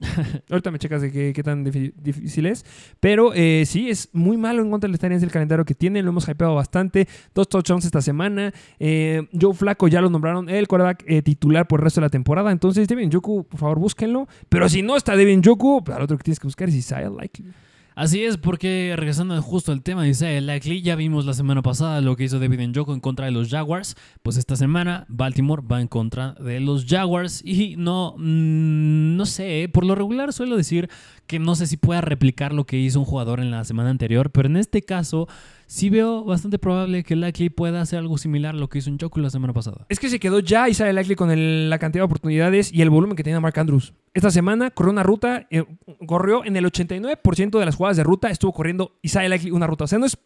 Ahorita 0.50 0.70
me 0.70 0.78
checas 0.78 1.02
de 1.02 1.32
qué, 1.32 1.42
tan 1.42 1.64
difícil 1.64 2.46
es. 2.46 2.64
Pero 3.00 3.32
eh, 3.34 3.64
sí, 3.66 3.90
es 3.90 4.08
muy 4.12 4.36
malo 4.36 4.62
en 4.62 4.70
contra 4.70 4.86
de 4.86 4.92
los 4.92 5.00
Titans 5.00 5.22
el 5.22 5.30
calendario 5.30 5.64
que 5.64 5.74
tienen. 5.74 6.04
Lo 6.04 6.10
hemos 6.10 6.28
hypeado 6.28 6.54
bastante. 6.54 7.08
Dos 7.34 7.48
touchdowns 7.48 7.84
esta 7.84 8.00
semana. 8.00 8.52
Eh, 8.78 9.26
Joe 9.38 9.54
Flaco 9.54 9.88
ya 9.88 10.00
lo 10.00 10.10
nombraron 10.10 10.48
el 10.48 10.68
quarterback 10.68 11.04
eh, 11.06 11.22
titular 11.22 11.66
por 11.66 11.80
el 11.80 11.84
resto 11.84 12.00
de 12.00 12.06
la 12.06 12.10
temporada. 12.10 12.52
Entonces, 12.52 12.86
Devin 12.86 13.10
Joku, 13.10 13.44
por 13.44 13.58
favor, 13.58 13.78
búsquenlo. 13.78 14.28
Pero 14.48 14.68
si 14.68 14.82
no 14.82 14.96
está 14.96 15.16
Devin 15.16 15.42
Joku, 15.42 15.82
pues, 15.84 15.96
al 15.96 16.02
otro 16.02 16.16
que 16.16 16.24
tienes 16.24 16.40
que 16.40 16.46
buscar 16.46 16.68
es 16.68 16.74
Isaiah 16.74 17.10
Likely. 17.10 17.52
Así 17.98 18.22
es, 18.22 18.36
porque 18.36 18.94
regresando 18.96 19.42
justo 19.42 19.72
al 19.72 19.82
tema 19.82 20.04
de 20.04 20.10
Isaiah 20.10 20.40
Likely, 20.40 20.82
ya 20.82 20.94
vimos 20.94 21.26
la 21.26 21.32
semana 21.32 21.62
pasada 21.62 22.00
lo 22.00 22.14
que 22.14 22.22
hizo 22.22 22.38
David 22.38 22.68
Njoku 22.68 22.92
en 22.92 23.00
contra 23.00 23.26
de 23.26 23.32
los 23.32 23.48
Jaguars. 23.48 23.96
Pues 24.22 24.36
esta 24.36 24.54
semana 24.54 25.04
Baltimore 25.08 25.64
va 25.68 25.80
en 25.80 25.88
contra 25.88 26.34
de 26.34 26.60
los 26.60 26.86
Jaguars 26.86 27.42
y 27.44 27.74
no, 27.76 28.14
mm, 28.16 29.16
no 29.16 29.26
sé, 29.26 29.68
por 29.72 29.84
lo 29.84 29.96
regular 29.96 30.32
suelo 30.32 30.56
decir 30.56 30.88
que 31.28 31.38
no 31.38 31.54
sé 31.54 31.68
si 31.68 31.76
pueda 31.76 32.00
replicar 32.00 32.52
lo 32.52 32.64
que 32.64 32.78
hizo 32.78 32.98
un 32.98 33.04
jugador 33.04 33.38
en 33.38 33.52
la 33.52 33.62
semana 33.62 33.90
anterior, 33.90 34.30
pero 34.30 34.48
en 34.48 34.56
este 34.56 34.82
caso 34.82 35.28
sí 35.66 35.90
veo 35.90 36.24
bastante 36.24 36.58
probable 36.58 37.04
que 37.04 37.14
Likely 37.14 37.50
pueda 37.50 37.80
hacer 37.80 38.00
algo 38.00 38.18
similar 38.18 38.56
a 38.56 38.58
lo 38.58 38.68
que 38.68 38.78
hizo 38.78 38.90
Njoku 38.90 39.20
la 39.20 39.30
semana 39.30 39.52
pasada. 39.52 39.86
Es 39.88 40.00
que 40.00 40.08
se 40.08 40.18
quedó 40.18 40.40
ya 40.40 40.68
Isaiah 40.68 40.92
Likely 40.92 41.14
con 41.14 41.70
la 41.70 41.78
cantidad 41.78 42.00
de 42.00 42.06
oportunidades 42.06 42.72
y 42.72 42.82
el 42.82 42.90
volumen 42.90 43.14
que 43.14 43.22
tenía 43.22 43.38
Mark 43.38 43.58
Andrews. 43.60 43.92
Esta 44.14 44.30
semana 44.30 44.70
corrió 44.70 44.90
una 44.90 45.04
ruta, 45.04 45.46
eh, 45.50 45.64
corrió 46.06 46.44
en 46.44 46.56
el 46.56 46.64
89% 46.64 47.58
de 47.58 47.64
las 47.66 47.76
jugadas 47.76 47.98
de 47.98 48.04
ruta, 48.04 48.30
estuvo 48.30 48.52
corriendo 48.52 48.98
Isaiah 49.02 49.28
Likely 49.28 49.52
una 49.52 49.66
ruta. 49.66 49.84
O 49.84 49.86
sea, 49.86 49.98
no 49.98 50.06
es 50.06 50.18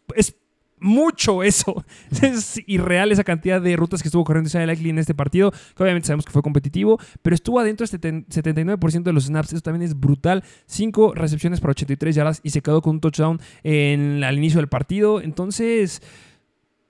mucho 0.83 1.41
eso. 1.43 1.83
Es 2.21 2.61
irreal 2.67 3.11
esa 3.11 3.23
cantidad 3.23 3.61
de 3.61 3.75
rutas 3.75 4.01
que 4.01 4.07
estuvo 4.07 4.23
corriendo 4.23 4.47
Isaiah 4.47 4.67
Likely 4.67 4.91
en 4.91 4.99
este 4.99 5.13
partido, 5.13 5.51
que 5.51 5.83
obviamente 5.83 6.07
sabemos 6.07 6.25
que 6.25 6.31
fue 6.31 6.41
competitivo, 6.41 6.99
pero 7.21 7.33
estuvo 7.33 7.59
adentro 7.59 7.85
del 7.87 8.25
79% 8.27 9.03
de 9.03 9.13
los 9.13 9.25
snaps. 9.25 9.53
Eso 9.53 9.61
también 9.61 9.83
es 9.83 9.99
brutal. 9.99 10.43
5 10.67 11.15
recepciones 11.15 11.59
para 11.59 11.71
83 11.71 12.15
yardas 12.15 12.39
y 12.43 12.51
se 12.51 12.61
quedó 12.61 12.81
con 12.81 12.95
un 12.95 13.01
touchdown 13.01 13.39
en, 13.63 14.23
al 14.23 14.37
inicio 14.37 14.59
del 14.59 14.67
partido. 14.67 15.21
Entonces, 15.21 16.01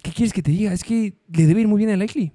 ¿qué 0.02 0.12
quieres 0.12 0.34
que 0.34 0.42
te 0.42 0.52
diga? 0.52 0.74
Es 0.74 0.84
que 0.84 1.14
le 1.32 1.46
debe 1.46 1.62
ir 1.62 1.68
muy 1.68 1.78
bien 1.78 1.92
a 1.92 1.98
Likely. 1.98 2.32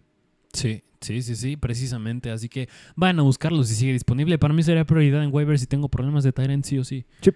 Sí, 0.52 0.82
sí, 1.00 1.22
sí, 1.22 1.36
sí, 1.36 1.56
precisamente. 1.56 2.30
Así 2.30 2.48
que 2.48 2.68
vayan 2.96 3.20
a 3.20 3.22
buscarlo 3.22 3.62
si 3.64 3.74
sigue 3.74 3.92
disponible. 3.92 4.38
Para 4.38 4.54
mí 4.54 4.62
sería 4.62 4.84
prioridad 4.84 5.22
en 5.22 5.32
waivers 5.32 5.60
si 5.60 5.66
tengo 5.66 5.88
problemas 5.88 6.24
de 6.24 6.32
Tyrant 6.32 6.64
sí 6.64 6.78
o 6.78 6.84
sí. 6.84 7.04
Sí. 7.20 7.30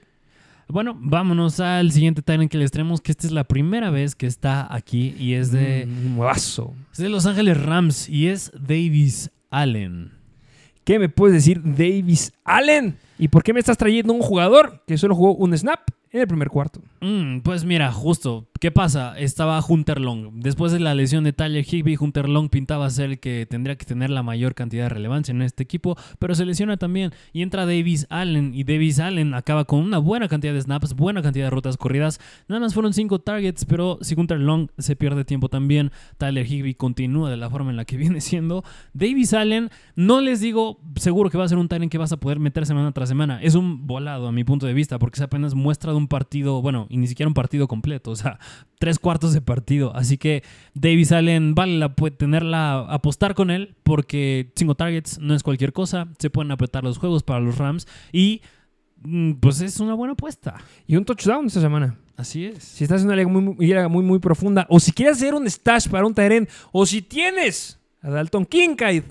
Bueno, 0.68 0.96
vámonos 0.98 1.60
al 1.60 1.92
siguiente 1.92 2.22
Tyrant 2.22 2.50
que 2.50 2.58
les 2.58 2.70
traemos, 2.70 3.00
que 3.00 3.12
esta 3.12 3.26
es 3.26 3.32
la 3.32 3.44
primera 3.44 3.90
vez 3.90 4.14
que 4.14 4.26
está 4.26 4.72
aquí 4.74 5.14
y 5.18 5.34
es 5.34 5.52
de, 5.52 5.84
Un 5.86 6.16
nuevazo. 6.16 6.74
es 6.92 6.98
de 6.98 7.08
Los 7.08 7.26
Ángeles 7.26 7.60
Rams 7.62 8.08
y 8.08 8.28
es 8.28 8.50
Davis 8.58 9.30
Allen. 9.50 10.12
¿Qué 10.84 10.98
me 10.98 11.08
puedes 11.08 11.34
decir, 11.34 11.60
Davis 11.62 12.32
Allen? 12.44 12.96
¿Y 13.18 13.28
por 13.28 13.42
qué 13.42 13.52
me 13.52 13.60
estás 13.60 13.76
trayendo 13.76 14.12
un 14.12 14.20
jugador 14.22 14.82
que 14.86 14.98
solo 14.98 15.14
jugó 15.14 15.34
un 15.34 15.56
snap 15.56 15.80
en 16.10 16.20
el 16.22 16.26
primer 16.26 16.48
cuarto? 16.48 16.80
Mm, 17.00 17.40
pues 17.40 17.64
mira, 17.64 17.92
justo. 17.92 18.48
¿Qué 18.62 18.70
pasa? 18.70 19.18
Estaba 19.18 19.60
Hunter 19.60 20.00
Long. 20.00 20.34
Después 20.34 20.70
de 20.70 20.78
la 20.78 20.94
lesión 20.94 21.24
de 21.24 21.32
Tyler 21.32 21.66
Higby, 21.68 21.96
Hunter 21.98 22.28
Long 22.28 22.48
pintaba 22.48 22.88
ser 22.90 23.10
el 23.10 23.18
que 23.18 23.44
tendría 23.44 23.74
que 23.74 23.84
tener 23.84 24.08
la 24.08 24.22
mayor 24.22 24.54
cantidad 24.54 24.84
de 24.84 24.88
relevancia 24.88 25.32
en 25.32 25.42
este 25.42 25.64
equipo, 25.64 25.96
pero 26.20 26.36
se 26.36 26.44
lesiona 26.44 26.76
también. 26.76 27.10
Y 27.32 27.42
entra 27.42 27.66
Davis 27.66 28.06
Allen. 28.08 28.54
Y 28.54 28.62
Davis 28.62 29.00
Allen 29.00 29.34
acaba 29.34 29.64
con 29.64 29.80
una 29.80 29.98
buena 29.98 30.28
cantidad 30.28 30.54
de 30.54 30.60
snaps, 30.60 30.94
buena 30.94 31.22
cantidad 31.22 31.46
de 31.46 31.50
rutas 31.50 31.76
corridas. 31.76 32.20
Nada 32.46 32.60
más 32.60 32.72
fueron 32.72 32.92
5 32.92 33.18
targets, 33.22 33.64
pero 33.64 33.98
si 34.00 34.14
Hunter 34.14 34.38
Long 34.38 34.68
se 34.78 34.94
pierde 34.94 35.24
tiempo 35.24 35.48
también, 35.48 35.90
Tyler 36.16 36.46
Higby 36.46 36.74
continúa 36.74 37.30
de 37.30 37.38
la 37.38 37.50
forma 37.50 37.72
en 37.72 37.76
la 37.76 37.84
que 37.84 37.96
viene 37.96 38.20
siendo. 38.20 38.62
Davis 38.92 39.34
Allen, 39.34 39.70
no 39.96 40.20
les 40.20 40.40
digo 40.40 40.78
seguro 40.94 41.30
que 41.30 41.38
va 41.38 41.46
a 41.46 41.48
ser 41.48 41.58
un 41.58 41.66
Tyrant 41.66 41.90
que 41.90 41.98
vas 41.98 42.12
a 42.12 42.20
poder 42.20 42.38
meter 42.38 42.64
semana 42.64 42.92
tras 42.92 43.08
semana. 43.08 43.42
Es 43.42 43.56
un 43.56 43.88
volado 43.88 44.28
a 44.28 44.30
mi 44.30 44.44
punto 44.44 44.66
de 44.66 44.72
vista, 44.72 45.00
porque 45.00 45.16
es 45.16 45.22
apenas 45.22 45.56
muestra 45.56 45.90
de 45.90 45.98
un 45.98 46.06
partido, 46.06 46.62
bueno, 46.62 46.86
y 46.90 46.98
ni 46.98 47.08
siquiera 47.08 47.26
un 47.26 47.34
partido 47.34 47.66
completo, 47.66 48.12
o 48.12 48.16
sea, 48.16 48.38
tres 48.78 48.98
cuartos 48.98 49.32
de 49.32 49.40
partido. 49.40 49.94
Así 49.94 50.18
que 50.18 50.42
Davis 50.74 51.12
Allen 51.12 51.54
vale 51.54 51.78
la 51.78 51.94
pu- 51.94 52.16
tenerla, 52.16 52.80
apostar 52.80 53.34
con 53.34 53.50
él, 53.50 53.74
porque 53.82 54.50
cinco 54.56 54.74
targets 54.74 55.18
no 55.18 55.34
es 55.34 55.42
cualquier 55.42 55.72
cosa. 55.72 56.08
Se 56.18 56.30
pueden 56.30 56.50
apretar 56.50 56.82
los 56.84 56.98
juegos 56.98 57.22
para 57.22 57.40
los 57.40 57.58
Rams 57.58 57.86
y 58.12 58.42
mm, 59.02 59.34
pues 59.34 59.60
es 59.60 59.78
una 59.80 59.94
buena 59.94 60.14
apuesta. 60.14 60.56
Y 60.86 60.96
un 60.96 61.04
touchdown 61.04 61.46
esta 61.46 61.60
semana. 61.60 61.96
Así 62.16 62.44
es. 62.44 62.62
Si 62.62 62.84
estás 62.84 63.00
en 63.02 63.06
una 63.08 63.16
liga 63.16 63.28
muy, 63.28 63.40
muy, 63.42 63.56
liga 63.66 63.88
muy, 63.88 64.04
muy 64.04 64.18
profunda, 64.18 64.66
o 64.68 64.78
si 64.80 64.92
quieres 64.92 65.16
hacer 65.16 65.34
un 65.34 65.48
stash 65.48 65.88
para 65.88 66.06
un 66.06 66.14
Tyrant, 66.14 66.48
o 66.70 66.84
si 66.86 67.02
tienes 67.02 67.78
a 68.02 68.10
Dalton 68.10 68.44
Kincaid, 68.46 69.04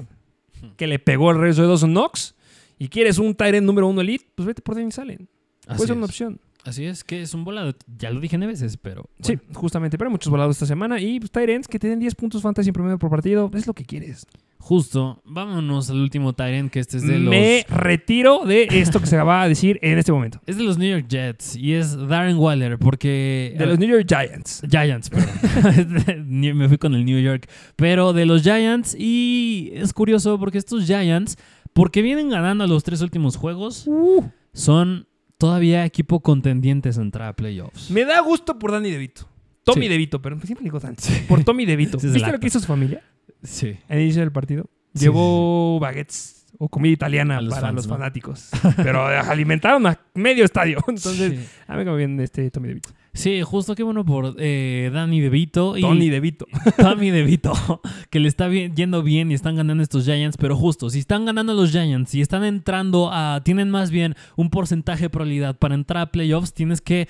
que 0.78 0.86
le 0.88 1.00
pegó 1.00 1.32
el 1.32 1.40
resto 1.40 1.64
de 1.64 1.68
Dawson 1.70 1.92
Knox, 1.92 2.36
y 2.78 2.88
quieres 2.90 3.18
un 3.18 3.34
Tyrant 3.36 3.66
número 3.66 3.88
uno 3.88 4.02
elite, 4.02 4.26
pues 4.36 4.46
vete 4.46 4.62
por 4.62 4.76
Davis 4.76 5.00
Allen. 5.00 5.28
Puede 5.66 5.88
ser 5.88 5.98
una 5.98 6.06
opción. 6.06 6.40
Así 6.64 6.86
es, 6.86 7.04
que 7.04 7.22
es 7.22 7.34
un 7.34 7.44
volado. 7.44 7.74
Ya 7.98 8.12
lo 8.12 8.20
dije 8.20 8.38
nueve 8.38 8.54
veces, 8.54 8.78
pero. 8.78 9.10
Sí, 9.22 9.38
justamente. 9.54 9.98
Pero 9.98 10.10
hay 10.10 10.12
muchos 10.12 10.30
volados 10.30 10.56
esta 10.56 10.66
semana. 10.66 11.00
Y 11.00 11.20
pues, 11.20 11.32
Tyrants 11.32 11.68
que 11.68 11.80
te 11.80 11.88
den 11.88 12.00
10 12.00 12.16
puntos 12.16 12.42
fantasy 12.42 12.70
en 12.70 12.74
promedio 12.74 13.00
por 13.00 13.10
partido, 13.10 13.50
es 13.54 13.66
lo 13.66 13.74
que 13.74 13.84
quieres. 13.86 14.28
Justo. 14.60 15.22
Vámonos 15.26 15.90
al 15.90 16.00
último 16.00 16.34
Tyrant, 16.34 16.72
que 16.72 16.80
este 16.80 16.98
es 16.98 17.08
de 17.08 17.18
los. 17.18 17.32
Me 17.32 17.66
retiro 17.68 18.46
de 18.46 18.68
esto 18.70 19.00
que 19.00 19.08
se 19.08 19.18
va 19.18 19.42
a 19.42 19.48
decir 19.48 19.80
en 19.82 19.98
este 19.98 20.12
momento. 20.12 20.40
Es 20.46 20.58
de 20.58 20.64
los 20.64 20.78
New 20.78 20.88
York 20.90 21.08
Jets 21.08 21.56
y 21.56 21.74
es 21.74 21.98
Darren 22.08 22.38
Waller, 22.38 22.78
porque. 22.78 23.56
De 23.58 23.66
los 23.66 23.80
New 23.80 23.90
York 23.90 24.06
Giants. 24.08 24.62
Giants, 24.70 25.10
perdón. 25.10 26.30
Me 26.58 26.68
fui 26.68 26.78
con 26.78 26.94
el 26.94 27.06
New 27.06 27.20
York. 27.20 27.50
Pero 27.76 28.14
de 28.14 28.26
los 28.26 28.44
Giants. 28.44 28.96
Y 28.98 29.72
es 29.74 29.94
curioso 29.94 30.38
porque 30.38 30.60
estos 30.60 30.86
Giants, 30.86 31.38
porque 31.74 32.04
vienen 32.04 32.30
ganando 32.30 32.68
los 32.68 32.84
tres 32.84 33.02
últimos 33.02 33.38
juegos, 33.38 33.88
Uh, 33.88 34.24
son 34.54 35.08
todavía 35.42 35.84
equipo 35.86 36.20
contendientes 36.22 36.98
a 37.00 37.02
entrar 37.02 37.28
a 37.30 37.36
playoffs. 37.36 37.90
me 37.90 38.06
da 38.06 38.20
gusto 38.22 38.60
por 38.60 38.72
Danny 38.72 38.92
DeVito. 38.92 39.28
Tommy 39.64 39.84
Sí. 39.84 39.90
DeVito, 39.90 40.22
pero 40.22 40.40
siempre 40.40 40.64
digo 40.64 40.80
Danny. 40.80 40.96
Por 41.28 41.44
Tommy 41.44 41.66
DeVito. 41.66 41.98
¿Viste 42.02 42.32
lo 42.32 42.40
que 42.40 42.48
hizo 42.48 42.60
su 42.60 42.68
familia 42.68 43.04
Sí. 43.44 43.78
al 43.90 44.00
inicio 44.00 44.22
del 44.22 44.32
partido? 44.32 44.70
Llevó 44.94 45.80
baguettes 45.80 46.41
o 46.64 46.70
comida 46.70 46.94
italiana 46.94 47.42
los 47.42 47.50
para 47.56 47.68
fans, 47.70 47.76
los 47.76 47.88
¿no? 47.88 47.96
fanáticos. 47.96 48.50
Pero 48.76 49.04
alimentaron 49.32 49.88
a 49.88 50.00
medio 50.14 50.46
estadio. 50.46 50.78
Entonces, 50.88 51.40
Sí. 51.40 51.48
a 51.68 51.72
mí 51.74 51.80
me 51.80 51.86
cae 51.86 51.96
bien 51.98 52.20
este 52.20 52.52
Tommy 52.52 52.68
DeVito. 52.68 52.90
Sí, 53.14 53.42
justo 53.42 53.74
qué 53.74 53.82
bueno 53.82 54.06
por 54.06 54.36
eh, 54.38 54.92
Danny 54.94 55.20
DeVito. 55.22 55.76
Y 55.76 55.82
Tony 55.82 56.10
DeVito. 56.10 56.46
Tommy 56.78 57.10
DeVito, 57.10 57.82
que 58.12 58.20
le 58.20 58.28
está 58.28 58.48
bien- 58.48 58.76
yendo 58.76 59.02
bien 59.02 59.32
y 59.32 59.34
están 59.34 59.56
ganando 59.56 59.82
estos 59.82 60.06
Giants, 60.06 60.38
pero 60.38 60.56
justo, 60.56 60.90
si 60.92 61.00
están 61.00 61.26
ganando 61.26 61.56
los 61.56 61.72
Giants 61.72 62.14
y 62.14 62.22
están 62.22 62.44
entrando 62.44 63.10
a, 63.12 63.42
tienen 63.44 63.72
más 63.72 63.90
bien 63.90 64.16
un 64.36 64.50
porcentaje 64.52 65.06
de 65.06 65.10
probabilidad 65.10 65.58
para 65.58 65.74
entrar 65.74 66.04
a 66.04 66.12
playoffs, 66.12 66.54
tienes 66.54 66.80
que, 66.80 67.08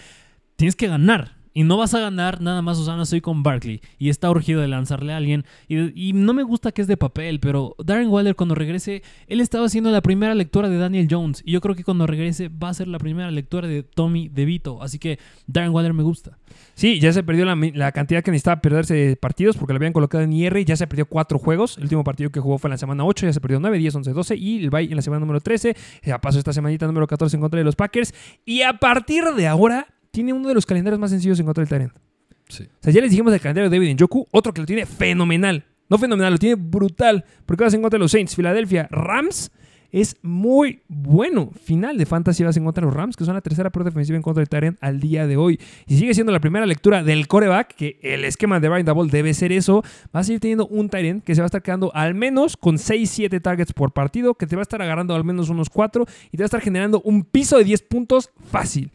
tienes 0.56 0.78
que 0.78 0.88
ganar. 0.88 1.41
Y 1.54 1.64
no 1.64 1.78
vas 1.78 1.94
a 1.94 2.00
ganar 2.00 2.42
nada 2.42 2.62
más 2.62 2.78
usando 2.78 3.06
soy 3.06 3.22
con 3.22 3.44
Barkley. 3.44 3.82
Y 3.98 4.10
está 4.10 4.30
urgido 4.30 4.62
de 4.62 4.68
lanzarle 4.68 5.14
a 5.14 5.18
alguien. 5.18 5.46
Y, 5.68 6.14
no 6.14 6.34
me 6.34 6.44
gusta 6.44 6.72
que 6.72 6.82
es 6.82 6.88
de 6.88 6.98
papel, 6.98 7.40
pero 7.40 7.76
Darren 7.84 8.10
Waller 8.10 8.36
cuando 8.36 8.56
regrese, 8.56 9.04
él 9.28 9.42
estaba 9.42 9.66
haciendo 9.66 9.92
la 9.92 10.02
primera 10.02 10.34
lectura 10.36 10.70
de 10.70 10.78
Daniel 10.78 11.08
Jones. 11.10 11.42
Y 11.46 11.52
yo 11.52 11.62
creo 11.62 11.76
que 11.76 11.84
cuando 11.84 12.08
regrese 12.08 12.50
va 12.50 12.70
a 12.70 12.74
ser 12.74 12.88
la 12.88 13.00
primera 13.00 13.32
lectura 13.32 13.68
de 13.68 13.84
Tommy 13.84 14.30
DeVito. 14.30 14.82
Así 14.82 15.00
que 15.00 15.20
Darren 15.48 15.72
Waller 15.72 15.94
me 15.94 16.04
gusta. 16.04 16.38
Sí, 16.74 17.00
ya 17.00 17.12
se 17.12 17.24
perdió 17.24 17.46
la, 17.46 17.56
la 17.74 17.92
cantidad 17.92 18.24
que 18.24 18.32
necesitaba 18.32 18.62
perderse 18.62 18.94
de 18.94 19.16
partidos 19.16 19.58
porque 19.58 19.74
lo 19.74 19.78
habían 19.78 19.94
colocado 19.94 20.24
en 20.24 20.34
IR 20.34 20.58
y 20.58 20.66
ya 20.66 20.76
se 20.76 20.88
perdió 20.88 21.06
cuatro 21.06 21.38
juegos. 21.38 21.78
El 21.78 21.84
último 21.84 22.04
partido 22.04 22.30
que 22.30 22.40
jugó 22.40 22.58
fue 22.58 22.70
en 22.70 22.72
la 22.72 22.78
semana 22.78 23.06
8, 23.06 23.26
ya 23.26 23.34
se 23.34 23.42
perdió 23.42 23.60
9, 23.60 23.78
10, 23.78 23.96
11, 23.96 24.14
12 24.14 24.36
y 24.36 24.64
el 24.64 24.70
bye 24.70 24.84
en 24.84 24.96
la 24.96 25.02
semana 25.02 25.20
número 25.20 25.42
13. 25.42 25.76
Ya 26.04 26.20
pasó 26.20 26.40
esta 26.40 26.54
semanita 26.54 26.88
número 26.88 27.08
14 27.08 27.36
en 27.36 27.42
contra 27.42 27.58
de 27.58 27.64
los 27.64 27.76
Packers. 27.76 28.14
Y 28.46 28.62
a 28.62 28.74
partir 28.74 29.24
de 29.36 29.48
ahora 29.48 29.88
tiene 30.12 30.34
uno 30.34 30.48
de 30.48 30.54
los 30.54 30.66
calendarios 30.66 31.00
más 31.00 31.10
sencillos 31.10 31.40
en 31.40 31.46
contra 31.46 31.62
del 31.64 31.70
Tyrant. 31.70 31.94
Sí. 32.48 32.64
O 32.64 32.84
sea, 32.84 32.94
ya 32.94 33.02
les 33.02 33.12
dijimos 33.12 33.34
el 33.34 33.40
calendario 33.40 33.70
de 33.70 33.78
David 33.78 33.96
Njoku, 33.96 34.28
otro 34.32 34.54
que 34.54 34.62
lo 34.62 34.68
tiene 34.68 34.86
fenomenal. 34.86 35.66
No 35.90 35.98
fenomenal, 35.98 36.34
lo 36.34 36.40
tiene 36.40 36.56
brutal. 36.56 37.26
Porque 37.46 37.64
vas 37.64 37.74
en 37.74 37.82
contra 37.82 37.98
de 37.98 38.02
los 38.02 38.12
Saints, 38.12 38.36
Filadelfia, 38.36 38.88
Rams. 38.92 39.52
Es 39.92 40.16
muy 40.22 40.84
bueno. 40.88 41.52
Final 41.66 41.98
de 41.98 42.06
Fantasy 42.06 42.46
vas 42.46 42.56
en 42.56 42.64
contra 42.64 42.82
de 42.82 42.86
los 42.86 42.96
Rams, 42.96 43.18
que 43.18 43.26
son 43.26 43.34
la 43.34 43.42
tercera 43.42 43.72
peor 43.72 43.84
defensiva 43.84 44.16
en 44.16 44.22
contra 44.22 44.40
del 44.40 44.48
Tyrant 44.48 44.78
al 44.80 45.02
día 45.02 45.28
de 45.28 45.36
hoy. 45.36 45.60
Y 45.86 45.98
sigue 45.98 46.14
siendo 46.14 46.32
la 46.32 46.40
primera 46.40 46.66
lectura 46.66 47.04
del 47.04 47.28
coreback, 47.28 47.76
que 47.76 48.00
el 48.02 48.24
esquema 48.24 48.62
de 48.62 48.70
Brian 48.70 48.86
Double 48.86 49.12
debe 49.12 49.34
ser 49.34 49.52
eso. 49.52 49.84
Vas 50.14 50.22
a 50.22 50.24
seguir 50.24 50.40
teniendo 50.40 50.66
un 50.68 50.88
Tyrant 50.88 51.26
que 51.26 51.36
se 51.36 51.42
va 51.42 51.46
a 51.46 51.48
estar 51.48 51.62
quedando 51.62 51.94
al 51.94 52.16
menos 52.16 52.56
con 52.56 52.78
6-7 52.78 53.42
targets 53.42 53.74
por 53.74 53.92
partido, 53.92 54.34
que 54.36 54.48
te 54.48 54.56
va 54.56 54.62
a 54.62 54.64
estar 54.64 54.82
agarrando 54.82 55.14
al 55.14 55.26
menos 55.26 55.50
unos 55.50 55.70
4 55.70 56.06
y 56.32 56.38
te 56.38 56.44
va 56.44 56.46
a 56.46 56.52
estar 56.52 56.62
generando 56.62 57.02
un 57.02 57.26
piso 57.26 57.58
de 57.58 57.66
10 57.66 57.82
puntos 57.84 58.30
fácil. 58.50 58.92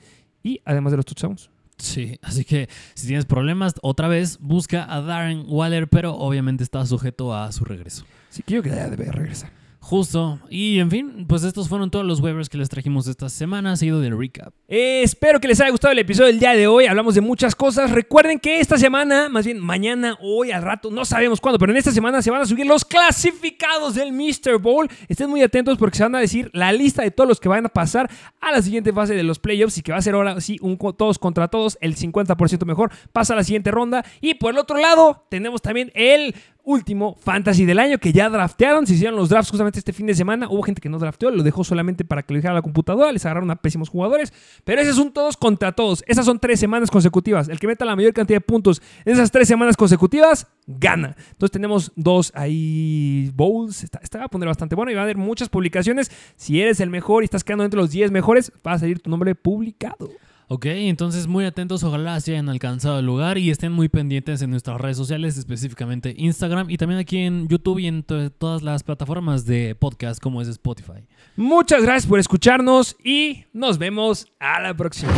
Y 0.46 0.60
además 0.64 0.92
de 0.92 0.98
los 0.98 1.06
touchdowns. 1.06 1.50
Sí, 1.76 2.20
así 2.22 2.44
que 2.44 2.68
si 2.94 3.08
tienes 3.08 3.26
problemas, 3.26 3.74
otra 3.82 4.06
vez 4.06 4.38
busca 4.40 4.86
a 4.88 5.00
Darren 5.00 5.44
Waller, 5.48 5.88
pero 5.88 6.14
obviamente 6.14 6.62
está 6.62 6.86
sujeto 6.86 7.34
a 7.34 7.50
su 7.50 7.64
regreso. 7.64 8.04
Yo 8.36 8.44
creo 8.44 8.62
que 8.62 8.70
ya 8.70 8.88
debe 8.88 9.10
regresar. 9.10 9.50
Justo. 9.88 10.40
Y 10.50 10.80
en 10.80 10.90
fin, 10.90 11.26
pues 11.28 11.44
estos 11.44 11.68
fueron 11.68 11.92
todos 11.92 12.04
los 12.04 12.18
waivers 12.18 12.48
que 12.48 12.58
les 12.58 12.68
trajimos 12.68 13.06
esta 13.06 13.28
semana. 13.28 13.76
Seguido 13.76 14.00
del 14.00 14.18
recap. 14.18 14.52
Espero 14.66 15.38
que 15.38 15.46
les 15.46 15.60
haya 15.60 15.70
gustado 15.70 15.92
el 15.92 16.00
episodio 16.00 16.26
del 16.26 16.40
día 16.40 16.54
de 16.54 16.66
hoy. 16.66 16.86
Hablamos 16.86 17.14
de 17.14 17.20
muchas 17.20 17.54
cosas. 17.54 17.92
Recuerden 17.92 18.40
que 18.40 18.58
esta 18.58 18.78
semana, 18.78 19.28
más 19.28 19.46
bien 19.46 19.60
mañana, 19.60 20.18
hoy, 20.20 20.50
al 20.50 20.62
rato, 20.62 20.90
no 20.90 21.04
sabemos 21.04 21.40
cuándo, 21.40 21.60
pero 21.60 21.70
en 21.70 21.78
esta 21.78 21.92
semana 21.92 22.20
se 22.20 22.32
van 22.32 22.42
a 22.42 22.46
subir 22.46 22.66
los 22.66 22.84
clasificados 22.84 23.94
del 23.94 24.12
Mr. 24.12 24.58
Bowl. 24.58 24.88
Estén 25.06 25.30
muy 25.30 25.40
atentos 25.42 25.78
porque 25.78 25.98
se 25.98 26.02
van 26.02 26.16
a 26.16 26.18
decir 26.18 26.50
la 26.52 26.72
lista 26.72 27.02
de 27.02 27.12
todos 27.12 27.28
los 27.28 27.38
que 27.38 27.48
van 27.48 27.66
a 27.66 27.68
pasar 27.68 28.10
a 28.40 28.50
la 28.50 28.62
siguiente 28.62 28.92
fase 28.92 29.14
de 29.14 29.22
los 29.22 29.38
playoffs 29.38 29.78
y 29.78 29.82
que 29.82 29.92
va 29.92 29.98
a 29.98 30.02
ser 30.02 30.14
ahora 30.14 30.40
sí 30.40 30.58
un 30.62 30.76
todos 30.96 31.20
contra 31.20 31.46
todos, 31.46 31.78
el 31.80 31.94
50% 31.94 32.64
mejor. 32.64 32.90
Pasa 33.12 33.34
a 33.34 33.36
la 33.36 33.44
siguiente 33.44 33.70
ronda. 33.70 34.04
Y 34.20 34.34
por 34.34 34.52
el 34.52 34.58
otro 34.58 34.78
lado, 34.78 35.26
tenemos 35.30 35.62
también 35.62 35.92
el 35.94 36.34
último 36.66 37.16
fantasy 37.20 37.64
del 37.64 37.78
año 37.78 37.98
que 37.98 38.12
ya 38.12 38.28
draftearon. 38.28 38.86
Se 38.86 38.94
hicieron 38.94 39.16
los 39.16 39.28
drafts 39.30 39.50
justamente 39.50 39.78
este 39.78 39.92
fin 39.92 40.06
de 40.06 40.14
semana. 40.14 40.48
Hubo 40.50 40.62
gente 40.62 40.80
que 40.80 40.88
no 40.88 40.98
drafteó, 40.98 41.30
lo 41.30 41.42
dejó 41.42 41.64
solamente 41.64 42.04
para 42.04 42.22
que 42.22 42.34
lo 42.34 42.38
dijera 42.38 42.52
la 42.52 42.60
computadora. 42.60 43.12
Les 43.12 43.24
agarraron 43.24 43.50
a 43.50 43.56
pésimos 43.56 43.88
jugadores. 43.88 44.32
Pero 44.64 44.82
ese 44.82 44.90
es 44.90 44.98
un 44.98 45.12
todos 45.12 45.36
contra 45.36 45.72
todos. 45.72 46.04
Esas 46.06 46.26
son 46.26 46.38
tres 46.38 46.60
semanas 46.60 46.90
consecutivas. 46.90 47.48
El 47.48 47.58
que 47.58 47.68
meta 47.68 47.84
la 47.84 47.96
mayor 47.96 48.12
cantidad 48.12 48.36
de 48.36 48.40
puntos 48.42 48.82
en 49.04 49.14
esas 49.14 49.30
tres 49.30 49.48
semanas 49.48 49.76
consecutivas, 49.76 50.48
gana. 50.66 51.16
Entonces 51.30 51.52
tenemos 51.52 51.92
dos 51.94 52.32
ahí 52.34 53.30
bowls. 53.34 53.84
Está, 53.84 54.18
va 54.18 54.24
a 54.24 54.28
poner 54.28 54.48
bastante 54.48 54.74
bueno 54.74 54.90
y 54.90 54.94
va 54.94 55.02
a 55.02 55.04
haber 55.04 55.16
muchas 55.16 55.48
publicaciones. 55.48 56.10
Si 56.34 56.60
eres 56.60 56.80
el 56.80 56.90
mejor 56.90 57.22
y 57.22 57.26
estás 57.26 57.44
quedando 57.44 57.64
entre 57.64 57.78
los 57.78 57.90
10 57.90 58.10
mejores, 58.10 58.52
va 58.66 58.72
a 58.72 58.78
salir 58.78 59.00
tu 59.00 59.08
nombre 59.08 59.36
publicado. 59.36 60.10
Ok, 60.48 60.66
entonces 60.66 61.26
muy 61.26 61.44
atentos, 61.44 61.82
ojalá 61.82 62.20
se 62.20 62.30
hayan 62.32 62.48
alcanzado 62.48 63.00
el 63.00 63.06
lugar 63.06 63.36
y 63.36 63.50
estén 63.50 63.72
muy 63.72 63.88
pendientes 63.88 64.42
en 64.42 64.50
nuestras 64.50 64.80
redes 64.80 64.96
sociales, 64.96 65.36
específicamente 65.36 66.14
Instagram 66.16 66.70
y 66.70 66.76
también 66.76 67.00
aquí 67.00 67.18
en 67.18 67.48
YouTube 67.48 67.80
y 67.80 67.88
en 67.88 68.04
to- 68.04 68.30
todas 68.30 68.62
las 68.62 68.84
plataformas 68.84 69.44
de 69.44 69.74
podcast 69.74 70.22
como 70.22 70.40
es 70.40 70.46
Spotify. 70.46 71.04
Muchas 71.34 71.82
gracias 71.82 72.06
por 72.06 72.20
escucharnos 72.20 72.94
y 73.04 73.44
nos 73.52 73.78
vemos 73.78 74.28
a 74.38 74.60
la 74.60 74.72
próxima. 74.76 75.12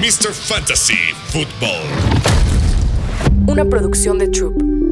Mr. 0.00 0.32
Fantasy 0.32 0.94
Football. 1.28 1.80
Una 3.46 3.64
producción 3.64 4.18
de 4.18 4.28
Troop. 4.28 4.83